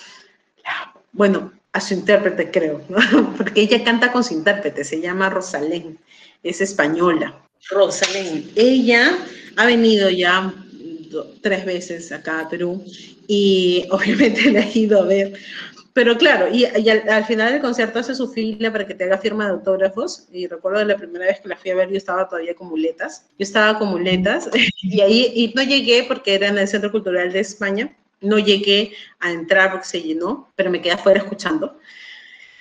bueno, 1.12 1.52
a 1.74 1.80
su 1.80 1.94
intérprete 1.94 2.50
creo, 2.50 2.82
porque 3.38 3.62
ella 3.62 3.84
canta 3.84 4.12
con 4.12 4.24
su 4.24 4.34
intérprete, 4.34 4.84
se 4.84 5.00
llama 5.00 5.30
Rosalén, 5.30 6.00
es 6.42 6.62
española. 6.62 7.47
Rosalén, 7.70 8.50
ella 8.56 9.18
ha 9.56 9.66
venido 9.66 10.10
ya 10.10 10.54
tres 11.42 11.66
veces 11.66 12.12
acá 12.12 12.42
a 12.42 12.50
Perú 12.50 12.84
y 13.28 13.86
obviamente 13.92 14.52
la 14.52 14.62
he 14.62 14.80
ido 14.80 15.02
a 15.02 15.06
ver. 15.06 15.34
Pero 15.94 16.16
claro, 16.16 16.48
y, 16.54 16.64
al, 16.64 17.26
final 17.26 17.54
del 17.54 17.62
concierto 17.62 17.98
hace 17.98 18.14
su 18.14 18.32
fila 18.32 18.72
para 18.72 18.86
que 18.86 18.94
te 18.94 19.06
haga 19.06 19.18
firma 19.18 19.46
de 19.46 19.54
autógrafos. 19.54 20.28
Y 20.32 20.46
recuerdo 20.46 20.86
la 20.86 20.96
primera 20.96 21.26
vez 21.26 21.40
que 21.40 21.48
la 21.48 21.58
fui 21.58 21.72
a 21.72 21.76
ver, 21.76 21.90
yo 21.90 21.98
estaba 21.98 22.30
todavía 22.30 22.54
con 22.54 22.70
muletas. 22.70 23.26
Yo 23.32 23.44
estaba 23.44 23.80
con 23.80 23.90
muletas 23.90 24.48
y 24.84 25.02
ahí 25.02 25.52
no 25.56 25.64
llegué 25.64 26.06
porque 26.08 26.36
era 26.36 26.50
en 26.50 26.60
el 26.60 26.68
Centro 26.68 26.92
Cultural 26.92 27.32
de 27.32 27.40
España. 27.40 27.98
No 28.22 28.38
llegué 28.38 28.94
a 29.20 29.32
entrar 29.32 29.72
porque 29.72 29.88
se 29.88 30.04
llenó, 30.04 30.52
pero 30.56 30.70
me 30.70 30.84
quedé 30.84 30.94
afuera 30.94 31.22
escuchando. 31.22 31.80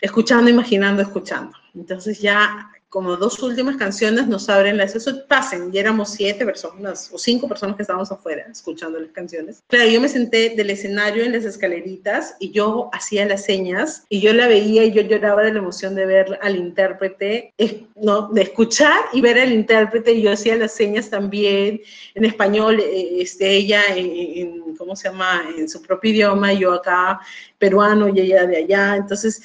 Escuchando, 0.01 0.49
imaginando, 0.49 1.03
escuchando. 1.03 1.59
Entonces 1.75 2.19
ya 2.19 2.71
como 2.89 3.17
dos 3.17 3.43
últimas 3.43 3.77
canciones 3.77 4.27
nos 4.27 4.49
abren 4.49 4.77
las 4.77 4.95
eso 4.95 5.27
pasen 5.27 5.71
y 5.73 5.79
éramos 5.79 6.11
siete 6.11 6.45
personas 6.45 7.11
o 7.13 7.19
cinco 7.19 7.49
personas 7.49 7.77
que 7.77 7.83
estábamos 7.83 8.11
afuera 8.13 8.47
escuchando 8.51 8.99
las 8.99 9.11
canciones. 9.11 9.63
Claro 9.67 9.91
yo 9.91 10.01
me 10.01 10.09
senté 10.09 10.51
del 10.51 10.71
escenario 10.71 11.25
en 11.25 11.33
las 11.33 11.45
escaleritas 11.45 12.37
y 12.39 12.53
yo 12.53 12.89
hacía 12.93 13.27
las 13.27 13.45
señas 13.45 14.05
y 14.09 14.21
yo 14.21 14.33
la 14.33 14.47
veía 14.47 14.85
y 14.85 14.93
yo 14.93 15.03
lloraba 15.03 15.43
de 15.43 15.53
la 15.53 15.59
emoción 15.59 15.95
de 15.95 16.07
ver 16.07 16.39
al 16.43 16.57
intérprete 16.57 17.53
no 17.97 18.29
de 18.29 18.43
escuchar 18.43 18.97
y 19.13 19.21
ver 19.21 19.39
al 19.39 19.53
intérprete 19.53 20.13
y 20.13 20.23
yo 20.23 20.33
hacía 20.33 20.57
las 20.57 20.73
señas 20.73 21.11
también 21.11 21.81
en 22.15 22.25
español 22.25 22.81
eh, 22.81 23.21
este 23.21 23.51
ella 23.51 23.83
en, 23.95 24.75
cómo 24.77 24.95
se 24.95 25.09
llama 25.09 25.43
en 25.57 25.69
su 25.69 25.83
propio 25.83 26.11
idioma 26.11 26.53
yo 26.53 26.73
acá 26.73 27.21
peruano 27.59 28.09
y 28.09 28.21
ella 28.21 28.47
de 28.47 28.59
allá. 28.59 28.97
Entonces 28.97 29.43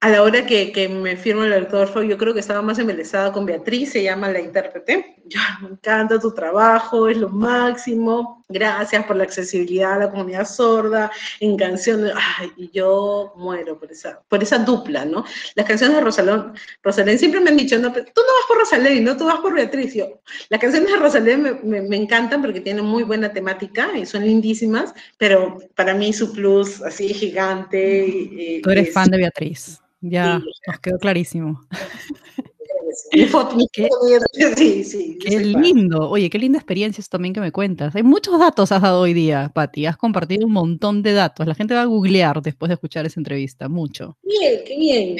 a 0.00 0.10
la 0.10 0.22
hora 0.22 0.46
que, 0.46 0.70
que, 0.70 0.88
me 0.88 1.16
firma 1.16 1.44
el 1.44 1.52
autógrafo, 1.52 2.02
yo 2.02 2.16
creo 2.16 2.32
que 2.32 2.38
estaba 2.38 2.62
más 2.62 2.78
embelesada 2.78 3.32
con 3.32 3.44
Beatriz, 3.44 3.90
se 3.90 4.04
llama 4.04 4.30
la 4.30 4.38
intérprete. 4.38 5.16
Yo, 5.24 5.40
me 5.60 5.70
encanta 5.70 6.20
tu 6.20 6.32
trabajo, 6.32 7.08
es 7.08 7.16
lo 7.16 7.28
máximo. 7.28 8.44
Gracias 8.48 9.04
por 9.04 9.16
la 9.16 9.24
accesibilidad 9.24 9.94
a 9.94 9.98
la 9.98 10.10
comunidad 10.10 10.46
sorda 10.46 11.10
en 11.40 11.56
canciones. 11.56 12.12
Ay, 12.14 12.52
y 12.56 12.70
yo 12.70 13.32
muero 13.36 13.78
por 13.78 13.90
esa, 13.90 14.22
por 14.28 14.40
esa 14.40 14.58
dupla, 14.58 15.04
¿no? 15.04 15.24
Las 15.56 15.66
canciones 15.66 15.96
de 15.96 16.02
Rosalén, 16.02 16.52
Rosalén 16.80 17.18
siempre 17.18 17.40
me 17.40 17.50
han 17.50 17.56
dicho, 17.56 17.76
no, 17.78 17.92
tú 17.92 17.98
no 17.98 18.04
vas 18.04 18.46
por 18.46 18.58
Rosalén, 18.58 19.02
no, 19.02 19.16
tú 19.16 19.26
vas 19.26 19.40
por 19.40 19.52
Beatriz. 19.52 19.94
Yo, 19.94 20.20
las 20.48 20.60
canciones 20.60 20.92
de 20.92 20.96
Rosalén 20.96 21.42
me, 21.42 21.54
me, 21.54 21.82
me 21.82 21.96
encantan 21.96 22.40
porque 22.40 22.60
tienen 22.60 22.84
muy 22.84 23.02
buena 23.02 23.32
temática 23.32 23.90
y 23.98 24.06
son 24.06 24.24
lindísimas, 24.24 24.94
pero 25.18 25.58
para 25.74 25.92
mí 25.92 26.12
su 26.12 26.32
plus 26.32 26.80
así 26.82 27.12
gigante. 27.12 28.06
Eh, 28.06 28.60
tú 28.62 28.70
eres 28.70 28.92
fan 28.92 29.10
de 29.10 29.18
Beatriz. 29.18 29.80
Ya, 30.00 30.40
nos 30.66 30.80
quedó 30.80 30.98
clarísimo. 30.98 31.60
sí, 34.56 34.84
sí, 34.84 35.18
qué 35.20 35.40
lindo. 35.40 36.08
Oye, 36.08 36.30
qué 36.30 36.38
linda 36.38 36.58
experiencia 36.58 37.00
eso 37.00 37.08
también 37.10 37.34
que 37.34 37.40
me 37.40 37.52
cuentas. 37.52 37.94
Hay 37.94 38.02
muchos 38.02 38.38
datos 38.38 38.72
has 38.72 38.82
dado 38.82 39.00
hoy 39.00 39.14
día, 39.14 39.50
Patti. 39.54 39.86
Has 39.86 39.96
compartido 39.96 40.46
un 40.46 40.52
montón 40.52 41.02
de 41.02 41.12
datos. 41.12 41.46
La 41.46 41.54
gente 41.54 41.74
va 41.74 41.82
a 41.82 41.86
googlear 41.86 42.42
después 42.42 42.68
de 42.68 42.74
escuchar 42.74 43.06
esa 43.06 43.20
entrevista, 43.20 43.68
mucho. 43.68 44.16
Bien, 44.22 44.60
qué 44.66 44.76
bien. 44.76 45.16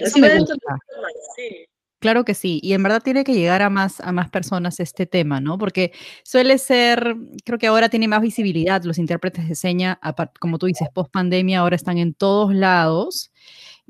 Claro 2.01 2.25
que 2.25 2.35
sí, 2.35 2.61
y 2.63 2.75
en 2.75 2.83
verdad 2.85 3.03
tiene 3.03 3.25
que 3.25 3.35
llegar 3.35 3.61
a 3.61 3.71
más, 3.71 4.01
a 4.01 4.13
más 4.13 4.31
personas 4.31 4.79
este 4.79 5.05
tema, 5.07 5.41
¿no? 5.41 5.59
Porque 5.59 5.91
suele 6.23 6.59
ser, 6.59 7.17
creo 7.45 7.59
que 7.59 7.67
ahora 7.67 7.89
tiene 7.89 8.07
más 8.07 8.23
visibilidad, 8.23 8.85
los 8.85 8.99
intérpretes 8.99 9.49
de 9.49 9.57
seña, 9.57 9.99
como 10.39 10.59
tú 10.59 10.67
dices, 10.67 10.87
post 10.95 11.11
pandemia, 11.11 11.59
ahora 11.59 11.75
están 11.75 11.99
en 11.99 12.15
todos 12.15 12.55
lados 12.55 13.33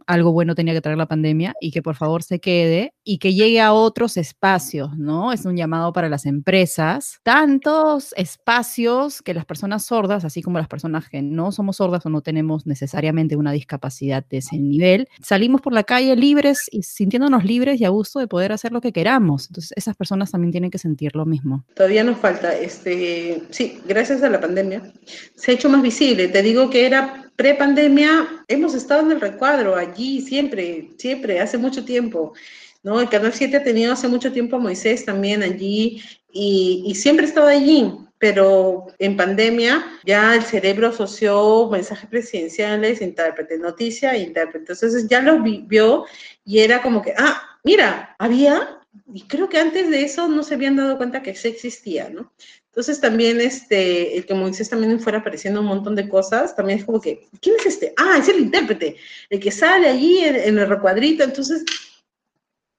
algo 0.07 0.33
bueno 0.33 0.55
tenía 0.55 0.75
que 0.75 0.81
traer 0.81 0.99
la 0.99 1.07
pandemia 1.07 1.55
y 1.61 1.71
que 1.71 1.83
por 1.83 1.97
favor 1.97 2.23
se 2.23 2.41
quede 2.41 2.95
y 3.05 3.19
que 3.19 3.35
llegue 3.35 3.61
a 3.61 3.73
otros 3.73 4.17
espacios, 4.17 4.97
¿no? 4.97 5.33
Es 5.33 5.45
un 5.45 5.57
llamado 5.57 5.93
para 5.93 6.09
las 6.09 6.27
empresas, 6.27 7.21
tantos 7.23 8.13
espacios 8.17 9.23
que 9.23 9.35
las 9.35 9.45
personas 9.45 9.85
sordas, 9.85 10.25
así 10.25 10.43
como 10.43 10.59
las 10.59 10.69
personas 10.69 11.09
que 11.09 11.23
no 11.23 11.53
somos 11.53 11.77
sordas 11.77 12.05
o 12.07 12.11
no 12.11 12.21
tenemos 12.21 12.67
necesariamente 12.67 13.37
una 13.37 13.53
discapacidad 13.53 14.25
de 14.29 14.39
ese 14.39 14.59
nivel, 14.59 15.09
salimos 15.23 15.61
por 15.61 15.73
la 15.73 15.85
calle 15.85 16.17
libres 16.17 16.69
y 16.71 16.83
sintiéndonos 16.83 17.45
libres 17.45 17.81
y 17.81 17.85
a 17.85 17.89
gusto 17.89 18.19
de 18.19 18.27
poder 18.27 18.53
hacer 18.53 18.73
lo 18.73 18.81
que 18.81 18.93
queramos. 18.93 19.49
Entonces, 19.49 19.73
esas 19.77 19.97
personas 19.97 20.31
también 20.31 20.53
tienen 20.53 20.71
que 20.71 20.79
sentir 20.79 21.15
lo 21.15 21.27
mismo. 21.27 21.65
Todavía 21.75 22.05
nos 22.05 22.19
falta, 22.19 22.55
este, 22.55 23.43
sí, 23.51 23.81
gracias 23.87 24.23
a 24.23 24.31
la 24.31 24.41
pandemia, 24.41 24.93
se 25.35 25.51
ha 25.51 25.55
hecho 25.55 25.69
más 25.69 25.83
visible. 25.83 26.29
Te 26.29 26.43
digo 26.43 26.71
que 26.71 26.87
era 26.87 27.28
pre-pandemia 27.39 28.45
hemos 28.49 28.75
estado 28.75 29.03
en 29.03 29.13
el 29.13 29.21
recuadro 29.21 29.77
allí 29.77 30.21
siempre, 30.21 30.91
siempre, 30.99 31.39
hace 31.39 31.57
mucho 31.57 31.85
tiempo. 31.85 32.35
¿no? 32.83 33.01
El 33.01 33.09
Canal 33.09 33.33
7 33.33 33.57
ha 33.57 33.63
tenido 33.63 33.93
hace 33.93 34.09
mucho 34.09 34.33
tiempo 34.33 34.57
a 34.57 34.59
Moisés 34.59 35.05
también 35.05 35.45
allí 35.45 36.03
y, 36.33 36.93
siempre 36.97 37.27
he 37.27 37.29
estado 37.29 37.47
allí, 37.47 37.95
pero 38.19 38.89
en 38.99 39.17
pandemia 39.17 39.87
ya 40.05 40.35
el 40.35 40.43
cerebro 40.43 40.89
asoció 40.89 41.69
mensajes 41.71 42.11
presidenciales, 42.11 43.01
intérprete, 43.01 43.57
noticia, 43.57 44.17
intérprete. 44.17 44.73
Entonces 44.73 45.07
ya 45.09 45.21
los 45.21 45.41
vio 45.69 46.07
y 46.45 46.59
era 46.59 46.83
como 46.83 47.03
que, 47.03 47.15
ah, 47.17 47.41
mira, 47.63 48.17
había, 48.19 48.81
y 49.15 49.23
creo 49.29 49.49
que 49.49 49.59
antes 49.59 49.89
de 49.91 50.03
eso 50.03 50.27
no 50.27 50.43
se 50.43 50.55
habían 50.55 50.75
dado 50.75 50.97
cuenta 50.97 51.23
que 51.23 51.37
sí 51.37 51.47
existía, 51.47 52.11
¿no? 52.11 52.33
Entonces 52.79 53.01
también 53.01 53.41
este, 53.41 54.17
el 54.17 54.25
que 54.25 54.35
Moisés 54.35 54.71
también 54.71 55.01
fuera 55.01 55.19
apareciendo 55.19 55.63
un 55.63 55.67
montón 55.67 55.97
de 55.97 56.09
cosas, 56.09 56.55
también 56.55 56.79
es 56.79 56.85
como 56.85 57.01
que, 57.01 57.27
¿quién 57.41 57.57
es 57.57 57.67
este? 57.67 57.93
Ah, 57.97 58.19
es 58.21 58.29
el 58.29 58.39
intérprete, 58.39 58.97
el 59.29 59.41
que 59.41 59.51
sale 59.51 59.89
allí 59.89 60.21
en, 60.21 60.57
el 60.57 60.69
recuadrito. 60.69 61.25
Entonces, 61.25 61.65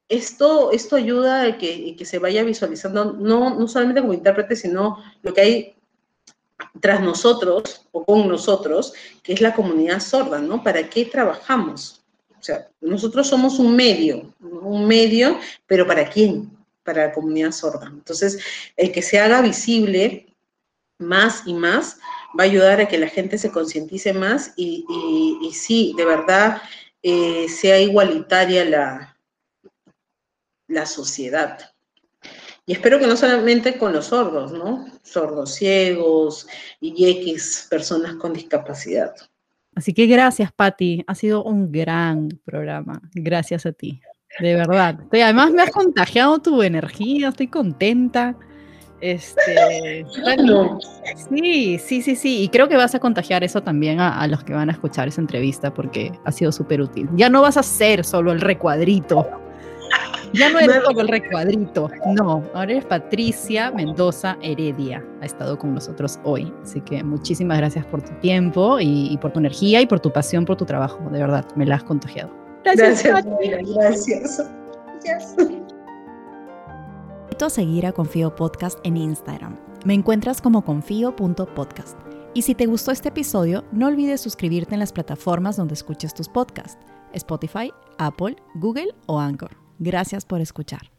esto, 0.08 0.72
esto 0.72 0.96
ayuda 0.96 1.44
a 1.44 1.58
que, 1.58 1.98
se 2.06 2.18
vaya 2.18 2.46
visualizando, 2.46 3.12
no, 3.12 3.60
no 3.60 3.68
solamente 3.68 4.00
como 4.00 4.14
intérprete, 4.14 4.56
sino 4.56 5.04
lo 5.22 5.34
que 5.34 5.42
hay 5.42 5.76
tras 6.80 7.02
nosotros 7.02 7.86
o 7.92 8.06
con 8.06 8.26
nosotros, 8.30 8.94
que 9.22 9.34
es 9.34 9.42
la 9.42 9.54
comunidad 9.54 10.00
sorda, 10.00 10.40
¿no? 10.40 10.64
¿Para 10.64 10.90
qué 10.90 11.04
trabajamos? 11.04 12.06
O 12.40 12.42
sea, 12.42 12.70
nosotros 12.80 13.28
somos 13.28 13.60
un 13.60 13.76
medio, 13.76 14.34
un 14.40 14.88
medio, 14.88 15.38
pero 15.68 15.86
¿para 15.86 16.10
quién? 16.10 16.58
Para 16.90 17.06
la 17.06 17.14
comunidad 17.14 17.52
sorda. 17.52 17.86
Entonces, 17.86 18.40
el 18.76 18.92
que 18.92 19.04
se 19.04 19.20
haga 19.20 19.44
visible 19.44 20.36
más 20.98 21.44
y 21.46 21.54
más 21.54 22.00
va 22.38 22.46
a 22.46 22.48
ayudar 22.48 22.82
a 22.82 22.88
que 22.88 22.98
la 22.98 23.08
gente 23.08 23.38
se 23.38 23.52
concientice 23.52 24.12
más 24.12 24.54
y, 24.58 25.52
sí, 25.54 25.94
de 25.96 26.06
verdad, 26.06 26.64
eh, 27.04 27.48
sea 27.48 27.80
igualitaria 27.80 28.66
la, 28.66 29.18
la 30.68 30.88
sociedad. 30.88 31.60
Y 32.66 32.74
espero 32.74 32.98
que 32.98 33.06
no 33.06 33.16
solamente 33.16 33.78
con 33.78 33.94
los 33.94 34.08
sordos, 34.08 34.52
¿no? 34.52 34.88
Sordos 35.04 35.54
ciegos 35.54 36.48
y 36.82 37.08
X 37.08 37.68
personas 37.70 38.16
con 38.16 38.34
discapacidad. 38.34 39.14
Así 39.76 39.94
que 39.94 40.08
gracias, 40.08 40.52
Patti. 40.52 41.04
Ha 41.06 41.14
sido 41.14 41.44
un 41.44 41.72
gran 41.72 42.30
programa. 42.44 43.00
Gracias 43.14 43.68
a 43.68 43.74
ti. 43.74 44.02
De 44.40 44.56
verdad. 44.56 45.00
además 45.12 45.52
me 45.52 45.64
has 45.64 45.72
contagiado 45.72 46.40
tu 46.40 46.62
energía, 46.62 47.30
estoy 47.30 47.48
contenta. 47.48 48.36
Este, 49.02 50.06
sí, 51.30 51.80
sí, 51.80 52.02
sí, 52.02 52.16
sí. 52.16 52.44
Y 52.44 52.50
creo 52.50 52.68
que 52.68 52.76
vas 52.76 52.96
a 52.96 53.00
contagiar 53.00 53.44
eso 53.44 53.62
también 53.62 54.00
a, 54.00 54.28
los 54.28 54.44
que 54.44 54.54
van 54.54 54.70
a 54.70 54.74
escuchar 54.74 55.08
esa 55.08 55.22
entrevista 55.22 55.74
porque 55.74 56.12
ha 56.26 56.32
sido 56.32 56.52
súper 56.52 56.82
útil. 56.82 57.10
Ya 57.16 57.30
no 57.30 57.42
vas 57.42 57.58
a 57.58 57.64
ser 57.64 58.04
solo 58.04 58.32
el 58.32 58.42
recuadrito. 58.42 59.28
Ya 60.34 60.50
no 60.52 60.60
eres 60.60 60.84
solo 60.84 61.02
el 61.02 61.08
recuadrito. 61.08 61.90
No, 62.14 62.44
ahora 62.54 62.74
eres 62.74 62.86
Patricia 62.86 63.72
Mendoza 63.72 64.38
Heredia. 64.42 65.04
Ha 65.22 65.26
estado 65.26 65.58
con 65.58 65.74
nosotros 65.74 66.20
hoy. 66.24 66.54
Así 66.62 66.82
que 66.82 67.04
muchísimas 67.04 67.58
gracias 67.58 67.86
por 67.86 68.04
tu 68.04 68.14
tiempo 68.20 68.80
y, 68.80 69.08
y 69.12 69.18
por 69.18 69.32
tu 69.32 69.40
energía 69.40 69.82
y 69.82 69.88
por 69.88 70.00
tu 70.00 70.12
pasión 70.12 70.46
por 70.46 70.56
tu 70.58 70.66
trabajo. 70.66 71.00
De 71.10 71.20
verdad, 71.20 71.46
me 71.56 71.66
la 71.66 71.76
has 71.76 71.84
contagiado. 71.84 72.39
Gracias. 72.64 73.04
Gracias. 73.04 73.74
gracias. 73.76 74.48
a 77.42 77.50
seguir 77.50 77.86
a 77.86 77.92
Confío 77.92 78.36
Podcast 78.36 78.80
en 78.84 78.98
Instagram. 78.98 79.56
Me 79.86 79.94
encuentras 79.94 80.42
como 80.42 80.66
confío.podcast. 80.66 81.98
Y 82.34 82.42
si 82.44 82.54
te 82.54 82.66
gustó 82.66 82.92
este 82.92 83.10
episodio, 83.10 83.64
no 83.72 83.88
olvides 83.88 84.22
suscribirte 84.22 84.74
en 84.74 84.80
las 84.80 84.92
plataformas 84.92 85.56
donde 85.56 85.74
escuches 85.74 86.14
tus 86.14 86.28
podcasts, 86.28 86.78
Spotify, 87.14 87.72
Apple, 87.98 88.36
Google 88.56 88.94
o 89.08 89.20
Anchor. 89.20 89.52
Gracias 89.80 90.26
por 90.26 90.42
escuchar. 90.42 90.99